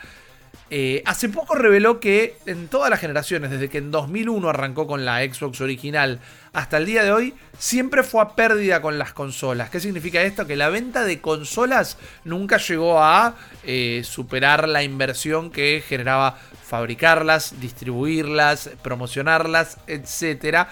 eh, 0.70 1.02
hace 1.06 1.30
poco 1.30 1.56
reveló 1.56 2.00
que 2.00 2.38
en 2.46 2.68
todas 2.68 2.90
las 2.90 3.00
generaciones, 3.00 3.52
desde 3.52 3.70
que 3.70 3.78
en 3.78 3.90
2001 3.90 4.50
arrancó 4.50 4.86
con 4.86 5.06
la 5.06 5.20
Xbox 5.22 5.62
original 5.62 6.20
hasta 6.52 6.78
el 6.78 6.86
día 6.86 7.04
de 7.04 7.12
hoy, 7.12 7.34
siempre 7.58 8.04
fue 8.04 8.22
a 8.22 8.36
pérdida 8.36 8.82
con 8.82 9.00
las 9.00 9.14
consolas. 9.14 9.70
¿Qué 9.70 9.80
significa 9.80 10.22
esto? 10.22 10.46
Que 10.46 10.56
la 10.56 10.70
venta 10.70 11.04
de 11.04 11.22
consolas 11.22 11.98
nunca 12.26 12.58
llegó 12.58 13.02
a 13.02 13.36
eh, 13.64 14.02
superar 14.04 14.68
la 14.68 14.84
inversión 14.84 15.52
que 15.52 15.84
generaba 15.88 16.38
fabricarlas, 16.68 17.62
distribuirlas, 17.62 18.70
promocionarlas, 18.82 19.78
etc. 19.88 20.68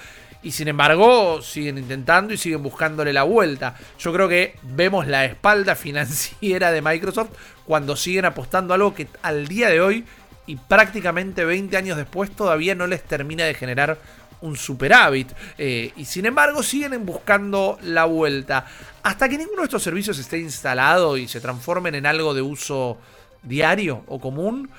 Y 0.45 0.51
sin 0.51 0.67
embargo, 0.67 1.41
siguen 1.41 1.79
intentando 1.79 2.31
y 2.31 2.37
siguen 2.37 2.61
buscándole 2.61 3.11
la 3.11 3.23
vuelta. 3.23 3.75
Yo 3.97 4.13
creo 4.13 4.29
que 4.29 4.55
vemos 4.61 5.07
la 5.07 5.25
espalda 5.25 5.75
financiera 5.75 6.71
de 6.71 6.83
Microsoft 6.83 7.31
cuando 7.65 7.95
siguen 7.95 8.25
apostando 8.25 8.75
algo 8.75 8.93
que 8.93 9.07
al 9.23 9.47
día 9.47 9.69
de 9.69 9.81
hoy 9.81 10.05
y 10.45 10.57
prácticamente 10.57 11.43
20 11.45 11.75
años 11.75 11.97
después 11.97 12.29
todavía 12.29 12.75
no 12.75 12.85
les 12.85 13.01
termina 13.01 13.43
de 13.43 13.55
generar 13.55 13.97
un 14.41 14.55
superávit. 14.55 15.31
Eh, 15.57 15.91
y 15.95 16.05
sin 16.05 16.27
embargo 16.27 16.61
siguen 16.61 17.07
buscando 17.07 17.79
la 17.81 18.05
vuelta. 18.05 18.67
Hasta 19.01 19.27
que 19.27 19.39
ninguno 19.39 19.61
de 19.61 19.65
estos 19.65 19.81
servicios 19.81 20.19
esté 20.19 20.37
instalado 20.37 21.17
y 21.17 21.27
se 21.27 21.41
transformen 21.41 21.95
en 21.95 22.05
algo 22.05 22.35
de 22.35 22.43
uso 22.43 22.99
diario 23.41 24.03
o 24.05 24.19
común, 24.19 24.69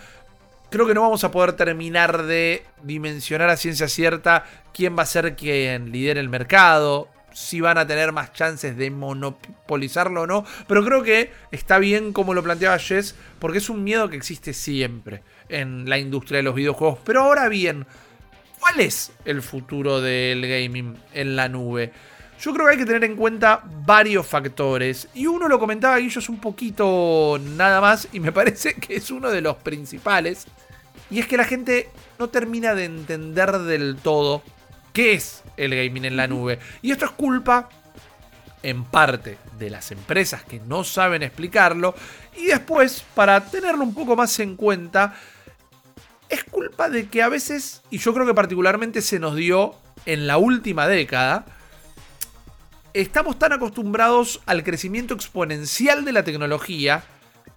creo 0.70 0.86
que 0.86 0.94
no 0.94 1.02
vamos 1.02 1.24
a 1.24 1.30
poder 1.30 1.54
terminar 1.54 2.24
de 2.24 2.64
dimensionar 2.82 3.50
a 3.50 3.56
ciencia 3.56 3.88
cierta 3.88 4.44
quién 4.72 4.96
va 4.96 5.02
a 5.02 5.06
ser 5.06 5.36
quien 5.36 5.92
lidere 5.92 6.20
el 6.20 6.28
mercado, 6.28 7.08
si 7.32 7.60
van 7.60 7.76
a 7.76 7.86
tener 7.86 8.12
más 8.12 8.32
chances 8.32 8.78
de 8.78 8.90
monopolizarlo 8.90 10.22
o 10.22 10.26
no. 10.26 10.44
Pero 10.66 10.82
creo 10.84 11.02
que 11.02 11.30
está 11.50 11.78
bien 11.78 12.14
como 12.14 12.32
lo 12.32 12.42
planteaba 12.42 12.78
Jess, 12.78 13.14
porque 13.38 13.58
es 13.58 13.68
un 13.68 13.84
miedo 13.84 14.08
que 14.08 14.16
existe 14.16 14.54
siempre 14.54 15.22
en 15.50 15.88
la 15.88 15.98
industria 15.98 16.38
de 16.38 16.44
los 16.44 16.54
videojuegos. 16.54 16.98
Pero 17.04 17.24
ahora 17.24 17.48
bien, 17.48 17.86
¿cuál 18.58 18.80
es 18.80 19.12
el 19.26 19.42
futuro 19.42 20.00
del 20.00 20.46
gaming 20.48 20.96
en 21.12 21.36
la 21.36 21.50
nube? 21.50 21.92
Yo 22.40 22.52
creo 22.52 22.66
que 22.66 22.72
hay 22.72 22.78
que 22.78 22.86
tener 22.86 23.04
en 23.04 23.16
cuenta 23.16 23.62
varios 23.64 24.26
factores. 24.26 25.08
Y 25.14 25.26
uno 25.26 25.48
lo 25.48 25.58
comentaba 25.58 25.98
Guillo 25.98 26.18
es 26.18 26.28
un 26.28 26.38
poquito 26.38 27.40
nada 27.56 27.80
más. 27.80 28.08
Y 28.12 28.20
me 28.20 28.32
parece 28.32 28.74
que 28.74 28.96
es 28.96 29.10
uno 29.10 29.30
de 29.30 29.40
los 29.40 29.56
principales. 29.56 30.46
Y 31.10 31.20
es 31.20 31.26
que 31.26 31.36
la 31.36 31.44
gente 31.44 31.88
no 32.18 32.28
termina 32.28 32.74
de 32.74 32.84
entender 32.84 33.58
del 33.60 33.96
todo 33.96 34.42
qué 34.92 35.14
es 35.14 35.44
el 35.56 35.74
gaming 35.74 36.04
en 36.04 36.16
la 36.16 36.26
nube. 36.26 36.58
Y 36.82 36.90
esto 36.90 37.04
es 37.04 37.10
culpa, 37.12 37.68
en 38.62 38.84
parte, 38.84 39.38
de 39.58 39.70
las 39.70 39.90
empresas 39.90 40.42
que 40.42 40.60
no 40.60 40.84
saben 40.84 41.22
explicarlo. 41.22 41.94
Y 42.36 42.46
después, 42.46 43.04
para 43.14 43.44
tenerlo 43.44 43.84
un 43.84 43.94
poco 43.94 44.16
más 44.16 44.38
en 44.40 44.56
cuenta, 44.56 45.14
es 46.28 46.44
culpa 46.44 46.88
de 46.88 47.08
que 47.08 47.22
a 47.22 47.28
veces, 47.28 47.82
y 47.90 47.98
yo 47.98 48.12
creo 48.12 48.26
que 48.26 48.34
particularmente 48.34 49.02
se 49.02 49.18
nos 49.18 49.36
dio 49.36 49.74
en 50.06 50.26
la 50.26 50.38
última 50.38 50.88
década, 50.88 51.46
estamos 53.00 53.38
tan 53.38 53.52
acostumbrados 53.52 54.40
al 54.46 54.64
crecimiento 54.64 55.14
exponencial 55.14 56.04
de 56.04 56.12
la 56.12 56.24
tecnología 56.24 57.04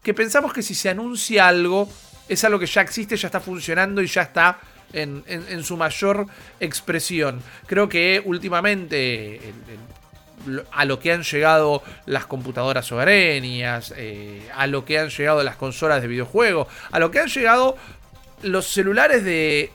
que 0.04 0.14
pensamos 0.14 0.52
que 0.54 0.62
si 0.62 0.76
se 0.76 0.90
anuncia 0.90 1.48
algo, 1.48 1.90
es 2.28 2.44
algo 2.44 2.60
que 2.60 2.66
ya 2.66 2.82
existe, 2.82 3.16
ya 3.16 3.28
está 3.28 3.40
funcionando 3.40 4.02
y 4.02 4.08
ya 4.08 4.24
está 4.24 4.60
en, 4.92 5.64
su 5.64 5.78
mayor 5.78 6.26
expresión. 6.60 7.42
Creo 7.68 7.88
que 7.88 8.22
últimamente 8.24 9.54
a 10.72 10.86
lo 10.86 11.00
que 11.00 11.12
han 11.12 11.24
llegado 11.24 11.84
las 12.06 12.26
computadoras 12.26 12.92
hogareñas, 12.92 13.94
eh, 13.98 14.48
a 14.56 14.68
lo 14.68 14.86
que 14.86 15.00
han 15.00 15.10
llegado 15.10 15.44
las 15.44 15.56
consolas 15.56 16.02
de 16.02 16.08
videojuegos, 16.08 16.68
a 16.92 17.00
lo 17.00 17.12
que 17.12 17.20
han 17.20 17.28
llegado 17.28 17.78
los 18.42 18.68
celulares 18.68 19.24
de 19.24 19.72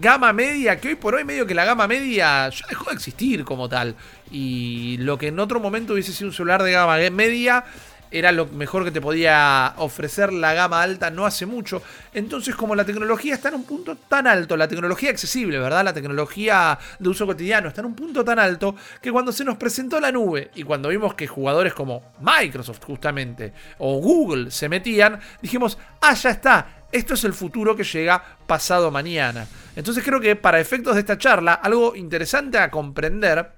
gama 0.00 0.32
media, 0.32 0.80
que 0.80 0.88
hoy 0.88 0.94
por 0.94 1.14
hoy 1.14 1.24
medio 1.24 1.46
que 1.46 1.54
la 1.54 1.64
gama 1.64 1.86
media 1.86 2.48
ya 2.48 2.66
dejó 2.68 2.90
de 2.90 2.96
existir 2.96 3.44
como 3.44 3.68
tal. 3.68 3.94
Y 4.30 4.96
lo 4.98 5.18
que 5.18 5.28
en 5.28 5.38
otro 5.38 5.60
momento 5.60 5.92
hubiese 5.92 6.12
sido 6.12 6.28
un 6.28 6.34
celular 6.34 6.62
de 6.62 6.72
gama 6.72 6.96
media 7.10 7.64
era 8.10 8.32
lo 8.32 8.46
mejor 8.46 8.84
que 8.84 8.90
te 8.90 9.00
podía 9.00 9.74
ofrecer 9.78 10.32
la 10.32 10.54
gama 10.54 10.82
alta 10.82 11.10
no 11.10 11.26
hace 11.26 11.46
mucho. 11.46 11.82
Entonces, 12.14 12.54
como 12.54 12.74
la 12.74 12.84
tecnología 12.84 13.34
está 13.34 13.48
en 13.48 13.56
un 13.56 13.64
punto 13.64 13.96
tan 13.96 14.26
alto, 14.26 14.56
la 14.56 14.68
tecnología 14.68 15.10
accesible, 15.10 15.58
¿verdad? 15.58 15.84
La 15.84 15.92
tecnología 15.92 16.78
de 16.98 17.08
uso 17.08 17.26
cotidiano 17.26 17.68
está 17.68 17.80
en 17.80 17.88
un 17.88 17.94
punto 17.94 18.24
tan 18.24 18.38
alto 18.38 18.74
que 19.00 19.12
cuando 19.12 19.32
se 19.32 19.44
nos 19.44 19.56
presentó 19.56 20.00
la 20.00 20.12
nube 20.12 20.50
y 20.54 20.62
cuando 20.62 20.88
vimos 20.88 21.14
que 21.14 21.26
jugadores 21.26 21.74
como 21.74 22.12
Microsoft 22.20 22.84
justamente 22.84 23.52
o 23.78 23.98
Google 23.98 24.50
se 24.50 24.68
metían, 24.68 25.18
dijimos, 25.42 25.78
ah, 26.00 26.14
ya 26.14 26.30
está, 26.30 26.75
esto 26.96 27.14
es 27.14 27.24
el 27.24 27.34
futuro 27.34 27.76
que 27.76 27.84
llega 27.84 28.22
pasado 28.46 28.90
mañana. 28.90 29.46
Entonces 29.74 30.02
creo 30.04 30.20
que 30.20 30.36
para 30.36 30.60
efectos 30.60 30.94
de 30.94 31.00
esta 31.00 31.18
charla, 31.18 31.54
algo 31.54 31.94
interesante 31.94 32.58
a 32.58 32.70
comprender 32.70 33.52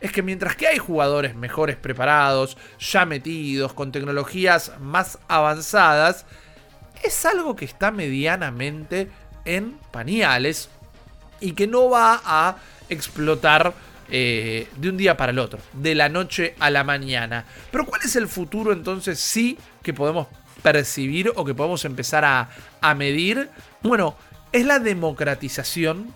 es 0.00 0.12
que 0.12 0.22
mientras 0.22 0.56
que 0.56 0.66
hay 0.66 0.78
jugadores 0.78 1.34
mejores 1.34 1.76
preparados, 1.76 2.56
ya 2.78 3.04
metidos, 3.04 3.72
con 3.74 3.92
tecnologías 3.92 4.72
más 4.80 5.18
avanzadas, 5.28 6.24
es 7.02 7.24
algo 7.26 7.54
que 7.54 7.64
está 7.64 7.90
medianamente 7.90 9.10
en 9.44 9.78
pañales 9.90 10.68
y 11.40 11.52
que 11.52 11.66
no 11.66 11.90
va 11.90 12.20
a 12.24 12.56
explotar 12.88 13.72
eh, 14.10 14.68
de 14.76 14.88
un 14.88 14.96
día 14.96 15.16
para 15.16 15.32
el 15.32 15.38
otro, 15.38 15.60
de 15.72 15.94
la 15.94 16.08
noche 16.08 16.54
a 16.58 16.70
la 16.70 16.82
mañana. 16.82 17.44
Pero 17.70 17.86
¿cuál 17.86 18.02
es 18.02 18.16
el 18.16 18.26
futuro 18.26 18.72
entonces 18.72 19.20
sí 19.20 19.56
que 19.82 19.94
podemos 19.94 20.26
percibir 20.62 21.32
o 21.36 21.44
que 21.44 21.54
podemos 21.54 21.84
empezar 21.84 22.24
a, 22.24 22.48
a 22.80 22.94
medir? 22.94 23.50
Bueno, 23.82 24.16
es 24.52 24.66
la 24.66 24.78
democratización 24.78 26.14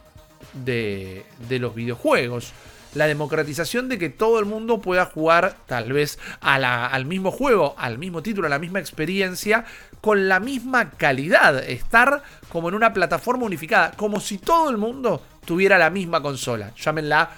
de, 0.65 1.25
de 1.49 1.59
los 1.59 1.75
videojuegos 1.75 2.53
la 2.95 3.07
democratización 3.07 3.89
de 3.89 3.99
que 3.99 4.09
todo 4.09 4.39
el 4.39 4.47
mundo 4.47 4.81
pueda 4.81 5.05
jugar 5.05 5.57
tal 5.67 5.93
vez 5.93 6.19
al 6.41 7.07
mismo 7.07 7.31
juego, 7.31 7.75
al 7.77 7.99
mismo 7.99 8.23
título, 8.23 8.47
a 8.47 8.51
la 8.51 8.59
misma 8.59 8.79
experiencia, 8.79 9.65
con 10.01 10.29
la 10.29 10.41
misma 10.41 10.91
calidad. 10.91 11.59
Estar 11.69 12.23
como 12.49 12.69
en 12.69 12.75
una 12.75 12.93
plataforma 12.93 13.45
unificada, 13.47 13.93
como 13.93 14.21
si 14.21 14.39
todo 14.39 14.71
el 14.71 14.77
mundo 14.77 15.23
tuviera 15.45 15.79
la 15.79 15.91
misma 15.91 16.23
consola. 16.23 16.73
Llámenla 16.77 17.31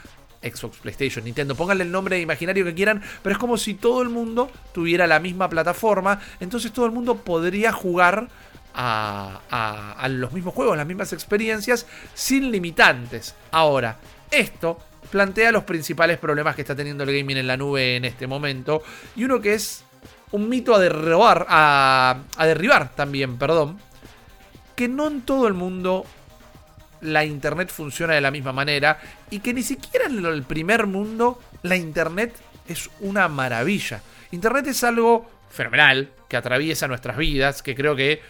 Xbox, 0.43 0.79
PlayStation, 0.79 1.25
Nintendo, 1.25 1.55
pónganle 1.55 1.85
el 1.85 1.91
nombre 1.91 2.21
imaginario 2.21 2.65
que 2.65 2.75
quieran, 2.75 3.03
pero 3.23 3.33
es 3.33 3.39
como 3.39 3.57
si 3.57 3.75
todo 3.75 4.03
el 4.03 4.11
mundo 4.11 4.51
tuviera 4.73 5.07
la 5.07 5.19
misma 5.19 5.49
plataforma, 5.49 6.21
entonces 6.39 6.73
todo 6.73 6.87
el 6.87 6.93
mundo 6.93 7.17
podría 7.17 7.73
jugar 7.73 8.29
a, 8.77 9.97
a, 9.99 10.09
los 10.09 10.33
mismos 10.33 10.55
juegos, 10.55 10.77
las 10.77 10.87
mismas 10.87 11.13
experiencias, 11.13 11.87
sin 12.15 12.51
limitantes. 12.51 13.35
Ahora, 13.51 13.97
esto 14.31 14.79
plantea 15.11 15.51
los 15.51 15.65
principales 15.65 16.19
problemas 16.19 16.55
que 16.55 16.61
está 16.61 16.77
teniendo 16.77 17.05
el 17.05 17.17
gaming 17.17 17.39
en 17.39 17.47
la 17.47 17.57
nube 17.57 17.97
en 17.97 18.05
este 18.05 18.27
momento. 18.27 18.83
Y 19.17 19.25
uno 19.25 19.41
que 19.41 19.55
es 19.55 19.85
un 20.33 20.49
mito 20.49 20.75
a 20.75 20.79
derribar, 20.79 21.47
a, 21.49 22.19
derribar 22.39 22.95
también, 22.95 23.39
perdón. 23.39 23.79
Que 24.75 24.89
no 24.89 25.07
en 25.07 25.23
todo 25.23 25.47
el 25.47 25.55
mundo 25.55 26.05
la 27.01 27.25
internet 27.25 27.71
funciona 27.71 28.15
de 28.15 28.21
la 28.21 28.31
misma 28.31 28.53
manera 28.53 28.99
y 29.31 29.41
que 29.41 29.55
ni 29.55 29.63
siquiera 29.63 30.07
en 30.07 30.25
el 30.25 30.43
primer 30.43 30.87
mundo 30.87 31.41
la 31.63 31.77
internet 31.77 32.35
es 32.69 32.91
una 33.01 33.29
maravilla. 33.29 34.03
Internet 34.33 34.67
es 34.67 34.85
algo 34.85 35.31
fenomenal 35.49 36.11
que 36.29 36.37
atraviesa 36.37 36.89
nuestras 36.89 37.17
vidas, 37.17 37.63
que 37.63 37.75
creo 37.75 37.97
que 37.97 38.21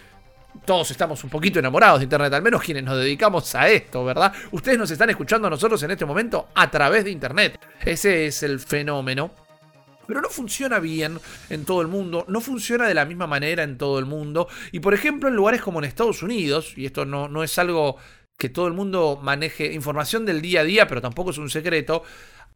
todos 0.64 0.90
estamos 0.90 1.22
un 1.24 1.30
poquito 1.30 1.58
enamorados 1.58 2.00
de 2.00 2.04
Internet, 2.04 2.32
al 2.32 2.42
menos 2.42 2.62
quienes 2.62 2.84
nos 2.84 2.98
dedicamos 2.98 3.54
a 3.54 3.68
esto, 3.68 4.04
¿verdad? 4.04 4.32
Ustedes 4.52 4.78
nos 4.78 4.90
están 4.90 5.10
escuchando 5.10 5.46
a 5.48 5.50
nosotros 5.50 5.82
en 5.82 5.90
este 5.90 6.04
momento 6.04 6.48
a 6.54 6.70
través 6.70 7.04
de 7.04 7.10
Internet. 7.10 7.60
Ese 7.84 8.26
es 8.26 8.42
el 8.42 8.60
fenómeno. 8.60 9.30
Pero 10.06 10.20
no 10.20 10.28
funciona 10.28 10.78
bien 10.78 11.18
en 11.50 11.64
todo 11.64 11.82
el 11.82 11.88
mundo, 11.88 12.24
no 12.28 12.40
funciona 12.40 12.86
de 12.86 12.94
la 12.94 13.04
misma 13.04 13.26
manera 13.26 13.64
en 13.64 13.76
todo 13.76 13.98
el 13.98 14.06
mundo. 14.06 14.46
Y 14.70 14.78
por 14.78 14.94
ejemplo, 14.94 15.28
en 15.28 15.34
lugares 15.34 15.60
como 15.60 15.80
en 15.80 15.84
Estados 15.84 16.22
Unidos, 16.22 16.74
y 16.76 16.86
esto 16.86 17.04
no, 17.04 17.26
no 17.26 17.42
es 17.42 17.58
algo 17.58 17.96
que 18.38 18.48
todo 18.48 18.68
el 18.68 18.74
mundo 18.74 19.18
maneje, 19.20 19.72
información 19.72 20.24
del 20.24 20.42
día 20.42 20.60
a 20.60 20.64
día, 20.64 20.86
pero 20.86 21.00
tampoco 21.00 21.30
es 21.30 21.38
un 21.38 21.50
secreto, 21.50 22.04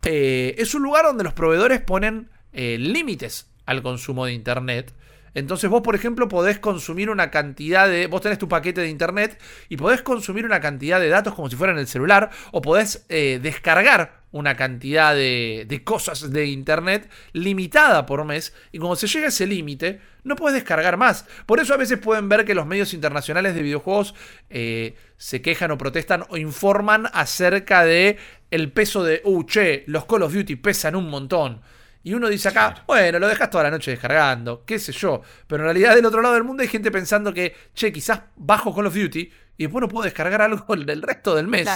eh, 0.05 0.55
es 0.59 0.75
un 0.75 0.83
lugar 0.83 1.07
donde 1.07 1.25
los 1.25 1.33
proveedores 1.33 1.81
ponen 1.81 2.31
eh, 2.53 2.77
límites 2.79 3.49
al 3.67 3.83
consumo 3.83 4.27
de 4.27 4.33
Internet. 4.33 4.95
Entonces 5.35 5.71
vos, 5.71 5.83
por 5.83 5.95
ejemplo, 5.95 6.29
podés 6.29 6.59
consumir 6.59 7.11
una 7.11 7.31
cantidad 7.31 7.89
de... 7.89 8.07
Vos 8.07 8.21
tenés 8.21 8.39
tu 8.39 8.49
paquete 8.49 8.81
de 8.81 8.89
internet 8.89 9.41
y 9.69 9.77
podés 9.77 10.03
consumir 10.03 10.45
una 10.45 10.61
cantidad 10.61 11.01
de 11.01 11.09
datos 11.09 11.35
como 11.35 11.49
si 11.49 11.57
fuera 11.57 11.73
en 11.73 11.79
el 11.79 11.87
celular 11.87 12.31
o 12.53 12.61
podés 12.61 13.05
eh, 13.09 13.39
descargar 13.43 14.21
una 14.33 14.57
cantidad 14.57 15.15
de, 15.15 15.65
de, 15.67 15.85
cosas 15.85 16.31
de 16.31 16.47
internet 16.47 17.11
limitada 17.33 18.07
por 18.07 18.25
mes 18.25 18.55
y 18.71 18.79
cuando 18.79 18.95
se 18.95 19.09
llega 19.09 19.27
a 19.27 19.29
ese 19.31 19.47
límite 19.47 20.01
no 20.23 20.37
puedes 20.37 20.55
descargar 20.55 20.97
más. 20.97 21.27
Por 21.47 21.61
eso 21.61 21.75
a 21.75 21.77
veces 21.77 21.99
pueden 21.99 22.29
ver 22.29 22.45
que 22.45 22.55
los 22.55 22.67
medios 22.67 22.95
internacionales 22.95 23.55
de 23.55 23.63
videojuegos 23.63 24.15
eh, 24.51 24.95
se 25.17 25.43
quejan 25.43 25.71
o 25.71 25.79
protestan 25.79 26.25
o 26.29 26.37
informan 26.37 27.09
acerca 27.13 27.85
de 27.85 28.19
el 28.51 28.73
peso 28.73 29.05
de, 29.05 29.21
uh, 29.25 29.45
che, 29.45 29.85
los 29.87 30.05
Call 30.07 30.23
of 30.23 30.33
Duty 30.33 30.57
pesan 30.57 30.97
un 30.97 31.09
montón. 31.09 31.61
Y 32.03 32.15
uno 32.15 32.29
dice 32.29 32.49
acá, 32.49 32.83
bueno, 32.87 33.19
lo 33.19 33.29
dejas 33.29 33.51
toda 33.51 33.65
la 33.65 33.71
noche 33.71 33.91
descargando, 33.91 34.65
qué 34.65 34.79
sé 34.79 34.93
yo. 34.93 35.21
Pero 35.47 35.63
en 35.63 35.67
realidad 35.67 35.95
del 35.95 36.07
otro 36.07 36.23
lado 36.23 36.35
del 36.35 36.45
mundo 36.45 36.63
hay 36.63 36.69
gente 36.69 36.91
pensando 36.91 37.33
que, 37.35 37.55
che, 37.75 37.93
quizás 37.93 38.23
bajo 38.37 38.75
Call 38.75 38.87
of 38.87 38.95
Duty 38.95 39.31
y 39.59 39.65
después 39.65 39.83
no 39.83 39.89
puedo 39.89 40.05
descargar 40.05 40.41
algo 40.41 40.65
del 40.77 41.03
resto 41.03 41.35
del 41.35 41.47
mes. 41.47 41.69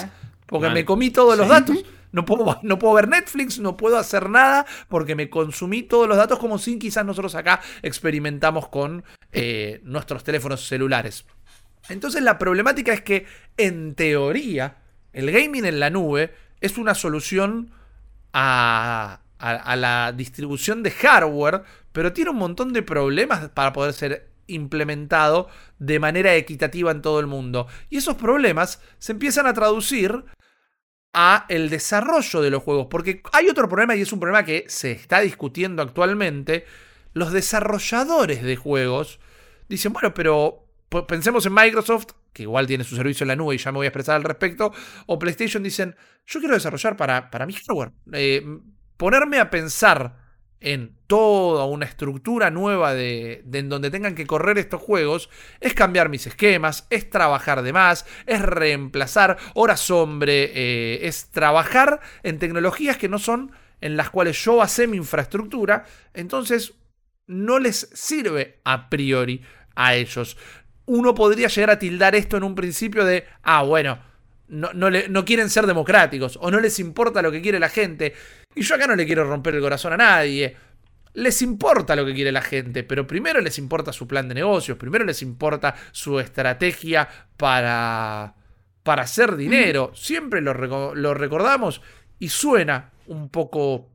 Porque 0.46 0.70
me 0.70 0.84
comí 0.84 1.10
todos 1.10 1.36
los 1.36 1.48
datos. 1.48 1.76
No 2.12 2.24
puedo, 2.24 2.60
no 2.62 2.78
puedo 2.78 2.94
ver 2.94 3.08
Netflix, 3.08 3.58
no 3.58 3.76
puedo 3.76 3.98
hacer 3.98 4.30
nada 4.30 4.64
porque 4.88 5.16
me 5.16 5.28
consumí 5.28 5.82
todos 5.82 6.06
los 6.06 6.16
datos 6.16 6.38
como 6.38 6.58
si 6.58 6.78
quizás 6.78 7.04
nosotros 7.04 7.34
acá 7.34 7.60
experimentamos 7.82 8.68
con 8.68 9.02
eh, 9.32 9.80
nuestros 9.82 10.22
teléfonos 10.22 10.64
celulares. 10.64 11.24
Entonces 11.88 12.22
la 12.22 12.38
problemática 12.38 12.92
es 12.92 13.02
que 13.02 13.26
en 13.56 13.96
teoría 13.96 14.76
el 15.12 15.32
gaming 15.32 15.64
en 15.64 15.80
la 15.80 15.90
nube 15.90 16.32
es 16.60 16.78
una 16.78 16.94
solución 16.94 17.72
a, 18.32 19.23
a, 19.44 19.76
la 19.76 20.12
distribución 20.12 20.82
de 20.82 20.90
hardware, 20.90 21.62
pero 21.92 22.12
tiene 22.12 22.30
un 22.30 22.38
montón 22.38 22.72
de 22.72 22.82
problemas 22.82 23.50
para 23.50 23.72
poder 23.72 23.92
ser 23.92 24.30
implementado 24.46 25.48
de 25.78 25.98
manera 25.98 26.34
equitativa 26.34 26.90
en 26.90 27.02
todo 27.02 27.20
el 27.20 27.26
mundo. 27.26 27.66
Y 27.90 27.98
esos 27.98 28.16
problemas 28.16 28.80
se 28.98 29.12
empiezan 29.12 29.46
a 29.46 29.52
traducir 29.52 30.24
a 31.12 31.44
el 31.48 31.68
desarrollo 31.68 32.40
de 32.40 32.50
los 32.50 32.62
juegos, 32.62 32.88
porque 32.90 33.22
hay 33.32 33.48
otro 33.48 33.68
problema 33.68 33.94
y 33.94 34.00
es 34.00 34.12
un 34.12 34.20
problema 34.20 34.44
que 34.44 34.64
se 34.68 34.92
está 34.92 35.20
discutiendo 35.20 35.82
actualmente. 35.82 36.64
Los 37.12 37.32
desarrolladores 37.32 38.42
de 38.42 38.56
juegos 38.56 39.20
dicen, 39.68 39.92
bueno, 39.92 40.14
pero 40.14 40.66
pensemos 41.06 41.44
en 41.46 41.54
Microsoft, 41.54 42.12
que 42.32 42.42
igual 42.42 42.66
tiene 42.66 42.82
su 42.82 42.96
servicio 42.96 43.24
en 43.24 43.28
la 43.28 43.36
nube 43.36 43.54
y 43.54 43.58
ya 43.58 43.70
me 43.70 43.76
voy 43.76 43.86
a 43.86 43.88
expresar 43.90 44.16
al 44.16 44.24
respecto, 44.24 44.72
o 45.06 45.18
PlayStation 45.18 45.62
dicen, 45.62 45.94
yo 46.26 46.40
quiero 46.40 46.54
desarrollar 46.54 46.96
para, 46.96 47.30
para 47.30 47.46
mi 47.46 47.52
hardware. 47.52 47.92
Eh, 48.12 48.42
ponerme 48.96 49.38
a 49.38 49.50
pensar 49.50 50.24
en 50.60 50.96
toda 51.06 51.66
una 51.66 51.84
estructura 51.84 52.50
nueva 52.50 52.94
de, 52.94 53.44
en 53.52 53.68
donde 53.68 53.90
tengan 53.90 54.14
que 54.14 54.26
correr 54.26 54.56
estos 54.56 54.80
juegos, 54.80 55.28
es 55.60 55.74
cambiar 55.74 56.08
mis 56.08 56.26
esquemas, 56.26 56.86
es 56.88 57.10
trabajar 57.10 57.62
de 57.62 57.74
más, 57.74 58.06
es 58.26 58.40
reemplazar 58.40 59.36
horas 59.52 59.90
hombre, 59.90 60.50
eh, 60.54 61.06
es 61.06 61.30
trabajar 61.30 62.00
en 62.22 62.38
tecnologías 62.38 62.96
que 62.96 63.10
no 63.10 63.18
son 63.18 63.52
en 63.82 63.98
las 63.98 64.08
cuales 64.08 64.42
yo 64.42 64.56
basé 64.56 64.86
mi 64.86 64.96
infraestructura, 64.96 65.84
entonces 66.14 66.72
no 67.26 67.58
les 67.58 67.90
sirve 67.92 68.60
a 68.64 68.88
priori 68.88 69.42
a 69.74 69.94
ellos. 69.94 70.38
Uno 70.86 71.14
podría 71.14 71.48
llegar 71.48 71.70
a 71.70 71.78
tildar 71.78 72.14
esto 72.14 72.38
en 72.38 72.44
un 72.44 72.54
principio 72.54 73.04
de, 73.04 73.26
ah, 73.42 73.62
bueno, 73.62 73.98
no, 74.48 74.72
no, 74.72 75.24
quieren 75.24 75.48
ser 75.50 75.66
democráticos 75.66 76.38
o 76.40 76.50
no 76.50 76.60
les 76.60 76.78
importa 76.78 77.22
lo 77.22 77.32
que 77.32 77.40
quiere 77.40 77.58
la 77.58 77.68
gente. 77.68 78.14
Y 78.54 78.62
yo 78.62 78.74
acá 78.74 78.86
no 78.86 78.96
le 78.96 79.06
quiero 79.06 79.24
romper 79.24 79.54
el 79.54 79.60
corazón 79.60 79.92
a 79.94 79.96
nadie. 79.96 80.56
Les 81.14 81.42
importa 81.42 81.94
lo 81.94 82.04
que 82.04 82.14
quiere 82.14 82.32
la 82.32 82.42
gente, 82.42 82.82
pero 82.82 83.06
primero 83.06 83.40
les 83.40 83.58
importa 83.58 83.92
su 83.92 84.06
plan 84.08 84.28
de 84.28 84.34
negocios, 84.34 84.76
primero 84.76 85.04
les 85.04 85.22
importa 85.22 85.74
su 85.92 86.18
estrategia 86.18 87.08
para, 87.36 88.34
para 88.82 89.02
hacer 89.02 89.36
dinero. 89.36 89.92
Siempre 89.94 90.40
lo, 90.40 90.94
lo 90.94 91.14
recordamos 91.14 91.82
y 92.18 92.28
suena 92.28 92.90
un 93.06 93.28
poco 93.28 93.90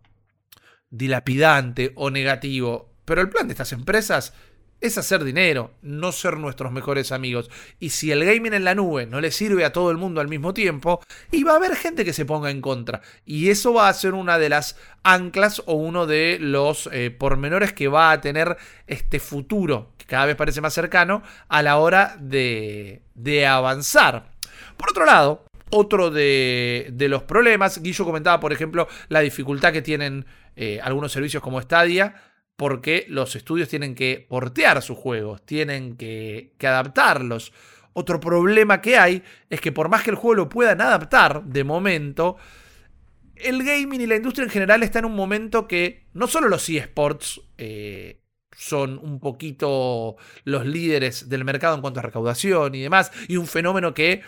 dilapidante 0.89 1.91
o 1.95 2.09
negativo, 2.09 2.93
pero 3.05 3.21
el 3.21 3.29
plan 3.29 3.47
de 3.47 3.53
estas 3.53 3.73
empresas 3.73 4.33
es 4.81 4.97
hacer 4.97 5.23
dinero, 5.23 5.71
no 5.81 6.11
ser 6.11 6.37
nuestros 6.37 6.71
mejores 6.71 7.11
amigos. 7.11 7.49
Y 7.79 7.89
si 7.89 8.11
el 8.11 8.23
gaming 8.23 8.53
en 8.53 8.63
la 8.63 8.75
nube 8.75 9.05
no 9.05 9.21
le 9.21 9.31
sirve 9.31 9.65
a 9.65 9.73
todo 9.73 9.91
el 9.91 9.97
mundo 9.97 10.21
al 10.21 10.27
mismo 10.27 10.53
tiempo, 10.53 11.01
y 11.31 11.43
va 11.43 11.53
a 11.53 11.55
haber 11.57 11.75
gente 11.75 12.05
que 12.05 12.13
se 12.13 12.25
ponga 12.25 12.49
en 12.49 12.61
contra. 12.61 13.01
Y 13.25 13.49
eso 13.49 13.73
va 13.73 13.89
a 13.89 13.93
ser 13.93 14.13
una 14.13 14.39
de 14.39 14.49
las 14.49 14.77
anclas 15.03 15.61
o 15.65 15.73
uno 15.73 16.05
de 16.05 16.37
los 16.39 16.89
eh, 16.91 17.11
pormenores 17.11 17.73
que 17.73 17.87
va 17.87 18.11
a 18.11 18.21
tener 18.21 18.57
este 18.87 19.19
futuro, 19.19 19.91
que 19.97 20.05
cada 20.05 20.25
vez 20.25 20.35
parece 20.35 20.61
más 20.61 20.73
cercano, 20.73 21.23
a 21.47 21.61
la 21.61 21.77
hora 21.77 22.15
de, 22.19 23.01
avanzar. 23.47 24.31
Por 24.77 24.91
otro 24.91 25.05
lado, 25.05 25.45
otro 25.71 26.09
de, 26.09 26.89
de, 26.93 27.09
los 27.09 27.23
problemas, 27.23 27.81
Guillo 27.81 28.05
comentaba, 28.05 28.39
por 28.39 28.53
ejemplo, 28.53 28.87
la 29.09 29.19
dificultad 29.19 29.73
que 29.73 29.81
tienen 29.81 30.25
eh, 30.55 30.79
algunos 30.81 31.11
servicios 31.11 31.43
como 31.43 31.61
Stadia 31.61 32.15
porque 32.59 33.05
los 33.07 33.37
estudios 33.37 33.69
tienen 33.69 33.95
que 33.95 34.25
portear 34.27 34.81
sus 34.81 34.97
juegos, 34.97 35.41
tienen 35.45 35.95
que, 35.95 36.51
adaptarlos. 36.61 37.53
Otro 37.93 38.19
problema 38.19 38.81
que 38.81 38.97
hay 38.97 39.23
es 39.49 39.61
que 39.61 39.71
por 39.71 39.87
más 39.87 40.03
que 40.03 40.09
el 40.09 40.17
juego 40.17 40.35
lo 40.35 40.49
puedan 40.49 40.81
adaptar 40.81 41.45
de 41.45 41.63
momento, 41.63 42.35
el 43.37 43.63
gaming 43.63 44.01
y 44.01 44.07
la 44.07 44.17
industria 44.17 44.43
en 44.43 44.49
general 44.49 44.83
está 44.83 44.99
en 44.99 45.05
un 45.05 45.15
momento 45.15 45.69
que 45.69 46.03
no 46.13 46.27
solo 46.27 46.49
los 46.49 46.67
eSports 46.67 47.39
eh, 47.57 48.19
son 48.57 48.99
un 49.01 49.21
poquito 49.21 50.17
los 50.43 50.65
líderes 50.65 51.29
del 51.29 51.45
mercado 51.45 51.75
en 51.75 51.81
cuanto 51.81 52.01
a 52.01 52.03
recaudación 52.03 52.75
y 52.75 52.81
demás, 52.81 53.13
y 53.29 53.37
un 53.37 53.47
fenómeno 53.47 53.93
que 53.93 54.21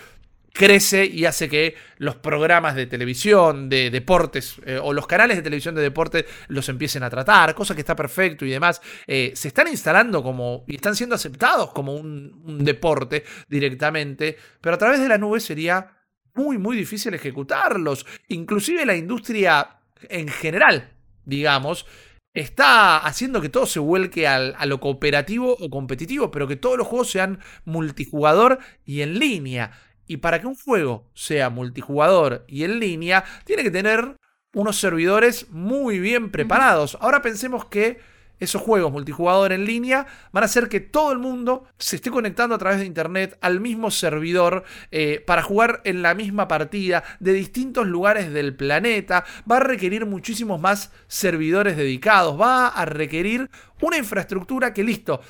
crece 0.54 1.06
y 1.06 1.26
hace 1.26 1.48
que 1.48 1.76
los 1.98 2.16
programas 2.16 2.76
de 2.76 2.86
televisión, 2.86 3.70
de 3.70 3.90
deportes, 3.90 4.56
eh, 4.66 4.80
o 4.82 4.94
los 4.94 5.08
canales 5.08 5.38
de 5.38 5.44
televisión 5.44 5.76
de 5.76 5.82
deporte 5.82 6.26
los 6.48 6.68
empiecen 6.70 7.04
a 7.04 7.10
tratar, 7.10 7.56
cosa 7.56 7.74
que 7.74 7.82
está 7.82 7.96
perfecto 7.96 8.46
y 8.46 8.50
demás, 8.50 8.82
eh, 9.08 9.32
se 9.36 9.48
están 9.48 9.68
instalando 9.68 10.22
como, 10.22 10.66
y 10.68 10.76
están 10.76 10.96
siendo 10.96 11.16
aceptados 11.16 11.72
como 11.72 11.96
un, 11.96 12.42
un 12.46 12.66
deporte 12.66 13.24
directamente, 13.48 14.38
pero 14.60 14.76
a 14.76 14.80
través 14.80 15.00
de 15.00 15.08
la 15.08 15.18
nube 15.18 15.40
sería 15.40 15.98
muy, 16.34 16.58
muy 16.58 16.78
difícil 16.78 17.14
ejecutarlos. 17.14 18.06
Inclusive 18.28 18.86
la 18.86 18.96
industria 18.96 19.78
en 20.10 20.28
general, 20.28 20.92
digamos, 21.26 21.86
está 22.34 22.98
haciendo 22.98 23.42
que 23.42 23.50
todo 23.50 23.66
se 23.66 23.80
vuelque 23.80 24.28
al, 24.28 24.56
a 24.58 24.66
lo 24.66 24.80
cooperativo 24.80 25.56
o 25.60 25.70
competitivo, 25.70 26.32
pero 26.32 26.48
que 26.48 26.56
todos 26.56 26.78
los 26.78 26.88
juegos 26.88 27.12
sean 27.12 27.40
multijugador 27.66 28.60
y 28.86 29.02
en 29.02 29.20
línea. 29.20 29.72
Y 30.08 30.18
para 30.18 30.42
que 30.42 30.48
un 30.48 30.56
juego 30.56 31.08
sea 31.14 31.50
multijugador 31.50 32.44
y 32.48 32.64
en 32.64 32.80
línea, 32.80 33.24
tiene 33.46 33.64
que 33.64 33.72
tener 33.72 34.16
unos 34.54 34.80
servidores 34.80 35.50
muy 35.50 36.00
bien 36.00 36.32
preparados. 36.32 36.98
Ahora 37.00 37.22
pensemos 37.22 37.66
que 37.66 38.00
esos 38.42 38.62
juegos 38.62 38.92
multijugador 38.92 39.54
en 39.54 39.66
línea 39.66 40.08
van 40.32 40.44
a 40.44 40.46
hacer 40.46 40.68
que 40.68 40.80
todo 40.80 41.12
el 41.12 41.20
mundo 41.20 41.66
se 41.78 41.96
esté 41.98 42.10
conectando 42.10 42.56
a 42.56 42.58
través 42.58 42.80
de 42.80 42.88
internet 42.88 43.38
al 43.40 43.60
mismo 43.60 43.92
servidor 43.92 44.64
eh, 44.90 45.24
para 45.26 45.44
jugar 45.44 45.82
en 45.86 46.02
la 46.02 46.16
misma 46.16 46.48
partida 46.48 47.04
de 47.20 47.34
distintos 47.34 47.86
lugares 47.86 48.34
del 48.34 48.56
planeta. 48.56 49.26
Va 49.50 49.58
a 49.58 49.62
requerir 49.62 50.08
muchísimos 50.08 50.60
más 50.60 50.92
servidores 51.08 51.78
dedicados. 51.78 52.40
Va 52.42 52.68
a 52.68 52.84
requerir 52.86 53.50
una 53.80 53.98
infraestructura 53.98 54.74
que 54.74 54.84
listo. 54.84 55.22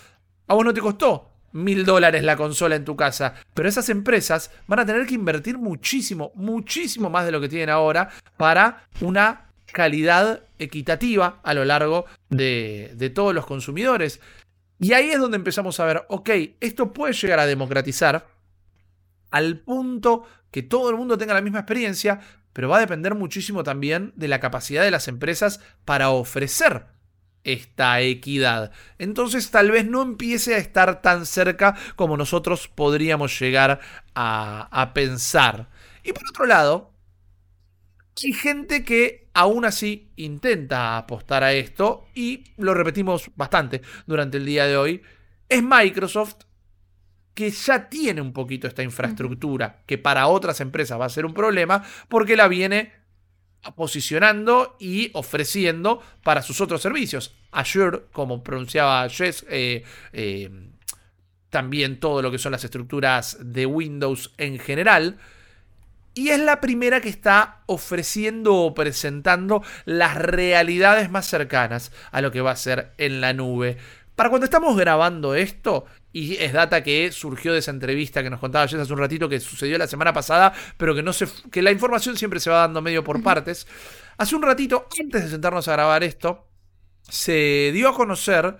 A 0.48 0.54
vos 0.54 0.64
no 0.64 0.74
te 0.74 0.80
costó 0.80 1.31
mil 1.54 1.86
dólares 1.86 2.24
la 2.24 2.38
consola 2.38 2.76
en 2.76 2.86
tu 2.86 2.96
casa. 2.96 3.36
Pero 3.54 3.70
esas 3.70 3.90
empresas 3.90 4.52
van 4.68 4.80
a 4.80 4.86
tener 4.86 5.06
que 5.06 5.16
invertir 5.16 5.58
muchísimo, 5.58 6.32
muchísimo 6.36 7.10
más 7.10 7.26
de 7.26 7.32
lo 7.32 7.42
que 7.42 7.50
tienen 7.50 7.70
ahora 7.70 8.10
para 8.38 8.88
una 9.02 9.48
calidad 9.72 10.44
equitativa 10.60 11.40
a 11.44 11.54
lo 11.54 11.66
largo 11.66 12.06
de, 12.30 12.92
de 12.96 13.10
todos 13.10 13.34
los 13.34 13.46
consumidores. 13.46 14.20
Y 14.80 14.94
ahí 14.94 15.10
es 15.12 15.20
donde 15.20 15.38
empezamos 15.38 15.80
a 15.80 15.86
ver, 15.86 16.06
ok, 16.10 16.30
esto 16.60 16.92
puede 16.92 17.14
llegar 17.14 17.40
a 17.40 17.46
democratizar 17.46 18.28
al 19.30 19.60
punto 19.60 20.26
que 20.52 20.64
todo 20.64 20.90
el 20.90 20.98
mundo 20.98 21.18
tenga 21.18 21.34
la 21.34 21.42
misma 21.42 21.60
experiencia, 21.60 22.20
pero 22.54 22.68
va 22.68 22.78
a 22.78 22.82
depender 22.82 23.16
muchísimo 23.16 23.64
también 23.64 24.12
de 24.16 24.28
la 24.28 24.40
capacidad 24.40 24.84
de 24.84 24.92
las 24.92 25.08
empresas 25.08 25.62
para 25.86 26.10
ofrecer 26.10 26.88
esta 27.44 28.02
equidad. 28.02 28.72
Entonces 28.98 29.50
tal 29.52 29.72
vez 29.72 29.86
no 29.86 30.02
empiece 30.02 30.56
a 30.56 30.58
estar 30.58 31.02
tan 31.02 31.26
cerca 31.26 31.76
como 31.96 32.18
nosotros 32.18 32.68
podríamos 32.68 33.40
llegar 33.40 33.80
a, 34.16 34.92
pensar. 34.94 35.70
Y 36.04 36.14
por 36.14 36.24
otro 36.30 36.46
lado, 36.46 36.94
hay 38.24 38.34
gente 38.34 38.84
que 38.84 39.30
aún 39.34 39.66
así 39.66 40.12
intenta 40.16 40.98
apostar 40.98 41.44
a 41.44 41.54
esto 41.54 42.06
y 42.14 42.44
lo 42.58 42.74
repetimos 42.74 43.32
bastante 43.36 43.82
durante 44.06 44.38
el 44.38 44.46
día 44.46 44.68
de 44.68 44.78
hoy. 44.78 45.02
Es 45.48 45.64
Microsoft 45.64 46.44
que 47.34 47.50
ya 47.50 47.90
tiene 47.90 48.22
un 48.22 48.34
poquito 48.34 48.68
esta 48.68 48.84
infraestructura, 48.84 49.84
que 49.86 49.98
para 49.98 50.28
otras 50.28 50.60
empresas 50.60 51.00
va 51.00 51.06
a 51.06 51.10
ser 51.10 51.26
un 51.26 51.34
problema 51.34 51.84
porque 52.10 52.36
la 52.36 52.48
viene 52.48 53.01
posicionando 53.76 54.76
y 54.80 55.12
ofreciendo 55.14 56.02
para 56.24 56.42
sus 56.42 56.62
otros 56.62 56.82
servicios. 56.82 57.36
Azure, 57.52 58.02
como 58.12 58.44
pronunciaba 58.44 59.08
Jess, 59.10 59.46
eh, 59.50 59.84
eh, 60.14 60.50
también 61.50 62.00
todo 62.00 62.22
lo 62.22 62.32
que 62.32 62.40
son 62.40 62.54
las 62.54 62.64
estructuras 62.64 63.38
de 63.42 63.66
Windows 63.66 64.34
en 64.38 64.58
general. 64.58 65.18
Y 66.14 66.30
es 66.30 66.40
la 66.40 66.60
primera 66.60 67.00
que 67.00 67.10
está 67.10 67.62
ofreciendo 67.68 68.56
o 68.56 68.74
presentando 68.74 69.64
las 69.86 70.16
realidades 70.16 71.10
más 71.10 71.28
cercanas 71.28 71.92
a 72.12 72.22
lo 72.22 72.32
que 72.32 72.42
va 72.42 72.52
a 72.52 72.56
ser 72.58 72.92
en 72.98 73.22
la 73.22 73.34
nube. 73.34 73.78
Para 74.16 74.30
cuando 74.30 74.46
estamos 74.46 74.76
grabando 74.76 75.36
esto, 75.36 75.86
y 76.14 76.36
es 76.36 76.54
data 76.54 76.84
que 76.84 77.12
surgió 77.12 77.54
de 77.54 77.60
esa 77.60 77.72
entrevista 77.72 78.24
que 78.24 78.30
nos 78.30 78.40
contaba 78.40 78.68
Jess 78.68 78.80
hace 78.80 78.94
un 78.94 79.00
ratito, 79.00 79.30
que 79.30 79.40
sucedió 79.40 79.78
la 79.78 79.88
semana 79.88 80.14
pasada, 80.14 80.54
pero 80.78 80.94
que, 80.94 81.04
no 81.04 81.14
se, 81.14 81.28
que 81.52 81.62
la 81.62 81.72
información 81.72 82.18
siempre 82.18 82.40
se 82.40 82.50
va 82.50 82.60
dando 82.60 82.82
medio 82.82 83.04
por 83.04 83.22
partes. 83.24 83.68
Hace 84.18 84.36
un 84.36 84.42
ratito, 84.42 84.88
antes 85.00 85.24
de 85.24 85.30
sentarnos 85.30 85.68
a 85.68 85.74
grabar 85.74 86.04
esto, 86.04 86.48
se 87.10 87.72
dio 87.74 87.90
a 87.90 87.96
conocer 87.96 88.58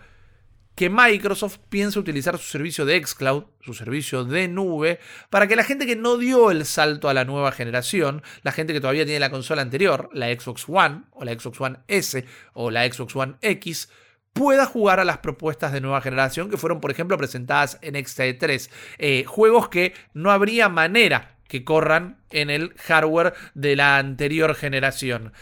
que 0.76 0.90
Microsoft 0.90 1.58
piensa 1.70 2.00
utilizar 2.00 2.38
su 2.38 2.46
servicio 2.46 2.86
de 2.86 3.06
xCloud, 3.06 3.44
su 3.60 3.74
servicio 3.74 4.24
de 4.24 4.48
nube, 4.48 5.00
para 5.30 5.48
que 5.48 5.56
la 5.56 5.64
gente 5.64 5.86
que 5.86 5.96
no 5.96 6.18
dio 6.18 6.50
el 6.50 6.66
salto 6.66 7.10
a 7.10 7.14
la 7.14 7.26
nueva 7.26 7.52
generación, 7.52 8.24
la 8.44 8.52
gente 8.52 8.74
que 8.74 8.80
todavía 8.80 9.06
tiene 9.06 9.20
la 9.20 9.30
consola 9.30 9.62
anterior, 9.62 10.10
la 10.14 10.28
Xbox 10.28 10.66
One 10.68 11.04
o 11.12 11.26
la 11.26 11.34
Xbox 11.34 11.60
One 11.60 11.80
S 11.88 12.26
o 12.54 12.72
la 12.72 12.92
Xbox 12.92 13.16
One 13.16 13.36
X, 13.42 13.90
pueda 14.34 14.66
jugar 14.66 15.00
a 15.00 15.06
las 15.06 15.20
propuestas 15.20 15.72
de 15.74 15.82
nueva 15.82 16.02
generación 16.02 16.50
que 16.50 16.58
fueron, 16.58 16.80
por 16.80 16.92
ejemplo, 16.92 17.18
presentadas 17.18 17.78
en 17.82 17.96
XT3. 17.96 18.70
Eh, 18.98 19.24
juegos 19.26 19.70
que 19.70 19.94
no 20.14 20.32
habría 20.32 20.70
manera 20.70 21.38
que 21.48 21.64
corran 21.64 22.22
en 22.30 22.50
el 22.50 22.74
hardware 22.78 23.34
de 23.54 23.76
la 23.76 23.98
anterior 23.98 24.56
generación. 24.56 25.34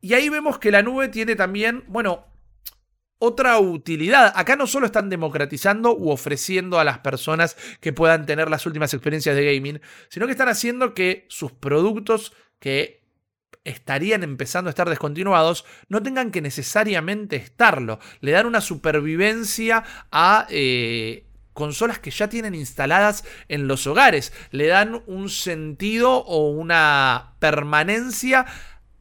Y 0.00 0.14
ahí 0.14 0.28
vemos 0.28 0.58
que 0.58 0.72
la 0.72 0.82
nube 0.82 1.08
tiene 1.08 1.36
también, 1.36 1.84
bueno, 1.86 2.26
otra 3.18 3.60
utilidad. 3.60 4.32
Acá 4.34 4.56
no 4.56 4.66
solo 4.66 4.86
están 4.86 5.08
democratizando 5.08 5.96
u 5.96 6.10
ofreciendo 6.10 6.80
a 6.80 6.84
las 6.84 6.98
personas 6.98 7.56
que 7.80 7.92
puedan 7.92 8.26
tener 8.26 8.50
las 8.50 8.66
últimas 8.66 8.92
experiencias 8.92 9.36
de 9.36 9.54
gaming, 9.54 9.80
sino 10.08 10.26
que 10.26 10.32
están 10.32 10.48
haciendo 10.48 10.92
que 10.92 11.26
sus 11.28 11.52
productos 11.52 12.32
que 12.58 13.01
estarían 13.64 14.22
empezando 14.22 14.68
a 14.68 14.72
estar 14.72 14.88
descontinuados 14.88 15.64
no 15.88 16.02
tengan 16.02 16.30
que 16.30 16.42
necesariamente 16.42 17.36
estarlo. 17.36 17.98
Le 18.20 18.32
dan 18.32 18.46
una 18.46 18.60
supervivencia 18.60 19.84
a... 20.10 20.46
Eh, 20.50 21.26
consolas 21.52 21.98
que 21.98 22.10
ya 22.10 22.28
tienen 22.28 22.54
instaladas 22.54 23.24
en 23.48 23.68
los 23.68 23.86
hogares. 23.86 24.32
Le 24.52 24.68
dan 24.68 25.02
un 25.06 25.28
sentido 25.28 26.24
o 26.24 26.50
una 26.50 27.34
permanencia 27.40 28.46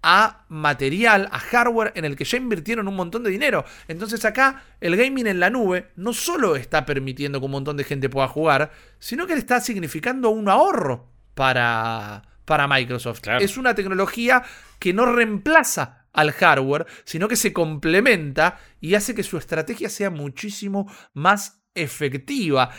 a 0.04 0.46
material, 0.50 1.30
a 1.32 1.40
hardware 1.40 1.94
en 1.96 2.06
el 2.06 2.16
que 2.16 2.26
ya 2.26 2.38
invirtieron 2.38 2.88
un 2.88 2.96
montón 2.96 3.24
de 3.24 3.30
dinero. 3.30 3.66
Entonces 3.88 4.26
acá 4.26 4.64
el 4.80 4.98
gaming 4.98 5.28
en 5.28 5.40
la 5.40 5.50
nube 5.50 5.92
no 5.96 6.14
solo 6.14 6.56
está 6.56 6.86
permitiendo 6.86 7.40
que 7.40 7.46
un 7.46 7.52
montón 7.52 7.78
de 7.78 7.84
gente 7.84 8.10
pueda 8.10 8.28
jugar, 8.28 8.72
sino 9.00 9.28
que 9.28 9.34
le 9.34 9.40
está 9.40 9.62
significando 9.62 10.30
un 10.30 10.50
ahorro 10.50 11.08
para, 11.36 12.24
para 12.52 12.68
Microsoft. 12.68 13.22
Es 13.40 13.56
una 13.56 13.74
tecnología 13.74 14.44
que 14.78 14.92
no 14.92 15.06
reemplaza 15.06 16.08
al 16.12 16.34
hardware, 16.34 16.86
sino 17.06 17.30
que 17.30 17.38
se 17.38 17.54
complementa 17.54 18.60
y 18.82 18.96
hace 18.96 19.16
que 19.16 19.24
su 19.24 19.38
estrategia 19.38 19.88
sea 19.88 20.10
muchísimo 20.10 20.92
más 21.14 21.64
efectiva. 21.76 22.70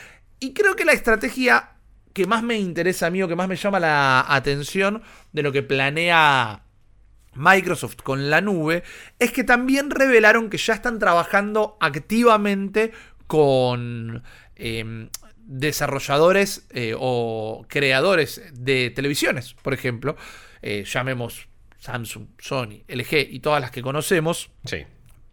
Y 0.41 0.53
creo 0.53 0.77
que 0.77 0.85
la 0.85 0.93
estrategia 0.93 1.71
que 2.13 2.27
más 2.27 2.43
me 2.43 2.59
interesa 2.59 3.07
a 3.07 3.11
mí 3.11 3.23
o 3.23 3.29
que 3.29 3.35
más 3.35 3.49
me 3.49 3.57
llama 3.57 3.81
la 3.81 4.27
atención 4.29 5.03
de 5.33 5.43
lo 5.43 5.53
que 5.53 5.63
planea 5.63 6.65
Microsoft 7.33 8.03
con 8.03 8.29
la 8.29 8.43
nube, 8.43 8.83
es 9.19 9.33
que 9.33 9.43
también 9.43 9.91
revelaron 9.91 10.51
que 10.51 10.59
ya 10.59 10.75
están 10.75 10.99
trabajando 10.99 11.79
activamente 11.81 12.93
con 13.27 14.23
em, 14.55 15.09
desarrolladores 15.53 16.67
eh, 16.71 16.95
o 16.99 17.65
creadores 17.69 18.43
de 18.55 18.91
televisiones, 18.91 19.55
por 19.55 19.75
ejemplo, 19.75 20.17
eh, 20.63 20.85
llamemos 20.87 21.49
Samsung, 21.79 22.29
Sony, 22.39 22.85
LG 22.89 23.29
y 23.31 23.41
todas 23.41 23.61
las 23.61 23.71
que 23.71 23.83
conocemos. 23.83 24.51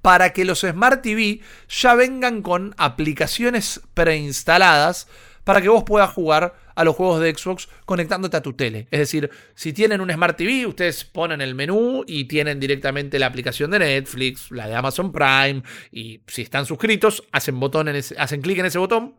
Para 0.02 0.34
que 0.34 0.46
los 0.46 0.62
Smart 0.62 1.02
TV 1.02 1.42
ya 1.70 1.96
vengan 1.96 2.42
con 2.42 2.74
aplicaciones 2.78 3.82
preinstaladas 3.94 5.08
para 5.44 5.62
que 5.62 5.70
vos 5.70 5.84
puedas 5.84 6.12
jugar 6.12 6.56
a 6.76 6.84
los 6.84 6.96
juegos 6.96 7.22
de 7.22 7.34
Xbox 7.34 7.70
conectándote 7.86 8.38
a 8.38 8.42
tu 8.42 8.54
tele. 8.54 8.88
Es 8.92 9.00
decir, 9.00 9.30
si 9.56 9.74
tienen 9.74 10.02
un 10.02 10.12
Smart 10.12 10.38
TV, 10.38 10.66
ustedes 10.66 11.06
ponen 11.06 11.42
el 11.42 11.56
menú 11.56 12.04
y 12.06 12.26
tienen 12.26 12.60
directamente 12.60 13.20
la 13.20 13.28
aplicación 13.28 13.72
de 13.72 13.80
Netflix, 13.80 14.52
la 14.52 14.68
de 14.68 14.76
Amazon 14.76 15.12
Prime, 15.12 15.64
y 15.92 16.22
si 16.28 16.42
están 16.42 16.66
suscritos, 16.66 17.24
hacen, 17.32 17.60
botón 17.60 17.88
en 17.88 18.02
hacen 18.18 18.42
clic 18.42 18.60
en 18.60 18.66
ese 18.66 18.80
botón 18.80 19.16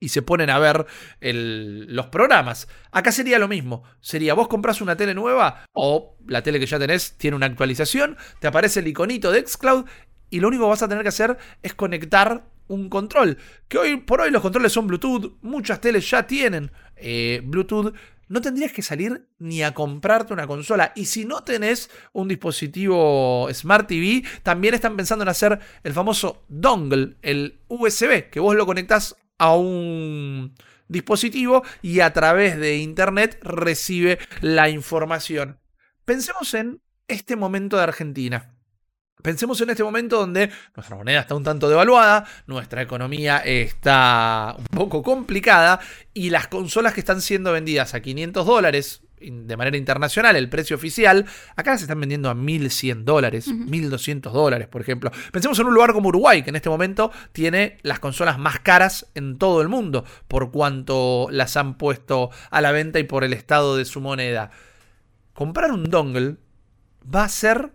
y 0.00 0.10
se 0.10 0.22
ponen 0.22 0.50
a 0.50 0.58
ver 0.58 0.86
los 1.20 2.06
programas. 2.06 2.68
Acá 2.92 3.12
sería 3.12 3.38
lo 3.38 3.48
mismo. 3.48 3.84
Sería 4.00 4.34
vos 4.34 4.48
compras 4.48 4.80
una 4.80 4.96
tele 4.96 5.14
nueva 5.14 5.64
o 5.72 6.16
la 6.26 6.42
tele 6.42 6.60
que 6.60 6.66
ya 6.66 6.78
tenés 6.78 7.16
tiene 7.16 7.36
una 7.36 7.46
actualización, 7.46 8.16
te 8.40 8.46
aparece 8.46 8.80
el 8.80 8.88
iconito 8.88 9.32
de 9.32 9.46
Xcloud 9.46 9.86
y 10.30 10.40
lo 10.40 10.48
único 10.48 10.64
que 10.64 10.70
vas 10.70 10.82
a 10.82 10.88
tener 10.88 11.02
que 11.02 11.08
hacer 11.08 11.38
es 11.62 11.74
conectar 11.74 12.44
un 12.68 12.88
control. 12.88 13.38
Que 13.68 13.78
hoy 13.78 13.96
por 13.98 14.20
hoy 14.20 14.30
los 14.30 14.42
controles 14.42 14.72
son 14.72 14.86
Bluetooth, 14.86 15.38
muchas 15.42 15.80
teles 15.80 16.10
ya 16.10 16.26
tienen 16.26 16.70
eh, 16.96 17.40
Bluetooth. 17.44 17.94
No 18.26 18.40
tendrías 18.40 18.72
que 18.72 18.80
salir 18.80 19.28
ni 19.38 19.62
a 19.62 19.74
comprarte 19.74 20.32
una 20.32 20.46
consola. 20.46 20.92
Y 20.96 21.04
si 21.04 21.26
no 21.26 21.44
tenés 21.44 21.90
un 22.12 22.26
dispositivo 22.26 23.48
Smart 23.52 23.86
TV, 23.86 24.24
también 24.42 24.74
están 24.74 24.96
pensando 24.96 25.22
en 25.22 25.28
hacer 25.28 25.58
el 25.82 25.92
famoso 25.92 26.42
dongle, 26.48 27.16
el 27.20 27.60
USB, 27.68 28.30
que 28.30 28.40
vos 28.40 28.56
lo 28.56 28.64
conectás 28.64 29.14
a 29.38 29.54
un 29.56 30.54
dispositivo 30.88 31.62
y 31.82 32.00
a 32.00 32.12
través 32.12 32.58
de 32.58 32.78
internet 32.78 33.38
recibe 33.42 34.18
la 34.40 34.68
información. 34.68 35.58
Pensemos 36.04 36.54
en 36.54 36.80
este 37.08 37.36
momento 37.36 37.76
de 37.76 37.82
Argentina. 37.82 38.50
Pensemos 39.22 39.58
en 39.62 39.70
este 39.70 39.82
momento 39.82 40.18
donde 40.18 40.50
nuestra 40.76 40.96
moneda 40.96 41.20
está 41.20 41.34
un 41.34 41.44
tanto 41.44 41.70
devaluada, 41.70 42.26
nuestra 42.46 42.82
economía 42.82 43.38
está 43.38 44.54
un 44.58 44.66
poco 44.66 45.02
complicada 45.02 45.80
y 46.12 46.28
las 46.28 46.48
consolas 46.48 46.92
que 46.92 47.00
están 47.00 47.22
siendo 47.22 47.50
vendidas 47.50 47.94
a 47.94 48.02
500 48.02 48.44
dólares 48.44 49.02
de 49.30 49.56
manera 49.56 49.76
internacional, 49.76 50.36
el 50.36 50.48
precio 50.48 50.76
oficial, 50.76 51.26
acá 51.56 51.76
se 51.76 51.84
están 51.84 52.00
vendiendo 52.00 52.30
a 52.30 52.34
1.100 52.34 53.04
dólares, 53.04 53.48
1.200 53.48 54.32
dólares, 54.32 54.68
por 54.68 54.80
ejemplo. 54.80 55.10
Pensemos 55.32 55.58
en 55.58 55.66
un 55.66 55.74
lugar 55.74 55.92
como 55.92 56.08
Uruguay, 56.08 56.42
que 56.42 56.50
en 56.50 56.56
este 56.56 56.70
momento 56.70 57.10
tiene 57.32 57.78
las 57.82 58.00
consolas 58.00 58.38
más 58.38 58.60
caras 58.60 59.06
en 59.14 59.38
todo 59.38 59.62
el 59.62 59.68
mundo, 59.68 60.04
por 60.28 60.50
cuanto 60.50 61.28
las 61.30 61.56
han 61.56 61.76
puesto 61.78 62.30
a 62.50 62.60
la 62.60 62.72
venta 62.72 62.98
y 62.98 63.04
por 63.04 63.24
el 63.24 63.32
estado 63.32 63.76
de 63.76 63.84
su 63.84 64.00
moneda. 64.00 64.50
Comprar 65.32 65.72
un 65.72 65.84
dongle 65.90 66.36
va 67.14 67.24
a 67.24 67.28
ser 67.28 67.72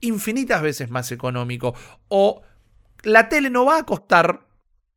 infinitas 0.00 0.62
veces 0.62 0.90
más 0.90 1.12
económico. 1.12 1.74
O 2.08 2.42
la 3.02 3.28
tele 3.28 3.50
no 3.50 3.64
va 3.64 3.78
a 3.78 3.84
costar, 3.84 4.46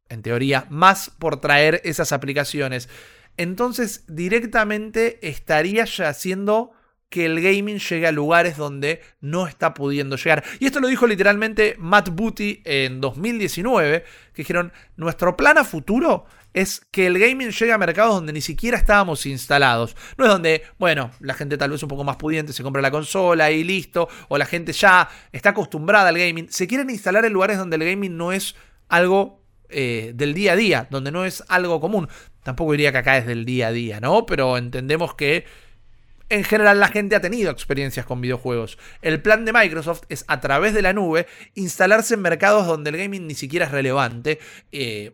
en 0.10 0.22
teoría, 0.22 0.66
más 0.70 1.12
por 1.18 1.40
traer 1.40 1.82
esas 1.84 2.12
aplicaciones. 2.12 2.90
Entonces 3.38 4.04
directamente 4.08 5.20
estaría 5.28 5.86
ya 5.86 6.10
haciendo 6.10 6.72
que 7.14 7.28
el 7.28 7.42
gaming 7.42 7.78
llegue 7.78 8.08
a 8.08 8.12
lugares 8.12 8.58
donde 8.58 9.00
no 9.22 9.46
está 9.48 9.76
pudiendo 9.76 10.16
llegar. 10.16 10.44
Y 10.60 10.66
esto 10.66 10.80
lo 10.80 10.88
dijo 10.88 11.06
literalmente 11.06 11.76
Matt 11.78 12.10
Booty 12.10 12.64
en 12.66 13.02
2019, 13.02 14.04
que 14.34 14.42
dijeron, 14.42 14.74
nuestro 14.96 15.38
plan 15.38 15.60
a 15.60 15.64
futuro 15.64 16.26
es 16.54 16.82
que 16.90 17.06
el 17.06 17.20
gaming 17.20 17.52
llegue 17.52 17.72
a 17.72 17.78
mercados 17.78 18.16
donde 18.16 18.34
ni 18.34 18.42
siquiera 18.42 18.78
estábamos 18.78 19.28
instalados. 19.28 19.96
No 20.18 20.26
es 20.26 20.32
donde, 20.32 20.64
bueno, 20.80 21.12
la 21.20 21.36
gente 21.36 21.56
tal 21.56 21.70
vez 21.70 21.84
un 21.84 21.90
poco 21.90 22.04
más 22.04 22.16
pudiente 22.16 22.52
se 22.52 22.64
compra 22.64 22.82
la 22.82 22.90
consola 22.90 23.52
y 23.52 23.64
listo, 23.64 24.08
o 24.28 24.38
la 24.40 24.48
gente 24.48 24.74
ya 24.74 25.08
está 25.32 25.50
acostumbrada 25.50 26.10
al 26.10 26.18
gaming. 26.18 26.48
Se 26.50 26.68
quieren 26.68 26.90
instalar 26.90 27.26
en 27.26 27.34
lugares 27.34 27.60
donde 27.60 27.76
el 27.76 27.86
gaming 27.86 28.18
no 28.18 28.32
es 28.32 28.56
algo 28.88 29.44
eh, 29.70 30.14
del 30.16 30.34
día 30.34 30.54
a 30.54 30.56
día, 30.56 30.88
donde 30.90 31.12
no 31.12 31.26
es 31.26 31.44
algo 31.48 31.80
común. 31.80 32.08
Tampoco 32.44 32.74
diría 32.74 32.92
que 32.92 33.00
acá 33.00 33.18
es 33.18 33.26
del 33.26 33.46
día 33.46 33.68
a 33.68 33.72
día, 33.72 34.00
¿no? 34.00 34.26
Pero 34.26 34.58
entendemos 34.58 35.16
que 35.16 35.46
en 36.30 36.44
general 36.44 36.80
la 36.80 36.88
gente 36.88 37.16
ha 37.16 37.22
tenido 37.22 37.52
experiencias 37.52 38.06
con 38.06 38.22
videojuegos. 38.22 38.78
El 39.02 39.22
plan 39.22 39.46
de 39.46 39.54
Microsoft 39.54 40.04
es 40.10 40.26
a 40.28 40.40
través 40.40 40.74
de 40.74 40.82
la 40.82 40.94
nube 40.94 41.28
instalarse 41.56 42.16
en 42.16 42.22
mercados 42.22 42.68
donde 42.68 42.90
el 42.90 42.98
gaming 42.98 43.28
ni 43.28 43.36
siquiera 43.36 43.66
es 43.66 43.72
relevante. 43.72 44.40
Eh, 44.72 45.12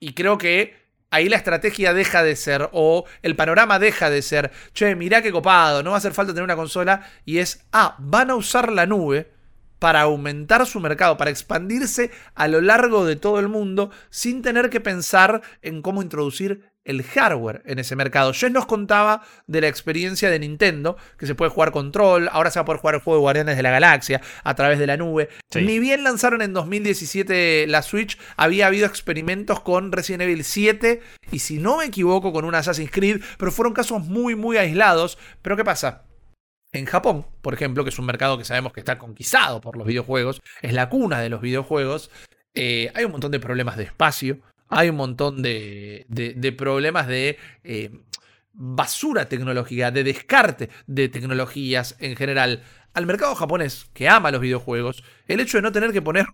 y 0.00 0.12
creo 0.14 0.38
que 0.38 0.74
ahí 1.10 1.28
la 1.28 1.36
estrategia 1.36 1.94
deja 1.94 2.22
de 2.22 2.36
ser, 2.36 2.68
o 2.72 3.04
el 3.22 3.36
panorama 3.36 3.78
deja 3.78 4.10
de 4.10 4.22
ser, 4.22 4.50
che, 4.74 4.94
mirá 4.94 5.22
qué 5.22 5.32
copado, 5.32 5.82
no 5.82 5.90
va 5.90 5.96
a 5.96 5.98
hacer 5.98 6.12
falta 6.12 6.32
tener 6.32 6.44
una 6.44 6.56
consola, 6.56 7.08
y 7.24 7.38
es, 7.38 7.64
ah, 7.72 7.96
van 7.98 8.30
a 8.30 8.34
usar 8.34 8.72
la 8.72 8.86
nube 8.86 9.35
para 9.78 10.02
aumentar 10.02 10.66
su 10.66 10.80
mercado, 10.80 11.16
para 11.16 11.30
expandirse 11.30 12.10
a 12.34 12.48
lo 12.48 12.60
largo 12.60 13.04
de 13.04 13.16
todo 13.16 13.38
el 13.38 13.48
mundo 13.48 13.90
sin 14.10 14.42
tener 14.42 14.70
que 14.70 14.80
pensar 14.80 15.42
en 15.62 15.82
cómo 15.82 16.02
introducir 16.02 16.72
el 16.86 17.02
hardware 17.02 17.62
en 17.66 17.78
ese 17.78 17.96
mercado. 17.96 18.32
Jess 18.32 18.50
nos 18.50 18.66
contaba 18.66 19.22
de 19.46 19.60
la 19.60 19.68
experiencia 19.68 20.30
de 20.30 20.38
Nintendo, 20.38 20.96
que 21.18 21.26
se 21.26 21.34
puede 21.34 21.50
jugar 21.50 21.72
control, 21.72 22.28
ahora 22.32 22.50
se 22.50 22.58
va 22.58 22.62
a 22.62 22.64
poder 22.64 22.80
jugar 22.80 22.94
el 22.94 23.00
juego 23.00 23.18
de 23.18 23.22
Guardianes 23.22 23.56
de 23.56 23.62
la 23.62 23.70
Galaxia 23.70 24.20
a 24.44 24.54
través 24.54 24.78
de 24.78 24.86
la 24.86 24.96
nube. 24.96 25.28
Ni 25.54 25.78
bien 25.78 26.04
lanzaron 26.04 26.42
en 26.42 26.52
2017 26.52 27.66
la 27.66 27.82
Switch, 27.82 28.18
había 28.36 28.68
habido 28.68 28.86
experimentos 28.86 29.60
con 29.60 29.92
Resident 29.92 30.22
Evil 30.22 30.44
7 30.44 31.00
y 31.32 31.40
si 31.40 31.58
no 31.58 31.78
me 31.78 31.86
equivoco 31.86 32.32
con 32.32 32.44
un 32.44 32.54
Assassin's 32.54 32.90
Creed, 32.90 33.20
pero 33.36 33.50
fueron 33.50 33.74
casos 33.74 34.04
muy 34.04 34.36
muy 34.36 34.56
aislados. 34.56 35.18
Pero 35.42 35.56
¿qué 35.56 35.64
pasa? 35.64 36.05
En 36.76 36.84
Japón, 36.84 37.24
por 37.40 37.54
ejemplo, 37.54 37.84
que 37.84 37.88
es 37.88 37.98
un 37.98 38.04
mercado 38.04 38.36
que 38.36 38.44
sabemos 38.44 38.74
que 38.74 38.80
está 38.80 38.98
conquistado 38.98 39.62
por 39.62 39.78
los 39.78 39.86
videojuegos, 39.86 40.42
es 40.60 40.74
la 40.74 40.90
cuna 40.90 41.20
de 41.20 41.30
los 41.30 41.40
videojuegos, 41.40 42.10
eh, 42.52 42.92
hay 42.94 43.06
un 43.06 43.12
montón 43.12 43.30
de 43.30 43.40
problemas 43.40 43.78
de 43.78 43.84
espacio, 43.84 44.40
hay 44.68 44.90
un 44.90 44.96
montón 44.96 45.40
de, 45.40 46.04
problemas 46.58 47.06
de 47.06 47.38
eh, 47.64 47.90
basura 48.52 49.26
tecnológica, 49.26 49.90
de 49.90 50.04
descarte 50.04 50.68
de 50.86 51.08
tecnologías 51.08 51.96
en 51.98 52.14
general. 52.14 52.62
Al 52.92 53.06
mercado 53.06 53.34
japonés, 53.34 53.86
que 53.94 54.10
ama 54.10 54.30
los 54.30 54.42
videojuegos, 54.42 55.02
el 55.28 55.40
hecho 55.40 55.56
de 55.56 55.62
no 55.62 55.72
tener 55.72 55.92
que 55.92 56.02
poner 56.02 56.26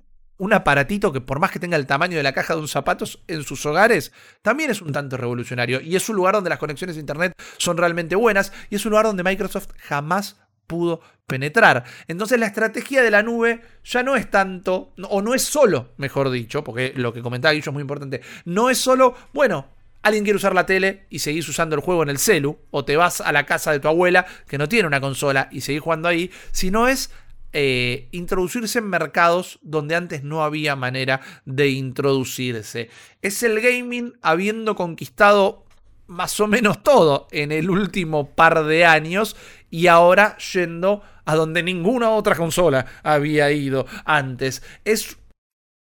un 0.43 0.53
aparatito 0.53 1.13
que 1.13 1.21
por 1.21 1.39
más 1.39 1.53
que 1.53 1.61
tenga 1.61 1.77
el 1.77 1.87
tamaño 1.87 2.17
de 2.17 2.25
la 2.25 2.33
caja 2.33 2.57
de 2.57 2.61
un 2.61 2.67
zapato 2.67 3.05
en 3.29 3.45
sus 3.45 3.65
hogares, 3.65 4.11
también 4.43 4.73
es 4.73 4.83
un 4.83 4.91
tanto 4.91 5.17
revolucionario. 5.17 5.81
Y 5.81 5.95
es 5.95 6.09
un 6.09 6.17
lugar 6.17 6.35
donde 6.35 6.51
las 6.51 6.59
conexiones 6.59 6.97
a 6.97 7.01
Internet 7.01 7.33
son 7.59 7.77
realmente 7.77 8.17
buenas 8.17 8.53
y 8.69 8.75
es 8.75 8.85
un 8.85 8.91
lugar 8.91 9.07
donde 9.07 9.23
Microsoft 9.23 9.69
jamás 9.79 10.41
pudo 10.67 11.01
penetrar. 11.29 11.85
Entonces 12.09 12.41
la 12.41 12.47
estrategia 12.47 13.05
de 13.05 13.13
la 13.13 13.23
nube 13.23 13.63
ya 13.85 14.03
no 14.03 14.17
es 14.17 14.33
tanto, 14.33 14.93
o 15.09 15.23
no 15.23 15.33
es 15.33 15.45
solo, 15.45 15.91
mejor 15.97 16.29
dicho, 16.29 16.65
porque 16.65 16.93
lo 16.97 17.13
que 17.13 17.23
comentaba 17.23 17.53
Guillo 17.53 17.71
es 17.71 17.75
muy 17.75 17.83
importante, 17.83 18.21
no 18.45 18.69
es 18.69 18.79
solo, 18.79 19.15
bueno, 19.33 19.69
alguien 20.03 20.25
quiere 20.25 20.39
usar 20.39 20.57
la 20.57 20.67
tele 20.67 21.07
y 21.09 21.21
seguís 21.21 21.49
usando 21.49 21.77
el 21.77 21.83
juego 21.83 22.03
en 22.03 22.09
el 22.09 22.19
celu, 22.19 22.59
o 22.73 22.85
te 22.85 22.97
vas 22.97 23.21
a 23.21 23.31
la 23.31 23.47
casa 23.47 23.71
de 23.71 23.79
tu 23.79 23.87
abuela 23.87 24.27
que 24.49 24.59
no 24.59 24.69
tiene 24.69 24.89
una 24.89 25.01
consola 25.01 25.49
y 25.53 25.61
seguís 25.61 25.83
jugando 25.83 26.09
ahí, 26.09 26.33
sino 26.51 26.89
es 26.89 27.13
eh, 27.53 28.09
introducirse 28.13 28.79
en 28.79 28.89
mercados 28.89 29.59
donde 29.63 29.95
antes 29.95 30.25
no 30.25 30.43
había 30.43 30.77
manera 30.77 31.21
de 31.45 31.69
introducirse. 31.69 32.89
Es 33.21 33.43
el 33.43 33.61
gaming 33.61 34.15
habiendo 34.23 34.75
conquistado 34.75 35.67
más 36.07 36.39
o 36.41 36.47
menos 36.47 36.83
todo 36.83 37.29
en 37.31 37.53
el 37.53 37.71
último 37.71 38.35
par 38.35 38.65
de 38.65 38.85
años 38.85 39.37
y 39.71 39.87
ahora 39.87 40.37
yendo 40.39 41.03
a 41.25 41.35
donde 41.35 41.63
ninguna 41.63 42.11
otra 42.11 42.37
consola 42.37 42.87
había 43.03 43.51
ido 43.53 43.87
antes. 44.05 44.63
Es 44.85 45.17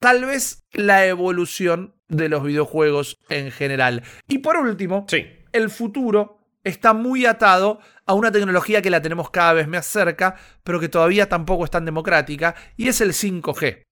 tal 0.01 0.25
vez 0.25 0.65
la 0.73 1.07
evolución 1.07 1.95
de 2.09 2.29
los 2.29 2.43
videojuegos 2.43 3.19
en 3.29 3.51
general. 3.51 4.03
Y 4.29 4.39
por 4.39 4.57
último, 4.57 5.07
el 5.53 5.71
futuro 5.71 6.46
está 6.67 6.93
muy 6.93 7.27
atado 7.27 7.79
a 8.05 8.15
una 8.15 8.33
tecnología 8.33 8.83
que 8.83 8.91
la 8.91 9.01
tenemos 9.01 9.31
cada 9.31 9.53
vez 9.53 9.69
más 9.69 9.87
cerca, 9.87 10.37
pero 10.65 10.81
que 10.81 10.89
todavía 10.89 11.29
tampoco 11.29 11.65
es 11.65 11.71
tan 11.71 11.85
democrática, 11.85 12.55
y 12.77 12.89
es 12.89 13.01
el 13.01 13.13
5G. 13.13 13.85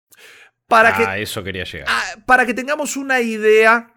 Para 0.66 0.96
ah, 0.96 1.18
eso 1.18 1.44
quería 1.44 1.64
llegar. 1.64 1.86
Ah, 1.90 2.02
para 2.24 2.46
que 2.46 2.54
tengamos 2.54 2.96
una 2.96 3.20
idea 3.20 3.92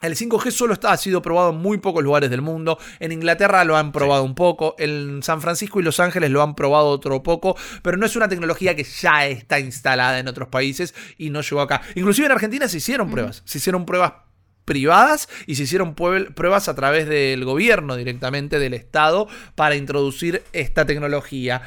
el 0.00 0.14
5G 0.14 0.52
solo 0.52 0.76
ha 0.84 0.96
sido 0.96 1.22
probado 1.22 1.50
en 1.50 1.56
muy 1.56 1.78
pocos 1.78 2.04
lugares 2.04 2.30
del 2.30 2.40
mundo. 2.40 2.78
En 3.00 3.10
Inglaterra 3.10 3.64
lo 3.64 3.76
han 3.76 3.90
probado 3.90 4.22
un 4.22 4.36
poco. 4.36 4.76
En 4.78 5.24
San 5.24 5.40
Francisco 5.40 5.80
y 5.80 5.82
Los 5.82 5.98
Ángeles 5.98 6.30
lo 6.30 6.40
han 6.42 6.54
probado 6.54 6.86
otro 6.86 7.22
poco. 7.24 7.56
Pero 7.82 7.96
no 7.96 8.06
es 8.06 8.14
una 8.14 8.28
tecnología 8.28 8.76
que 8.76 8.84
ya 8.84 9.26
está 9.26 9.58
instalada 9.58 10.20
en 10.20 10.28
otros 10.28 10.48
países 10.48 10.94
y 11.16 11.30
no 11.30 11.40
llegó 11.40 11.60
acá. 11.60 11.82
Inclusive 11.96 12.26
en 12.26 12.32
Argentina 12.32 12.68
se 12.68 12.76
hicieron 12.76 13.10
pruebas. 13.10 13.42
Se 13.44 13.58
hicieron 13.58 13.84
pruebas 13.86 14.12
privadas 14.68 15.28
y 15.46 15.54
se 15.54 15.62
hicieron 15.62 15.94
pruebas 15.94 16.68
a 16.68 16.74
través 16.74 17.08
del 17.08 17.44
gobierno 17.44 17.96
directamente 17.96 18.58
del 18.58 18.74
Estado 18.74 19.26
para 19.54 19.74
introducir 19.74 20.44
esta 20.52 20.84
tecnología. 20.84 21.62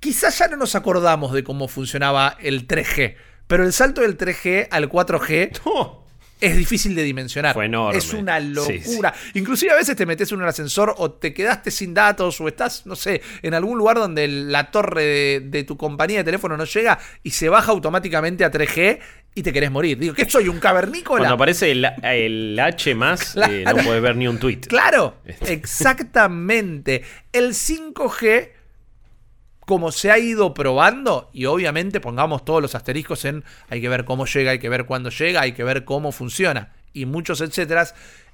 Quizás 0.00 0.38
ya 0.38 0.48
no 0.48 0.56
nos 0.56 0.74
acordamos 0.74 1.32
de 1.32 1.44
cómo 1.44 1.68
funcionaba 1.68 2.36
el 2.40 2.66
3G. 2.66 3.14
Pero 3.46 3.64
el 3.64 3.72
salto 3.72 4.00
del 4.00 4.18
3G 4.18 4.66
al 4.70 4.88
4G 4.88 5.60
es 6.40 6.56
difícil 6.56 6.94
de 6.94 7.02
dimensionar. 7.02 7.54
Fue 7.54 7.66
enorme. 7.66 7.98
Es 7.98 8.12
una 8.12 8.40
locura. 8.40 9.14
Inclusive 9.34 9.72
a 9.72 9.76
veces 9.76 9.96
te 9.96 10.06
metes 10.06 10.30
en 10.32 10.38
un 10.38 10.44
ascensor 10.44 10.94
o 10.98 11.10
te 11.12 11.34
quedaste 11.34 11.70
sin 11.70 11.94
datos 11.94 12.40
o 12.40 12.48
estás, 12.48 12.86
no 12.86 12.96
sé, 12.96 13.22
en 13.42 13.54
algún 13.54 13.78
lugar 13.78 13.96
donde 13.96 14.26
la 14.28 14.70
torre 14.70 15.40
de, 15.40 15.64
tu 15.64 15.76
compañía 15.76 16.18
de 16.18 16.24
teléfono 16.24 16.56
no 16.56 16.64
llega 16.64 16.98
y 17.22 17.30
se 17.30 17.48
baja 17.48 17.72
automáticamente 17.72 18.44
a 18.44 18.50
3G 18.50 18.98
y 19.34 19.42
te 19.42 19.52
querés 19.52 19.70
morir. 19.70 19.98
Digo, 19.98 20.14
¿qué 20.14 20.28
soy? 20.28 20.48
¿Un 20.48 20.58
cavernícola? 20.58 21.20
Cuando 21.20 21.34
aparece 21.34 21.70
el, 21.70 22.58
H 22.58 22.94
más, 22.94 23.36
eh, 23.36 23.64
no 23.64 23.84
puedes 23.84 24.02
ver 24.02 24.16
ni 24.16 24.26
un 24.26 24.38
tweet. 24.38 24.60
Claro, 24.60 25.16
este. 25.24 25.52
exactamente. 25.52 27.02
El 27.32 27.50
5G 27.50 28.59
como 29.66 29.92
se 29.92 30.10
ha 30.10 30.18
ido 30.18 30.54
probando, 30.54 31.30
y 31.32 31.46
obviamente 31.46 32.00
pongamos 32.00 32.44
todos 32.44 32.60
los 32.62 32.74
asteriscos 32.74 33.24
en 33.24 33.44
hay 33.68 33.80
que 33.80 33.88
ver 33.88 34.04
cómo 34.04 34.26
llega, 34.26 34.52
hay 34.52 34.58
que 34.58 34.68
ver 34.68 34.86
cuándo 34.86 35.10
llega, 35.10 35.42
hay 35.42 35.52
que 35.52 35.64
ver 35.64 35.84
cómo 35.84 36.12
funciona, 36.12 36.72
y 36.92 37.06
muchos 37.06 37.40
etcétera, 37.40 37.86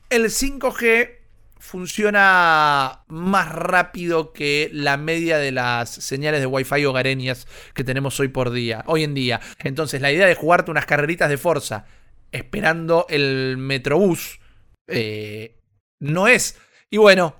el 0.08 0.24
5G 0.26 1.10
funciona 1.58 3.02
más 3.08 3.50
rápido 3.50 4.32
que 4.32 4.70
la 4.72 4.96
media 4.96 5.38
de 5.38 5.52
las 5.52 5.90
señales 5.90 6.40
de 6.40 6.46
Wi-Fi 6.46 6.84
hogareñas 6.84 7.46
que 7.74 7.82
tenemos 7.82 8.20
hoy 8.20 8.28
por 8.28 8.50
día, 8.50 8.84
hoy 8.86 9.04
en 9.04 9.14
día. 9.14 9.40
Entonces, 9.64 10.00
la 10.00 10.12
idea 10.12 10.26
de 10.26 10.34
jugarte 10.34 10.70
unas 10.70 10.86
carreritas 10.86 11.28
de 11.28 11.38
fuerza 11.38 11.86
esperando 12.30 13.06
el 13.08 13.56
Metrobús 13.56 14.38
eh, 14.86 15.56
no 15.98 16.28
es 16.28 16.58
y 16.88 16.98
bueno, 16.98 17.34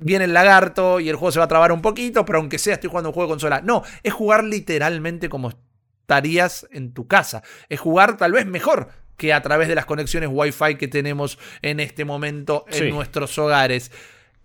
viene 0.00 0.24
el 0.24 0.32
lagarto 0.32 0.98
y 0.98 1.08
el 1.08 1.16
juego 1.16 1.32
se 1.32 1.38
va 1.38 1.44
a 1.44 1.48
trabar 1.48 1.70
un 1.72 1.82
poquito, 1.82 2.24
pero 2.24 2.38
aunque 2.38 2.58
sea 2.58 2.74
estoy 2.74 2.90
jugando 2.90 3.10
un 3.10 3.14
juego 3.14 3.28
de 3.28 3.32
consola. 3.32 3.60
No, 3.60 3.82
es 4.02 4.12
jugar 4.12 4.44
literalmente 4.44 5.28
como 5.28 5.50
estarías 5.50 6.66
en 6.72 6.92
tu 6.92 7.06
casa. 7.06 7.42
Es 7.68 7.78
jugar 7.78 8.16
tal 8.16 8.32
vez 8.32 8.46
mejor 8.46 8.88
que 9.16 9.32
a 9.32 9.42
través 9.42 9.68
de 9.68 9.74
las 9.74 9.86
conexiones 9.86 10.30
Wi-Fi 10.32 10.76
que 10.76 10.88
tenemos 10.88 11.38
en 11.62 11.80
este 11.80 12.04
momento 12.04 12.64
en 12.68 12.90
nuestros 12.90 13.36
hogares. 13.38 13.92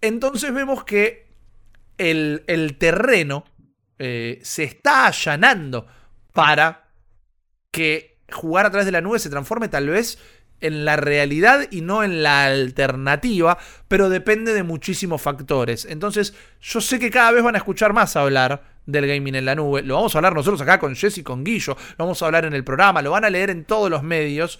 Entonces 0.01 0.53
vemos 0.53 0.83
que 0.83 1.27
el, 1.97 2.75
terreno 2.77 3.45
eh, 3.97 4.39
se 4.43 4.63
está 4.63 5.07
allanando 5.07 5.87
para 6.31 6.89
que 7.71 8.19
jugar 8.31 8.65
a 8.65 8.71
través 8.71 8.85
de 8.85 8.91
la 8.91 9.01
nube 9.01 9.19
se 9.19 9.29
transforme 9.29 9.67
tal 9.67 9.89
vez 9.89 10.19
en 10.63 10.85
la 10.85 10.95
realidad 10.95 11.67
y 11.69 11.81
no 11.81 12.03
en 12.03 12.23
la 12.23 12.45
alternativa, 12.45 13.57
pero 13.87 14.09
depende 14.09 14.53
de 14.53 14.63
muchísimos 14.63 15.21
factores. 15.21 15.85
Entonces, 15.85 16.33
yo 16.61 16.81
sé 16.81 16.97
que 16.97 17.11
cada 17.11 17.31
vez 17.31 17.43
van 17.43 17.55
a 17.55 17.59
escuchar 17.59 17.93
más 17.93 18.15
hablar 18.15 18.63
del 18.85 19.07
gaming 19.07 19.35
en 19.35 19.45
la 19.45 19.55
nube. 19.55 19.83
Lo 19.83 19.95
vamos 19.95 20.15
a 20.15 20.17
hablar 20.17 20.33
nosotros 20.33 20.61
acá 20.61 20.79
con 20.79 20.95
Jesse 20.95 21.19
y 21.19 21.23
con 21.23 21.43
Guillo, 21.43 21.75
lo 21.97 22.05
vamos 22.05 22.21
a 22.21 22.25
hablar 22.25 22.45
en 22.45 22.53
el 22.53 22.63
programa, 22.63 23.01
lo 23.01 23.11
van 23.11 23.25
a 23.25 23.29
leer 23.29 23.49
en 23.49 23.65
todos 23.65 23.89
los 23.89 24.03
medios, 24.03 24.59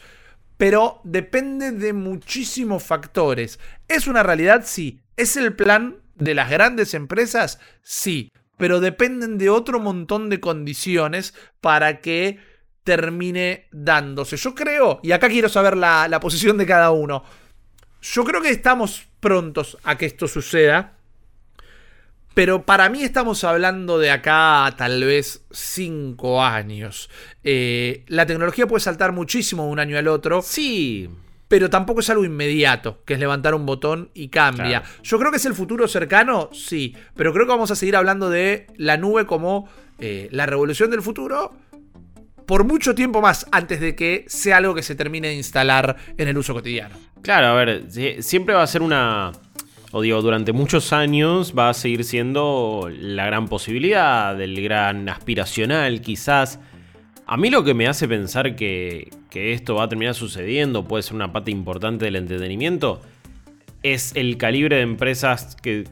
pero 0.57 1.01
depende 1.03 1.71
de 1.71 1.93
muchísimos 1.93 2.83
factores. 2.83 3.59
¿Es 3.87 4.07
una 4.07 4.23
realidad? 4.23 4.63
Sí. 4.65 5.01
¿Es 5.15 5.37
el 5.37 5.53
plan 5.53 5.97
de 6.15 6.35
las 6.35 6.49
grandes 6.49 6.93
empresas? 6.93 7.59
Sí. 7.81 8.29
Pero 8.57 8.79
dependen 8.79 9.37
de 9.37 9.49
otro 9.49 9.79
montón 9.79 10.29
de 10.29 10.39
condiciones 10.39 11.33
para 11.59 12.01
que 12.01 12.39
termine 12.83 13.67
dándose. 13.71 14.37
Yo 14.37 14.53
creo, 14.53 14.99
y 15.03 15.11
acá 15.11 15.29
quiero 15.29 15.49
saber 15.49 15.77
la, 15.77 16.19
posición 16.21 16.57
de 16.57 16.65
cada 16.65 16.91
uno, 16.91 17.23
yo 18.01 18.23
creo 18.23 18.41
que 18.41 18.49
estamos 18.49 19.07
prontos 19.19 19.77
a 19.83 19.97
que 19.97 20.05
esto 20.05 20.27
suceda. 20.27 20.93
Pero 22.33 22.65
para 22.65 22.89
mí 22.89 23.03
estamos 23.03 23.43
hablando 23.43 23.99
de 23.99 24.09
acá 24.09 24.73
tal 24.75 25.03
vez 25.03 25.45
5 25.51 26.43
años. 26.43 27.09
Eh, 27.43 28.03
la 28.07 28.25
tecnología 28.25 28.65
puede 28.65 28.81
saltar 28.81 29.11
muchísimo 29.11 29.65
de 29.65 29.69
un 29.69 29.79
año 29.79 29.99
al 29.99 30.07
otro. 30.07 30.41
Sí. 30.41 31.07
Pero 31.47 31.69
tampoco 31.69 31.99
es 31.99 32.09
algo 32.09 32.25
inmediato, 32.25 33.03
que 33.05 33.13
es 33.13 33.19
levantar 33.19 33.53
un 33.53 33.67
botón 33.67 34.09
y 34.15 34.29
cambia. 34.29 34.81
Yo 35.03 35.19
creo 35.19 35.29
que 35.29 35.37
es 35.37 35.45
el 35.45 35.53
futuro 35.53 35.87
cercano, 35.87 36.49
sí. 36.51 36.95
Pero 37.15 37.33
creo 37.33 37.45
que 37.45 37.51
vamos 37.51 37.69
a 37.69 37.75
seguir 37.75 37.95
hablando 37.95 38.31
de 38.31 38.65
la 38.77 38.97
nube 38.97 39.27
como 39.27 39.69
eh, 39.99 40.27
la 40.31 40.47
revolución 40.47 40.89
del 40.89 41.03
futuro 41.03 41.53
por 42.45 42.63
mucho 42.63 42.95
tiempo 42.95 43.21
más 43.21 43.45
antes 43.51 43.79
de 43.79 43.95
que 43.95 44.25
sea 44.27 44.57
algo 44.57 44.75
que 44.75 44.83
se 44.83 44.95
termine 44.95 45.29
de 45.29 45.35
instalar 45.35 45.95
en 46.17 46.27
el 46.27 46.37
uso 46.37 46.53
cotidiano. 46.53 46.95
Claro, 47.21 47.47
a 47.47 47.53
ver, 47.53 47.85
siempre 48.21 48.53
va 48.53 48.63
a 48.63 48.67
ser 48.67 48.81
una, 48.81 49.31
o 49.91 50.01
digo, 50.01 50.21
durante 50.23 50.53
muchos 50.53 50.91
años 50.91 51.53
va 51.57 51.69
a 51.69 51.73
seguir 51.75 52.03
siendo 52.03 52.89
la 52.91 53.27
gran 53.27 53.47
posibilidad, 53.47 54.35
del 54.35 54.59
gran 54.61 55.07
aspiracional 55.07 56.01
quizás. 56.01 56.59
A 57.27 57.37
mí 57.37 57.51
lo 57.51 57.63
que 57.63 57.75
me 57.75 57.87
hace 57.87 58.07
pensar 58.07 58.55
que, 58.55 59.09
esto 59.31 59.75
va 59.75 59.83
a 59.83 59.89
terminar 59.89 60.15
sucediendo, 60.15 60.87
puede 60.87 61.03
ser 61.03 61.13
una 61.13 61.31
parte 61.31 61.51
importante 61.51 62.05
del 62.05 62.15
entretenimiento, 62.15 63.01
es 63.83 64.15
el 64.15 64.37
calibre 64.37 64.77
de 64.77 64.81
empresas 64.81 65.55
que, 65.55 65.85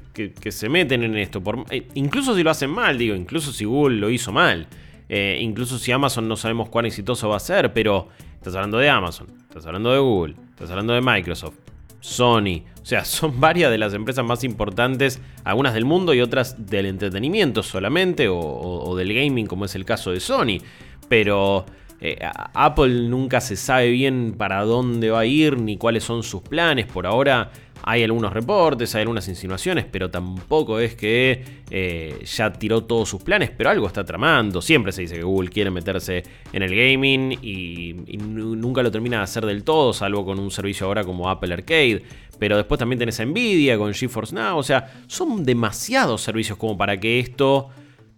se 0.50 0.68
meten 0.68 1.04
en 1.04 1.16
esto. 1.16 1.42
Eh, 1.70 1.88
incluso 1.94 2.36
si 2.36 2.42
lo 2.42 2.50
hacen 2.50 2.72
mal, 2.72 2.98
digo, 2.98 3.16
incluso 3.16 3.52
si 3.54 3.66
Google 3.66 3.98
lo 3.98 4.10
hizo 4.10 4.32
mal. 4.32 4.68
Eh, 5.14 5.40
incluso 5.42 5.78
si 5.78 5.92
Amazon 5.92 6.30
no 6.30 6.38
sabemos 6.38 6.70
cuán 6.70 6.86
exitoso 6.86 7.28
va 7.28 7.36
a 7.36 7.42
ser, 7.42 7.74
pero 7.74 8.08
estás 8.36 8.56
hablando 8.56 8.78
de 8.78 8.90
Amazon, 8.90 9.28
estás 9.42 9.66
hablando 9.66 9.92
de 9.92 10.00
Google, 10.00 10.36
estás 10.52 10.70
hablando 10.70 10.94
de 10.94 11.02
Microsoft, 11.02 11.58
Sony. 12.00 12.64
O 12.82 12.86
sea, 12.86 13.04
son 13.06 13.42
varias 13.42 13.70
de 13.72 13.78
las 13.78 13.94
empresas 13.94 14.24
más 14.24 14.46
importantes, 14.46 15.22
algunas 15.44 15.74
del 15.74 15.84
mundo 15.84 16.14
y 16.14 16.22
otras 16.22 16.66
del 16.66 16.86
entretenimiento 16.86 17.62
solamente, 17.62 18.30
o, 18.30 18.96
del 18.96 19.14
gaming, 19.14 19.48
como 19.48 19.66
es 19.66 19.76
el 19.76 19.84
caso 19.84 20.14
de 20.14 20.22
Sony. 20.22 20.60
Pero 21.10 21.66
eh, 22.00 22.18
Apple 22.54 23.10
nunca 23.10 23.42
se 23.42 23.58
sabe 23.58 23.90
bien 23.90 24.36
para 24.38 24.64
dónde 24.64 25.10
va 25.10 25.20
a 25.20 25.26
ir 25.26 25.60
ni 25.60 25.76
cuáles 25.76 26.06
son 26.06 26.24
sus 26.24 26.42
planes. 26.42 26.86
Por 26.86 27.06
ahora 27.06 27.52
hay 27.84 28.04
algunos 28.04 28.32
reportes, 28.32 28.94
hay 28.96 29.02
algunas 29.02 29.28
insinuaciones, 29.28 29.86
pero 29.90 30.12
tampoco 30.12 30.80
es 30.80 30.96
que 30.96 31.44
eh, 31.70 32.20
ya 32.26 32.52
tiró 32.54 32.84
todos 32.84 33.10
sus 33.10 33.24
planes, 33.24 33.52
pero 33.56 33.70
algo 33.70 33.88
está 33.88 34.06
tramando. 34.06 34.62
Siempre 34.62 34.92
se 34.92 35.02
dice 35.02 35.16
que 35.16 35.24
Google 35.24 35.50
quiere 35.50 35.72
meterse 35.72 36.24
en 36.54 36.64
el 36.64 36.76
gaming 36.76 37.40
y, 37.42 37.94
nunca 38.20 38.84
lo 38.84 38.92
termina 38.92 39.18
de 39.18 39.24
hacer 39.24 39.46
del 39.46 39.64
todo, 39.64 39.94
salvo 39.94 40.26
con 40.26 40.40
un 40.40 40.52
servicio 40.52 40.88
ahora 40.88 41.04
como 41.04 41.30
Apple 41.30 41.54
Arcade. 41.54 42.04
Pero 42.38 42.58
después 42.58 42.80
también 42.80 43.00
tenés 43.00 43.20
Nvidia 43.20 43.78
con 43.78 43.94
GeForce 43.94 44.34
Now, 44.34 44.58
o 44.58 44.64
sea, 44.64 45.04
son 45.08 45.44
demasiados 45.44 46.22
servicios 46.22 46.58
como 46.58 46.78
para 46.78 47.00
que 47.00 47.20
esto 47.20 47.70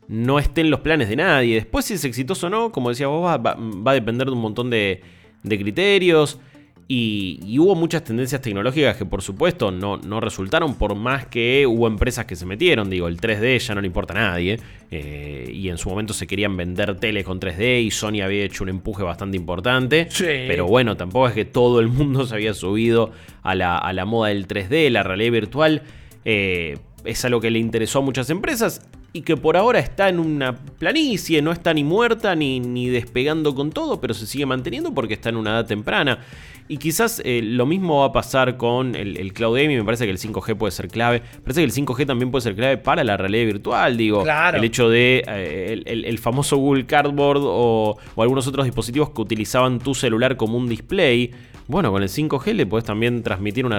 no 0.07 0.39
esté 0.39 0.61
en 0.61 0.70
los 0.70 0.82
planes 0.82 1.09
de 1.09 1.16
nadie. 1.16 1.55
Después 1.55 1.86
si 1.86 1.93
es 1.93 2.05
exitoso 2.05 2.47
o 2.47 2.49
no, 2.49 2.72
como 2.72 2.89
decía 2.89 3.07
vos, 3.07 3.26
va, 3.26 3.57
a 3.86 3.93
depender 3.93 4.28
de 4.28 4.34
un 4.34 4.41
montón 4.41 4.70
de 4.70 5.01
criterios. 5.43 6.39
Y, 6.88 7.58
hubo 7.60 7.76
muchas 7.76 8.04
tendencias 8.04 8.42
tecnológicas 8.42 8.98
que 8.98 9.06
por 9.06 9.22
supuesto 9.22 9.72
no, 9.72 9.98
no, 9.98 10.20
resultaron 10.20 10.76
por 10.76 10.96
más 10.96 11.26
que 11.28 11.66
hubo 11.66 11.88
empresas 11.88 12.26
que 12.26 12.36
se 12.36 12.46
metieron. 12.46 12.90
Digo, 12.90 13.08
el 13.08 13.20
3D 13.20 13.60
ya 13.60 13.76
no 13.76 13.82
le 13.82 13.88
importa 13.88 14.14
a 14.14 14.32
nadie. 14.32 14.60
Eh, 14.92 15.50
y 15.52 15.70
en 15.70 15.78
su 15.78 15.90
momento 15.90 16.14
se 16.14 16.28
querían 16.28 16.56
vender 16.56 17.00
tele 17.00 17.24
con 17.24 17.40
3D 17.40 17.84
y 17.84 17.92
Sony 17.92 18.22
había 18.24 18.44
hecho 18.44 18.64
un 18.64 18.70
empuje 18.70 19.04
bastante 19.04 19.38
importante. 19.38 20.08
Pero 20.20 20.68
bueno, 20.68 20.98
tampoco 20.98 21.28
es 21.30 21.34
que 21.34 21.46
todo 21.46 21.80
el 21.80 21.88
mundo 21.88 22.26
se 22.26 22.36
había 22.36 22.54
subido 22.54 23.12
a 23.42 23.56
la, 23.56 24.06
moda 24.06 24.30
del 24.30 24.48
3D, 24.48 24.90
la 24.90 25.04
realidad 25.04 25.32
virtual. 25.32 25.84
Eh, 26.26 26.78
es 27.06 27.26
algo 27.26 27.42
que 27.42 27.52
le 27.52 27.60
interesó 27.60 28.00
a 28.00 28.02
muchas 28.02 28.30
empresas 28.30 28.88
y 29.14 29.22
que 29.22 29.38
por 29.38 29.55
ahora 29.55 29.78
está 29.78 30.09
en 30.09 30.20
una 30.20 30.55
planicie, 30.55 31.41
no 31.43 31.51
está 31.51 31.72
ni 31.74 31.84
muerta 31.84 32.36
ni, 32.36 32.59
ni 32.59 32.89
despegando 32.89 33.53
con 33.53 33.72
todo, 33.72 34.01
pero 34.01 34.16
se 34.16 34.26
sigue 34.26 34.47
manteniendo 34.47 34.91
porque 34.93 35.14
está 35.14 35.30
en 35.30 35.38
una 35.38 35.51
edad 35.51 35.68
temprana. 35.68 36.20
Y 36.68 36.78
quizás 36.78 37.22
eh, 37.24 37.41
lo 37.43 37.66
mismo 37.66 37.99
va 37.99 38.05
a 38.07 38.11
pasar 38.11 38.57
con 38.57 38.95
el, 38.95 39.34
cloud 39.34 39.57
gaming. 39.57 39.78
Me 39.78 39.84
parece 39.84 40.05
que 40.05 40.11
el 40.11 40.18
5G 40.18 40.55
puede 40.55 40.72
ser 40.72 40.88
clave. 40.88 41.20
Me 41.20 41.41
parece 41.41 41.59
que 41.59 41.66
el 41.66 41.72
5G 41.72 42.07
también 42.07 42.32
puede 42.32 42.41
ser 42.41 42.55
clave 42.55 42.78
para 42.78 43.03
la 43.03 43.18
realidad 43.18 43.45
virtual. 43.45 43.97
Digo, 43.97 44.24
el 44.26 44.64
hecho 44.64 44.89
de 44.89 45.24
eh, 45.28 45.84
el, 45.86 46.20
famoso 46.20 46.57
Google 46.57 46.86
Cardboard 46.86 47.41
o, 47.43 47.97
o 48.16 48.22
algunos 48.22 48.47
otros 48.47 48.66
dispositivos 48.66 49.09
que 49.09 49.22
utilizaban 49.22 49.80
tu 49.80 49.93
celular 49.93 50.38
como 50.38 50.57
un 50.57 50.68
display. 50.68 51.32
Bueno, 51.68 51.91
con 51.91 52.03
el 52.03 52.09
5G 52.09 52.53
le 52.53 52.66
puedes 52.66 52.86
también 52.86 53.24
transmitir 53.24 53.66
una, 53.66 53.78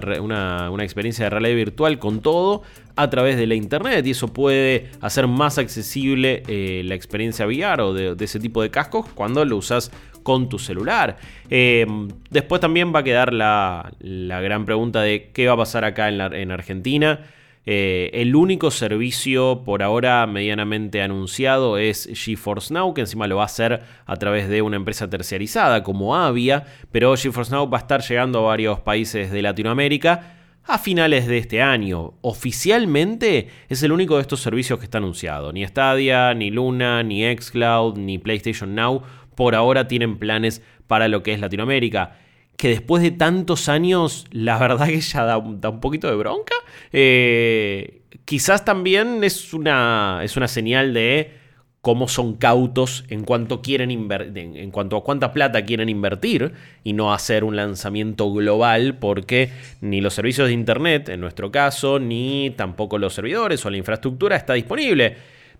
experiencia 0.82 1.26
de 1.26 1.30
realidad 1.30 1.56
virtual 1.56 1.98
con 1.98 2.20
todo 2.20 2.62
a 2.96 3.10
través 3.10 3.36
de 3.36 3.46
la 3.46 3.54
internet 3.54 4.06
y 4.06 4.12
eso 4.12 4.28
puede 4.28 4.90
hacer 5.00 5.26
más 5.26 5.58
accesible 5.58 6.42
eh, 6.48 6.82
la 6.84 6.94
experiencia 6.94 7.46
VR 7.46 7.82
o 7.82 7.92
de, 7.92 8.24
ese 8.24 8.40
tipo 8.40 8.62
de 8.62 8.70
cascos 8.70 9.06
cuando 9.14 9.44
lo 9.44 9.56
usas 9.58 9.90
con 10.22 10.48
tu 10.48 10.58
celular. 10.58 11.16
Eh, 11.50 11.86
después 12.30 12.60
también 12.60 12.94
va 12.94 13.00
a 13.00 13.04
quedar 13.04 13.34
la, 13.34 13.92
gran 14.00 14.64
pregunta 14.64 15.02
de 15.02 15.30
qué 15.34 15.46
va 15.46 15.52
a 15.52 15.58
pasar 15.58 15.84
acá 15.84 16.08
en 16.08 16.50
Argentina. 16.50 17.20
Eh, 17.66 18.10
el 18.12 18.36
único 18.36 18.70
servicio 18.70 19.62
por 19.64 19.82
ahora 19.82 20.26
medianamente 20.26 21.00
anunciado 21.00 21.78
es 21.78 22.10
GeForce 22.12 22.74
Now, 22.74 22.92
que 22.92 23.00
encima 23.00 23.26
lo 23.26 23.36
va 23.36 23.42
a 23.42 23.46
hacer 23.46 23.82
a 24.04 24.16
través 24.16 24.48
de 24.48 24.60
una 24.60 24.76
empresa 24.76 25.08
terciarizada 25.08 25.82
como 25.82 26.14
Avia, 26.14 26.64
pero 26.92 27.16
GeForce 27.16 27.52
Now 27.52 27.70
va 27.70 27.78
a 27.78 27.80
estar 27.80 28.02
llegando 28.02 28.40
a 28.40 28.48
varios 28.48 28.80
países 28.80 29.30
de 29.30 29.42
Latinoamérica 29.42 30.34
a 30.66 30.78
finales 30.78 31.26
de 31.26 31.38
este 31.38 31.62
año. 31.62 32.14
Oficialmente 32.20 33.48
es 33.68 33.82
el 33.82 33.92
único 33.92 34.16
de 34.16 34.22
estos 34.22 34.40
servicios 34.40 34.78
que 34.78 34.84
está 34.84 34.98
anunciado. 34.98 35.52
Ni 35.52 35.66
Stadia, 35.66 36.34
ni 36.34 36.50
Luna, 36.50 37.02
ni 37.02 37.24
Xcloud, 37.24 37.96
ni 37.96 38.18
PlayStation 38.18 38.74
Now 38.74 39.02
por 39.34 39.54
ahora 39.54 39.88
tienen 39.88 40.18
planes 40.18 40.62
para 40.86 41.08
lo 41.08 41.22
que 41.22 41.32
es 41.32 41.40
Latinoamérica 41.40 42.18
que 42.56 42.68
después 42.68 43.02
de 43.02 43.10
tantos 43.10 43.68
años, 43.68 44.26
la 44.30 44.58
verdad 44.58 44.86
que 44.86 45.00
ya 45.00 45.24
da, 45.24 45.38
un 45.38 45.80
poquito 45.80 46.08
de 46.08 46.16
bronca. 46.16 46.54
Eh, 46.92 48.02
quizás 48.24 48.64
también 48.64 49.24
es 49.24 49.52
una, 49.52 50.20
es 50.22 50.36
una 50.36 50.48
señal 50.48 50.94
de 50.94 51.44
cómo 51.84 52.08
son 52.08 52.36
cautos 52.36 53.04
en 53.08 53.24
cuanto, 53.24 53.60
quieren 53.60 53.90
en 53.90 54.70
cuanto 54.70 54.96
a 54.96 55.04
cuánta 55.04 55.34
plata 55.34 55.66
quieren 55.66 55.90
invertir 55.90 56.54
y 56.82 56.94
no 56.94 57.12
hacer 57.12 57.44
un 57.44 57.56
lanzamiento 57.56 58.32
global 58.32 58.96
porque 58.98 59.50
ni 59.82 60.00
los 60.00 60.14
servicios 60.14 60.48
de 60.48 60.54
Internet, 60.54 61.10
en 61.10 61.20
nuestro 61.20 61.52
caso, 61.52 61.98
ni 61.98 62.54
tampoco 62.56 62.96
los 62.96 63.12
servidores 63.12 63.66
o 63.66 63.70
la 63.70 63.76
infraestructura 63.76 64.34
está 64.34 64.54
disponible. 64.54 65.16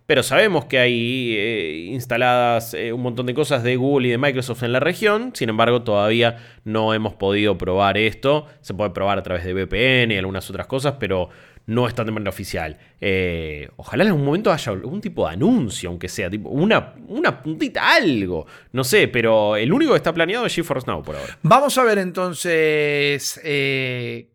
Pero 0.07 0.23
sabemos 0.23 0.67
que 0.67 0.79
hay 0.79 1.35
eh, 1.35 1.89
instaladas 1.91 2.75
eh, 2.75 2.93
un 2.93 3.01
montón 3.01 3.25
de 3.25 3.33
cosas 3.33 3.63
de 3.63 3.77
Google 3.77 4.09
y 4.09 4.11
de 4.11 4.19
Microsoft 4.19 4.63
en 4.63 4.73
la 4.73 4.81
región. 4.81 5.31
Sin 5.35 5.49
embargo, 5.49 5.83
todavía 5.83 6.37
no 6.65 6.93
hemos 6.93 7.15
podido 7.15 7.57
probar 7.57 7.97
esto. 7.97 8.47
Se 8.61 8.75
puede 8.75 8.91
probar 8.91 9.19
a 9.19 9.23
través 9.23 9.45
de 9.45 9.55
VPN 9.55 10.13
y 10.13 10.19
algunas 10.19 10.49
otras 10.51 10.67
cosas, 10.67 10.97
pero 11.01 11.31
no 11.67 11.87
está 11.89 12.05
de 12.05 12.13
manera 12.13 12.31
oficial. 12.31 12.79
Eh, 13.01 13.69
ojalá 13.77 14.05
en 14.05 14.11
algún 14.11 14.25
momento 14.25 14.53
haya 14.53 14.73
algún 14.73 15.01
tipo 15.01 15.27
de 15.27 15.35
anuncio, 15.35 15.89
aunque 15.89 16.09
sea, 16.09 16.29
tipo 16.29 16.49
una, 16.49 16.95
una 17.09 17.43
puntita, 17.43 17.95
algo. 17.95 18.47
No 18.73 18.85
sé, 18.85 19.09
pero 19.09 19.57
el 19.57 19.73
único 19.73 19.93
que 19.93 19.99
está 19.99 20.13
planeado 20.13 20.47
es 20.47 20.55
GeForce 20.55 20.87
Now 20.87 21.03
por 21.03 21.17
ahora. 21.17 21.39
Vamos 21.43 21.77
a 21.79 21.85
ver 21.85 21.99
entonces 21.99 23.41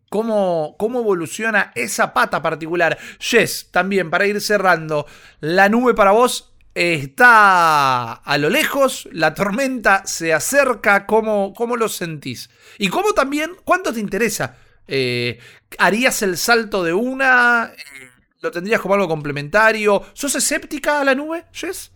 cómo, 0.08 0.74
cómo 0.78 1.00
evoluciona 1.00 1.72
esa 1.74 2.12
pata 2.12 2.42
particular. 2.42 2.98
Jess, 3.18 3.68
también 3.70 4.10
para 4.10 4.26
ir 4.26 4.40
cerrando, 4.40 5.06
la 5.40 5.68
nube 5.68 5.94
para 5.94 6.10
vos 6.10 6.52
está 6.74 8.12
a 8.12 8.38
lo 8.38 8.48
lejos, 8.48 9.08
la 9.12 9.34
tormenta 9.34 10.02
se 10.06 10.32
acerca, 10.32 11.06
¿cómo, 11.06 11.52
cómo 11.54 11.76
lo 11.76 11.88
sentís? 11.88 12.50
Y 12.78 12.88
cómo 12.88 13.12
también, 13.12 13.52
¿cuánto 13.64 13.92
te 13.92 14.00
interesa? 14.00 14.56
Eh, 14.90 15.38
¿Harías 15.78 16.20
el 16.22 16.36
salto 16.36 16.82
de 16.82 16.92
una? 16.92 17.72
¿Lo 18.40 18.50
tendrías 18.50 18.80
como 18.80 18.94
algo 18.94 19.08
complementario? 19.08 20.02
¿Sos 20.12 20.34
escéptica 20.34 21.00
a 21.00 21.04
la 21.04 21.14
nube, 21.14 21.44
Jess? 21.52 21.92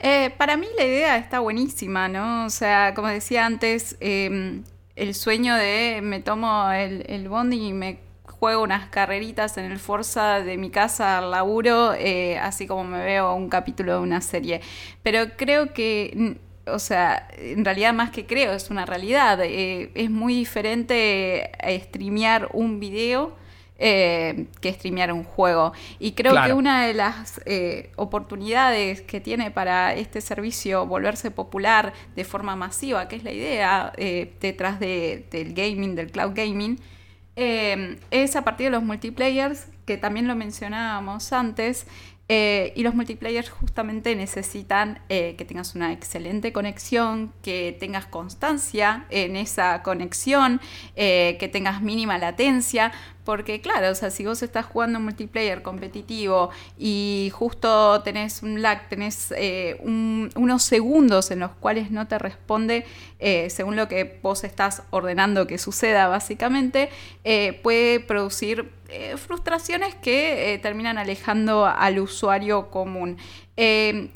Eh, 0.00 0.34
para 0.38 0.56
mí 0.56 0.66
la 0.78 0.84
idea 0.84 1.16
está 1.18 1.40
buenísima, 1.40 2.08
¿no? 2.08 2.46
O 2.46 2.50
sea, 2.50 2.94
como 2.94 3.08
decía 3.08 3.44
antes, 3.44 3.96
em, 4.00 4.64
el 4.96 5.14
sueño 5.14 5.54
de 5.54 6.00
me 6.02 6.20
tomo 6.20 6.72
el, 6.72 7.04
el 7.06 7.28
bondi 7.28 7.68
y 7.68 7.72
me 7.74 7.98
juego 8.40 8.62
unas 8.62 8.88
carreritas 8.88 9.58
en 9.58 9.66
el 9.70 9.78
Forza 9.78 10.40
de 10.40 10.56
mi 10.56 10.70
casa 10.70 11.18
al 11.18 11.30
laburo, 11.30 11.92
eh, 11.92 12.38
así 12.38 12.66
como 12.66 12.84
me 12.84 13.04
veo 13.04 13.34
un 13.34 13.50
capítulo 13.50 13.92
de 13.92 13.98
una 14.00 14.22
serie. 14.22 14.62
Pero 15.02 15.36
creo 15.36 15.74
que, 15.74 16.38
o 16.66 16.78
sea, 16.78 17.28
en 17.36 17.64
realidad 17.64 17.92
más 17.92 18.10
que 18.10 18.26
creo, 18.26 18.52
es 18.52 18.70
una 18.70 18.86
realidad. 18.86 19.40
Eh, 19.42 19.90
es 19.94 20.10
muy 20.10 20.34
diferente 20.34 21.50
streamear 21.82 22.48
un 22.52 22.80
video 22.80 23.38
eh, 23.82 24.44
que 24.60 24.74
streamear 24.74 25.10
un 25.10 25.24
juego. 25.24 25.72
Y 25.98 26.12
creo 26.12 26.34
que 26.44 26.52
una 26.52 26.86
de 26.86 26.92
las 26.92 27.40
eh, 27.46 27.90
oportunidades 27.96 29.00
que 29.00 29.22
tiene 29.22 29.50
para 29.50 29.94
este 29.94 30.20
servicio 30.20 30.84
volverse 30.84 31.30
popular 31.30 31.94
de 32.14 32.24
forma 32.24 32.56
masiva, 32.56 33.08
que 33.08 33.16
es 33.16 33.24
la 33.24 33.32
idea 33.32 33.90
eh, 33.96 34.34
detrás 34.38 34.78
del 34.80 35.54
gaming, 35.54 35.94
del 35.94 36.12
cloud 36.12 36.32
gaming, 36.34 36.78
es 37.36 38.36
a 38.36 38.44
partir 38.44 38.66
de 38.66 38.72
los 38.72 38.82
multiplayers, 38.82 39.68
que 39.86 39.96
también 39.96 40.28
lo 40.28 40.36
mencionábamos 40.36 41.32
antes, 41.32 41.86
eh, 42.32 42.72
y 42.76 42.84
los 42.84 42.94
multiplayers 42.94 43.50
justamente 43.50 44.14
necesitan 44.14 45.00
eh, 45.08 45.34
que 45.36 45.44
tengas 45.44 45.74
una 45.74 45.92
excelente 45.92 46.52
conexión, 46.52 47.32
que 47.42 47.76
tengas 47.80 48.06
constancia 48.06 49.04
en 49.10 49.34
esa 49.34 49.82
conexión, 49.82 50.60
eh, 50.94 51.36
que 51.40 51.48
tengas 51.48 51.82
mínima 51.82 52.18
latencia, 52.18 52.92
porque 53.30 53.60
claro, 53.60 53.92
o 53.92 53.94
sea, 53.94 54.10
si 54.10 54.26
vos 54.26 54.42
estás 54.42 54.66
jugando 54.66 54.98
multiplayer 54.98 55.62
competitivo 55.62 56.50
y 56.76 57.30
justo 57.32 58.02
tenés 58.02 58.42
un 58.42 58.60
lag, 58.60 58.88
tenés 58.88 59.32
unos 59.84 60.62
segundos 60.64 61.30
en 61.30 61.38
los 61.38 61.52
cuales 61.52 61.92
no 61.92 62.08
te 62.08 62.18
responde 62.18 62.84
según 63.48 63.76
lo 63.76 63.86
que 63.86 64.18
vos 64.20 64.42
estás 64.42 64.82
ordenando 64.90 65.46
que 65.46 65.58
suceda 65.58 66.08
básicamente, 66.08 66.88
puede 67.62 68.00
producir 68.00 68.68
eh, 68.92 69.16
frustraciones 69.16 69.94
que 69.94 70.52
eh, 70.52 70.58
terminan 70.58 70.98
alejando 70.98 71.64
al 71.64 72.00
usuario 72.00 72.70
común. 72.70 73.18
Eh, 73.56 74.10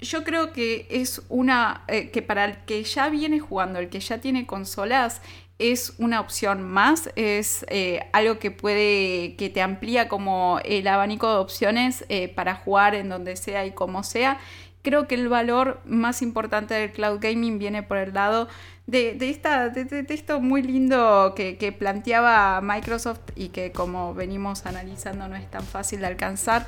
yo 0.00 0.24
creo 0.24 0.52
que 0.52 0.86
es 0.90 1.22
una 1.28 1.84
que 1.86 2.20
para 2.20 2.44
el 2.44 2.56
que 2.64 2.82
ya 2.84 3.08
viene 3.08 3.38
jugando, 3.40 3.78
el 3.78 3.88
que 3.88 4.00
ya 4.00 4.18
tiene 4.18 4.46
consolas, 4.46 5.22
es 5.58 5.94
una 5.98 6.20
opción 6.20 6.62
más, 6.62 7.10
es 7.16 7.64
algo 8.12 8.38
que 8.38 8.50
puede, 8.50 9.36
que 9.36 9.50
te 9.50 9.62
amplía 9.62 10.08
como 10.08 10.58
el 10.64 10.86
abanico 10.88 11.30
de 11.30 11.36
opciones 11.36 12.04
para 12.34 12.56
jugar 12.56 12.94
en 12.94 13.08
donde 13.08 13.36
sea 13.36 13.64
y 13.64 13.72
como 13.72 14.02
sea. 14.02 14.38
Creo 14.82 15.08
que 15.08 15.14
el 15.14 15.28
valor 15.28 15.80
más 15.86 16.22
importante 16.22 16.74
del 16.74 16.92
cloud 16.92 17.18
gaming 17.20 17.58
viene 17.58 17.82
por 17.82 17.96
el 17.96 18.12
lado 18.12 18.48
de, 18.86 19.16
esta, 19.30 19.70
de, 19.70 20.06
esto 20.08 20.40
muy 20.40 20.62
lindo 20.62 21.34
que, 21.34 21.76
planteaba 21.78 22.60
Microsoft 22.60 23.20
y 23.34 23.48
que 23.48 23.72
como 23.72 24.14
venimos 24.14 24.66
analizando 24.66 25.28
no 25.28 25.36
es 25.36 25.50
tan 25.50 25.64
fácil 25.64 26.00
de 26.00 26.06
alcanzar, 26.06 26.66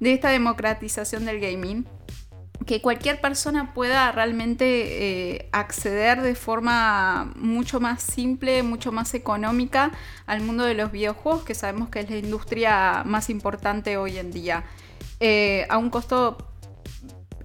de 0.00 0.12
esta 0.12 0.28
democratización 0.28 1.24
del 1.24 1.40
gaming, 1.40 1.86
que 2.66 2.80
cualquier 2.80 3.20
persona 3.20 3.74
pueda 3.74 4.10
realmente 4.12 4.64
eh, 5.34 5.48
acceder 5.52 6.22
de 6.22 6.34
forma 6.34 7.32
mucho 7.36 7.78
más 7.80 8.02
simple, 8.02 8.62
mucho 8.62 8.90
más 8.90 9.12
económica 9.14 9.92
al 10.26 10.40
mundo 10.40 10.64
de 10.64 10.74
los 10.74 10.90
videojuegos, 10.90 11.44
que 11.44 11.54
sabemos 11.54 11.90
que 11.90 12.00
es 12.00 12.10
la 12.10 12.16
industria 12.16 13.02
más 13.04 13.28
importante 13.28 13.96
hoy 13.96 14.18
en 14.18 14.30
día, 14.30 14.64
eh, 15.20 15.66
a 15.68 15.78
un 15.78 15.90
costo 15.90 16.38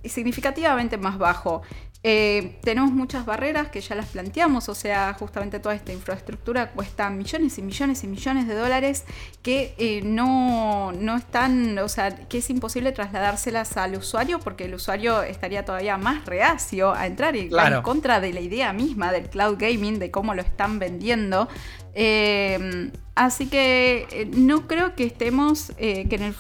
significativamente 0.06 0.98
más 0.98 1.18
bajo. 1.18 1.64
Eh, 2.02 2.58
tenemos 2.64 2.92
muchas 2.92 3.26
barreras 3.26 3.68
que 3.68 3.82
ya 3.82 3.94
las 3.94 4.06
planteamos, 4.08 4.70
o 4.70 4.76
sea, 4.76 5.14
justamente 5.20 5.60
toda 5.60 5.76
esta 5.76 5.92
infraestructura 5.92 6.72
cuesta 6.72 7.10
millones 7.10 7.58
y 7.58 7.62
millones 7.62 8.06
y 8.06 8.08
millones 8.08 8.48
de 8.48 8.56
dólares 8.56 9.04
que 9.42 9.76
eh, 9.78 10.00
no, 10.06 10.94
no 10.94 11.18
están, 11.18 11.78
o 11.80 11.90
sea, 11.90 12.16
que 12.16 12.38
es 12.38 12.50
imposible 12.50 12.94
trasladárselas 12.94 13.76
al 13.76 13.98
usuario 13.98 14.40
porque 14.40 14.64
el 14.64 14.76
usuario 14.76 15.24
estaría 15.24 15.66
todavía 15.66 15.98
más 15.98 16.24
reacio 16.26 16.94
a 16.94 17.06
entrar 17.06 17.36
y 17.36 17.50
va 17.50 17.68
en 17.68 17.82
contra 17.82 18.22
de 18.22 18.32
la 18.32 18.40
idea 18.40 18.72
misma 18.72 19.12
del 19.12 19.30
cloud 19.30 19.58
gaming, 19.60 20.00
de 20.00 20.10
cómo 20.10 20.34
lo 20.34 20.42
están 20.42 20.80
vendiendo. 20.80 21.50
Eh, 21.94 22.92
así 23.16 23.48
que 23.48 24.30
no 24.38 24.68
creo 24.68 24.96
que 24.96 25.04
estemos, 25.04 25.74
que 25.78 26.08
en 26.10 26.24
el 26.24 26.36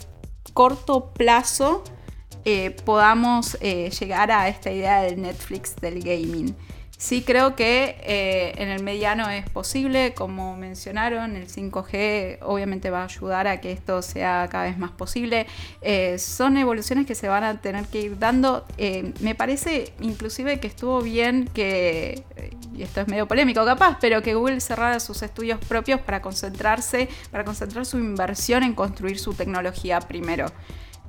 corto 0.53 1.11
plazo 1.13 1.83
eh, 2.45 2.71
podamos 2.85 3.57
eh, 3.61 3.89
llegar 3.99 4.31
a 4.31 4.47
esta 4.47 4.71
idea 4.71 5.01
del 5.01 5.21
Netflix 5.21 5.75
del 5.75 6.01
gaming. 6.01 6.55
Sí 6.97 7.21
creo 7.21 7.55
que 7.55 7.95
eh, 8.01 8.53
en 8.57 8.67
el 8.67 8.83
mediano 8.83 9.29
es 9.29 9.49
posible, 9.49 10.13
como 10.13 10.57
mencionaron, 10.57 11.37
el 11.37 11.47
5G 11.47 12.39
obviamente 12.41 12.89
va 12.89 13.01
a 13.01 13.05
ayudar 13.05 13.47
a 13.47 13.61
que 13.61 13.71
esto 13.71 14.01
sea 14.01 14.49
cada 14.51 14.65
vez 14.65 14.77
más 14.77 14.91
posible. 14.91 15.47
son 16.17 16.57
evoluciones 16.57 17.05
que 17.05 17.15
se 17.15 17.29
van 17.29 17.45
a 17.45 17.61
tener 17.61 17.85
que 17.85 18.01
ir 18.01 18.19
dando. 18.19 18.65
me 19.21 19.33
parece 19.33 19.93
inclusive 20.01 20.59
que 20.59 20.67
estuvo 20.67 21.01
bien 21.01 21.49
que, 21.53 22.25
y 22.75 22.83
esto 22.83 22.99
es 22.99 23.07
medio 23.07 23.29
polémico 23.29 23.63
capaz, 23.63 23.97
pero 24.01 24.21
que 24.21 24.33
Google 24.33 24.59
cerrara 24.59 24.99
sus 24.99 25.21
estudios 25.21 25.57
propios 25.59 26.01
para 26.01 26.21
concentrarse, 26.21 27.07
para 27.31 27.45
concentrar 27.45 27.85
su 27.85 27.97
inversión 27.97 28.63
en 28.63 28.73
construir 28.75 29.19
su 29.19 29.33
tecnología 29.33 30.01
primero. 30.01 30.47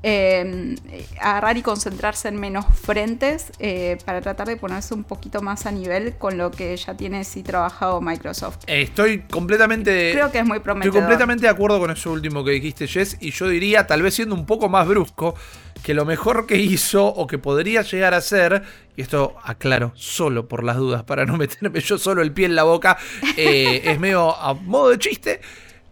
Eh, 0.03 0.77
agarrar 1.21 1.59
y 1.59 1.63
concentrarse 1.63 2.29
en 2.29 2.41
menos 2.41 2.65
frentes 2.73 3.53
eh, 3.59 3.99
para 4.07 4.23
tratar 4.23 4.49
de 4.49 4.57
ponerse 4.57 4.95
un 4.95 5.05
poquito 5.05 5.43
más 5.43 5.67
a 5.67 5.73
nivel 5.73 6.15
con 6.17 6.39
lo 6.39 6.51
que 6.51 6.75
ya 6.77 6.97
tiene 6.97 7.23
sí 7.25 7.43
trabajado 7.43 8.01
Microsoft. 8.01 8.59
estoy 8.67 9.21
completamente. 9.21 10.13
Creo 10.13 10.33
que 10.33 10.39
es 10.39 10.47
muy 10.47 10.61
prometedor. 10.61 10.89
Estoy 10.89 11.01
completamente 11.03 11.43
de 11.43 11.51
acuerdo 11.51 11.79
con 11.79 11.91
eso 11.91 12.13
último 12.13 12.43
que 12.45 12.53
dijiste, 12.53 12.87
Jess, 12.87 13.19
y 13.21 13.31
yo 13.31 13.49
diría, 13.49 13.87
tal 13.87 14.03
vez 14.03 14.15
siendo 14.15 14.35
un 14.35 14.47
poco 14.47 14.71
más 14.71 14.89
brusco, 14.89 15.35
que 15.83 15.95
lo 15.95 16.05
mejor 16.05 16.47
que 16.47 16.57
hizo 16.57 17.07
o 17.07 17.27
que 17.27 17.39
podría 17.39 17.83
llegar 17.83 18.15
a 18.15 18.21
ser, 18.21 18.63
y 18.97 19.03
esto 19.03 19.37
aclaro 19.43 19.93
solo 19.95 20.49
por 20.49 20.65
las 20.65 20.77
dudas, 20.77 21.03
para 21.05 21.27
no 21.27 21.37
meterme 21.39 21.81
yo 21.81 21.99
solo 21.99 22.23
el 22.23 22.33
pie 22.33 22.47
en 22.47 22.55
la 22.55 22.63
boca, 22.63 22.97
eh, 23.37 23.83
es 23.85 24.01
medio 24.01 24.35
a 24.35 24.55
modo 24.55 24.91
de 24.91 24.99
chiste, 24.99 25.41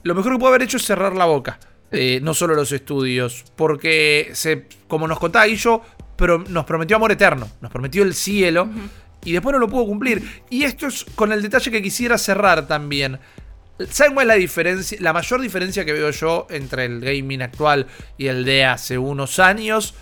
lo 0.03 0.15
mejor 0.15 0.33
que 0.33 0.39
puede 0.39 0.55
haber 0.55 0.63
hecho 0.63 0.77
es 0.79 0.85
cerrar 0.85 1.15
la 1.15 1.27
boca. 1.27 1.59
Eh, 1.91 2.21
no 2.23 2.35
solo 2.35 2.55
los 2.55 2.71
estudios, 2.73 3.45
porque 3.57 4.31
se, 4.35 4.67
como 4.87 5.09
nos 5.09 5.19
contaba 5.19 5.47
Guillo, 5.47 5.81
pero 6.17 6.39
nos 6.49 6.67
prometió 6.67 6.97
amor 6.97 7.13
eterno, 7.13 7.49
nos 7.63 7.71
prometió 7.71 8.03
el 8.03 8.13
cielo 8.13 8.69
y 9.25 9.33
después 9.33 9.55
no 9.55 9.59
lo 9.59 9.69
pudo 9.69 9.87
cumplir. 9.87 10.43
Y 10.51 10.65
esto 10.65 10.87
es 10.87 11.05
con 11.15 11.33
el 11.33 11.41
detalle 11.41 11.71
que 11.71 11.81
quisiera 11.81 12.19
cerrar 12.19 12.67
también. 12.67 13.19
¿Saben 13.91 14.15
cuál 14.15 14.27
es 14.27 14.29
la 14.29 14.35
diferencia? 14.35 14.99
La 15.01 15.13
mayor 15.13 15.41
diferencia 15.41 15.85
que 15.85 15.93
veo 15.93 16.11
yo 16.11 16.47
entre 16.51 16.85
el 16.85 17.01
gaming 17.01 17.43
actual 17.43 17.87
y 18.19 18.27
el 18.27 18.45
de 18.45 18.65
hace 18.65 18.99
unos 18.99 19.39
años. 19.39 19.95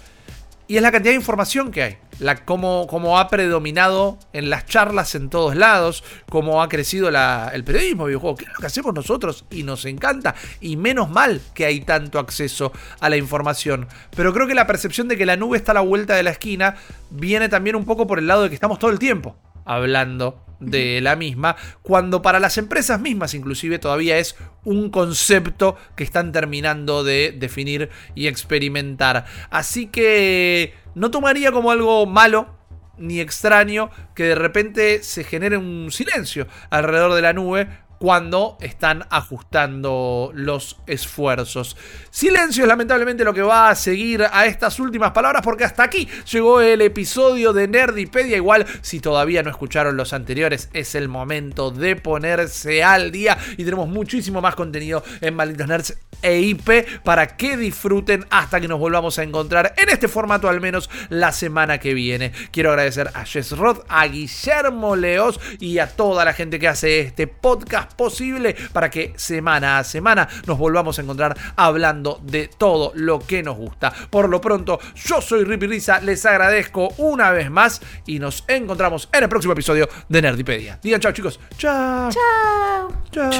Y 0.69 0.77
es 0.77 0.83
la 0.83 0.91
cantidad 0.91 1.13
de 1.13 1.19
información 1.19 1.71
que 1.71 1.83
hay. 1.83 1.99
La, 2.19 2.45
cómo, 2.45 3.19
ha 3.19 3.29
predominado 3.29 4.19
en 4.33 4.51
las 4.51 4.67
charlas 4.67 5.15
en 5.15 5.29
todos 5.29 5.55
lados, 5.55 6.03
cómo 6.31 6.63
ha 6.63 6.69
crecido 6.69 7.09
el 7.09 7.65
periodismo 7.65 8.07
videojuego, 8.07 8.37
que 8.37 8.45
es 8.47 8.51
lo 8.51 8.59
que 8.59 8.67
hacemos 8.67 8.95
nosotros 8.95 9.45
y 9.51 9.63
nos 9.65 9.85
encanta, 9.85 10.35
y 10.61 10.77
menos 10.77 11.11
mal 11.11 11.43
que 11.55 11.67
hay 11.67 11.81
tanto 11.81 12.19
acceso 12.19 12.73
a 13.01 13.11
la 13.11 13.17
información. 13.17 13.87
Pero 14.17 14.33
creo 14.33 14.47
que 14.47 14.55
la 14.55 14.67
percepción 14.67 15.09
de 15.09 15.17
que 15.17 15.27
la 15.27 15.37
nube 15.37 15.59
está 15.59 15.73
a 15.73 15.75
la 15.75 15.83
vuelta 15.83 16.15
de 16.15 16.23
la 16.23 16.31
esquina 16.31 16.77
viene 17.11 17.49
también 17.49 17.77
un 17.77 17.85
poco 17.85 18.07
por 18.07 18.19
el 18.19 18.27
lado 18.27 18.45
de 18.45 18.49
que 18.49 18.55
estamos 18.55 18.79
todo 18.79 18.91
el 18.91 18.99
tiempo 18.99 19.37
hablando 19.67 20.43
de 20.61 21.01
la 21.03 21.17
misma, 21.17 21.57
cuando 21.83 22.23
para 22.23 22.41
las 22.41 22.57
empresas 22.57 23.01
mismas 23.01 23.35
inclusive 23.35 23.79
todavía 23.79 24.19
es 24.19 24.37
un 24.65 24.91
concepto 24.91 25.77
que 25.95 26.05
están 26.05 26.33
terminando 26.33 27.05
de 27.05 27.35
definir 27.37 27.91
y 28.15 28.27
experimentar. 28.27 29.27
Así 29.51 29.87
que 29.87 30.73
no 30.95 31.11
tomaría 31.11 31.53
como 31.53 31.71
algo 31.71 32.07
malo 32.07 32.57
ni 32.99 33.21
extraño 33.21 33.91
que 34.15 34.25
de 34.25 34.35
repente 34.35 35.03
se 35.03 35.25
genere 35.25 35.59
un 35.59 35.91
silencio 35.91 36.47
alrededor 36.71 37.13
de 37.15 37.23
la 37.23 37.35
nube 37.35 37.69
cuando 37.99 38.57
están 38.61 39.05
ajustando 39.11 40.31
los 40.35 40.79
esfuerzos. 40.87 41.77
Silencio 42.11 42.65
es 42.65 42.69
lamentablemente 42.69 43.25
lo 43.25 43.35
que 43.35 43.43
va 43.43 43.71
a 43.71 43.75
seguir 43.75 44.25
a 44.31 44.47
estas 44.47 44.79
últimas 44.81 45.13
palabras 45.13 45.43
porque 45.43 45.65
hasta 45.65 45.83
aquí 45.83 46.09
llegó 46.31 46.61
el 46.61 46.81
episodio 46.83 47.53
de 47.53 47.69
Nerdipedia. 47.69 48.37
Igual 48.37 48.67
si 48.83 49.01
todavía 49.01 49.43
no 49.43 49.51
escucharon 49.51 49.97
los 49.97 50.13
anteriores 50.13 50.69
es 50.73 50.95
el 50.95 51.09
momento 51.09 51.71
de 51.71 51.97
ponerse 51.97 52.83
al 52.83 53.11
día 53.11 53.37
y 53.57 53.65
tenemos 53.65 53.89
muchísimo 53.89 54.41
más 54.41 54.55
contenido 54.55 55.03
en 55.21 55.35
Malditos 55.35 55.69
Nerds 55.69 55.99
e 56.23 56.41
IP 56.41 57.03
para 57.03 57.37
que 57.37 57.57
disfruten 57.57 58.27
hasta 58.31 58.61
que 58.61 58.69
nos 58.69 58.79
volvamos 58.79 59.19
a 59.19 59.23
encontrar 59.23 59.75
en 59.77 59.89
este 59.89 60.09
formato 60.09 60.49
al 60.49 60.61
menos 60.61 60.91
la 61.09 61.33
semana 61.33 61.79
que 61.79 61.95
viene. 61.95 62.33
Quiero 62.51 62.71
agradecer 62.71 63.11
a 63.15 63.25
Jess 63.25 63.57
Roth, 63.57 63.85
a 63.89 64.07
Guillermo 64.07 64.97
Leos 64.97 65.41
y 65.61 65.79
a 65.79 65.89
toda 65.89 66.25
la 66.25 66.33
gente 66.33 66.59
que 66.59 66.69
hace 66.69 67.01
este 67.01 67.27
podcast 67.27 67.86
posible 67.89 68.57
para 68.73 68.91
que 68.91 69.13
semana 69.17 69.79
a 69.79 69.85
semana 69.85 70.29
nos 70.47 70.59
volvamos 70.59 70.99
a 70.99 71.03
encontrar 71.03 71.37
hablando 71.57 72.21
de 72.23 72.49
todo 72.49 72.93
lo 72.95 73.19
que 73.21 73.43
nos 73.43 73.57
gusta. 73.57 73.93
Por 74.11 74.29
lo 74.29 74.41
pronto, 74.41 74.79
yo 74.95 75.21
soy 75.21 75.45
Rippy 75.45 75.67
Risa, 75.67 76.01
les 76.01 76.25
agradezco 76.27 76.89
una 76.99 77.31
vez 77.31 77.51
más 77.51 77.81
y 78.07 78.19
nos 78.19 78.45
encontramos 78.49 79.09
en 79.13 79.23
el 79.25 79.29
próximo 79.29 79.53
episodio 79.53 79.89
de 80.09 80.23
Nerdipedia. 80.23 80.79
Digan 80.83 81.01
chao 81.01 81.13
chicos. 81.13 81.41
Chao. 81.57 82.11
Chao. 82.11 82.91
Chao. 83.11 83.31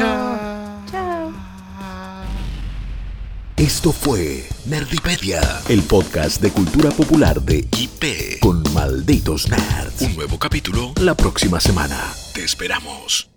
Chao. 0.91 1.33
Esto 3.57 3.91
fue 3.91 4.47
Nerdipedia, 4.67 5.41
el 5.71 5.83
podcast 5.83 6.43
de 6.43 6.51
cultura 6.51 6.91
popular 6.91 7.41
de 7.41 7.67
IP 7.79 8.39
con 8.41 8.63
malditos 8.75 9.49
nerds. 9.49 10.03
Un 10.03 10.15
nuevo 10.15 10.39
capítulo 10.39 10.93
la 11.01 11.15
próxima 11.15 11.59
semana. 11.59 11.99
Te 12.35 12.45
esperamos. 12.45 13.36